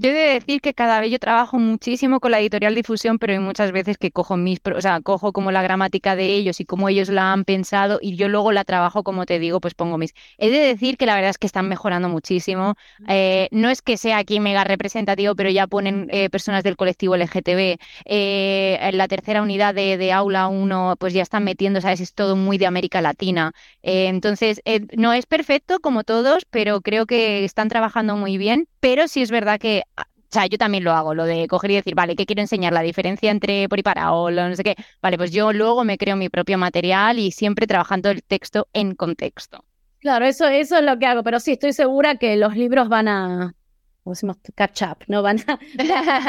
Yo 0.00 0.10
he 0.10 0.12
de 0.12 0.34
decir 0.34 0.60
que 0.60 0.74
cada 0.74 1.00
vez 1.00 1.10
yo 1.10 1.18
trabajo 1.18 1.58
muchísimo 1.58 2.20
con 2.20 2.30
la 2.30 2.38
editorial 2.38 2.72
difusión, 2.72 3.18
pero 3.18 3.32
hay 3.32 3.40
muchas 3.40 3.72
veces 3.72 3.98
que 3.98 4.12
cojo 4.12 4.36
mis, 4.36 4.60
o 4.72 4.80
sea, 4.80 5.00
cojo 5.00 5.32
como 5.32 5.50
la 5.50 5.60
gramática 5.60 6.14
de 6.14 6.26
ellos 6.36 6.60
y 6.60 6.64
cómo 6.64 6.88
ellos 6.88 7.08
la 7.08 7.32
han 7.32 7.44
pensado 7.44 7.98
y 8.00 8.14
yo 8.14 8.28
luego 8.28 8.52
la 8.52 8.62
trabajo 8.62 9.02
como 9.02 9.26
te 9.26 9.40
digo, 9.40 9.60
pues 9.60 9.74
pongo 9.74 9.98
mis. 9.98 10.14
He 10.36 10.50
de 10.50 10.58
decir 10.60 10.98
que 10.98 11.06
la 11.06 11.16
verdad 11.16 11.30
es 11.30 11.38
que 11.38 11.48
están 11.48 11.68
mejorando 11.68 12.08
muchísimo. 12.08 12.76
Eh, 13.08 13.48
no 13.50 13.70
es 13.70 13.82
que 13.82 13.96
sea 13.96 14.18
aquí 14.18 14.38
mega 14.38 14.62
representativo, 14.62 15.34
pero 15.34 15.50
ya 15.50 15.66
ponen 15.66 16.06
eh, 16.12 16.30
personas 16.30 16.62
del 16.62 16.76
colectivo 16.76 17.16
LGTB. 17.16 17.80
Eh, 18.04 18.78
en 18.80 18.98
la 18.98 19.08
tercera 19.08 19.42
unidad 19.42 19.74
de, 19.74 20.12
aula 20.12 20.46
1, 20.46 20.94
pues 21.00 21.12
ya 21.12 21.22
están 21.22 21.42
metiendo, 21.42 21.80
sabes, 21.80 22.00
es 22.00 22.14
todo 22.14 22.36
muy 22.36 22.56
de 22.56 22.66
América 22.66 23.02
Latina. 23.02 23.52
entonces, 23.82 24.62
no 24.96 25.12
es 25.12 25.26
perfecto 25.26 25.80
como 25.80 26.04
todos, 26.04 26.44
pero 26.48 26.82
creo 26.82 27.04
que 27.06 27.44
están 27.44 27.68
trabajando 27.68 28.16
muy 28.16 28.38
bien. 28.38 28.68
Pero 28.78 29.08
sí 29.08 29.22
es 29.22 29.32
verdad 29.32 29.58
que 29.58 29.82
o 29.96 30.30
sea, 30.30 30.46
yo 30.46 30.58
también 30.58 30.84
lo 30.84 30.92
hago, 30.92 31.14
lo 31.14 31.24
de 31.24 31.48
coger 31.48 31.70
y 31.70 31.74
decir, 31.76 31.94
vale, 31.94 32.14
¿qué 32.14 32.26
quiero 32.26 32.42
enseñar? 32.42 32.74
La 32.74 32.82
diferencia 32.82 33.30
entre 33.30 33.66
por 33.66 33.78
y 33.78 33.82
para 33.82 34.12
o 34.12 34.30
lo 34.30 34.46
no 34.46 34.54
sé 34.54 34.62
qué. 34.62 34.76
Vale, 35.00 35.16
pues 35.16 35.32
yo 35.32 35.54
luego 35.54 35.84
me 35.84 35.96
creo 35.96 36.16
mi 36.16 36.28
propio 36.28 36.58
material 36.58 37.18
y 37.18 37.30
siempre 37.30 37.66
trabajando 37.66 38.10
el 38.10 38.22
texto 38.22 38.68
en 38.74 38.94
contexto. 38.94 39.64
Claro, 40.00 40.26
eso, 40.26 40.46
eso 40.46 40.76
es 40.76 40.84
lo 40.84 40.98
que 40.98 41.06
hago, 41.06 41.22
pero 41.22 41.40
sí, 41.40 41.52
estoy 41.52 41.72
segura 41.72 42.16
que 42.16 42.36
los 42.36 42.54
libros 42.56 42.90
van 42.90 43.08
a, 43.08 43.54
como 44.04 44.14
decimos, 44.14 44.36
catch 44.54 44.82
up, 44.82 44.98
no 45.08 45.22
van 45.22 45.38
a, 45.46 45.58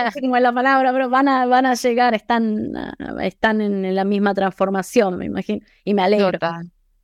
no 0.05 0.11
sé 0.11 0.21
cómo 0.21 0.37
es 0.37 0.43
la 0.43 0.53
palabra, 0.53 0.91
pero 0.93 1.09
van 1.09 1.27
a, 1.27 1.45
van 1.45 1.65
a 1.65 1.75
llegar, 1.75 2.13
están, 2.13 2.73
están 3.21 3.61
en 3.61 3.93
la 3.95 4.05
misma 4.05 4.33
transformación, 4.33 5.17
me 5.17 5.25
imagino, 5.25 5.65
y 5.83 5.93
me 5.93 6.03
alegro. 6.03 6.39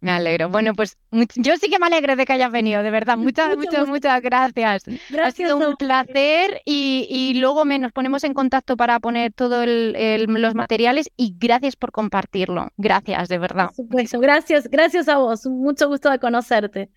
Me 0.06 0.12
alegro. 0.12 0.50
Bueno, 0.50 0.76
pues 0.76 1.00
yo 1.36 1.58
sí 1.58 1.68
que 1.68 1.80
me 1.80 1.88
alegro 1.88 2.16
de 2.16 2.28
que 2.28 2.34
hayas 2.34 2.52
venido, 2.52 2.84
de 2.84 2.92
verdad. 2.92 3.18
Muchas, 3.18 3.58
muchas, 3.58 3.88
muchas 3.88 4.22
gracias. 4.22 4.84
gracias. 4.86 5.20
Ha 5.20 5.32
sido 5.32 5.58
un 5.58 5.76
placer 5.78 6.62
y, 6.64 7.08
y 7.10 7.40
luego 7.40 7.66
me, 7.66 7.80
nos 7.80 7.92
ponemos 7.92 8.24
en 8.24 8.36
contacto 8.36 8.78
para 8.78 9.00
poner 9.00 9.34
todos 9.34 9.66
los 9.66 10.54
materiales 10.54 11.10
y 11.18 11.36
gracias 11.40 11.76
por 11.76 11.92
compartirlo. 11.92 12.70
Gracias, 12.78 13.30
de 13.30 13.40
verdad. 13.40 13.66
Por 13.66 13.76
supuesto, 13.78 14.20
gracias, 14.20 14.70
gracias 14.70 15.10
a 15.10 15.18
vos. 15.18 15.48
Mucho 15.48 15.88
gusto 15.88 16.12
de 16.12 16.20
conocerte. 16.20 16.92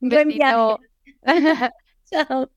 Buen 0.00 0.28
viaje. 0.28 0.76
Chao. 2.10 2.48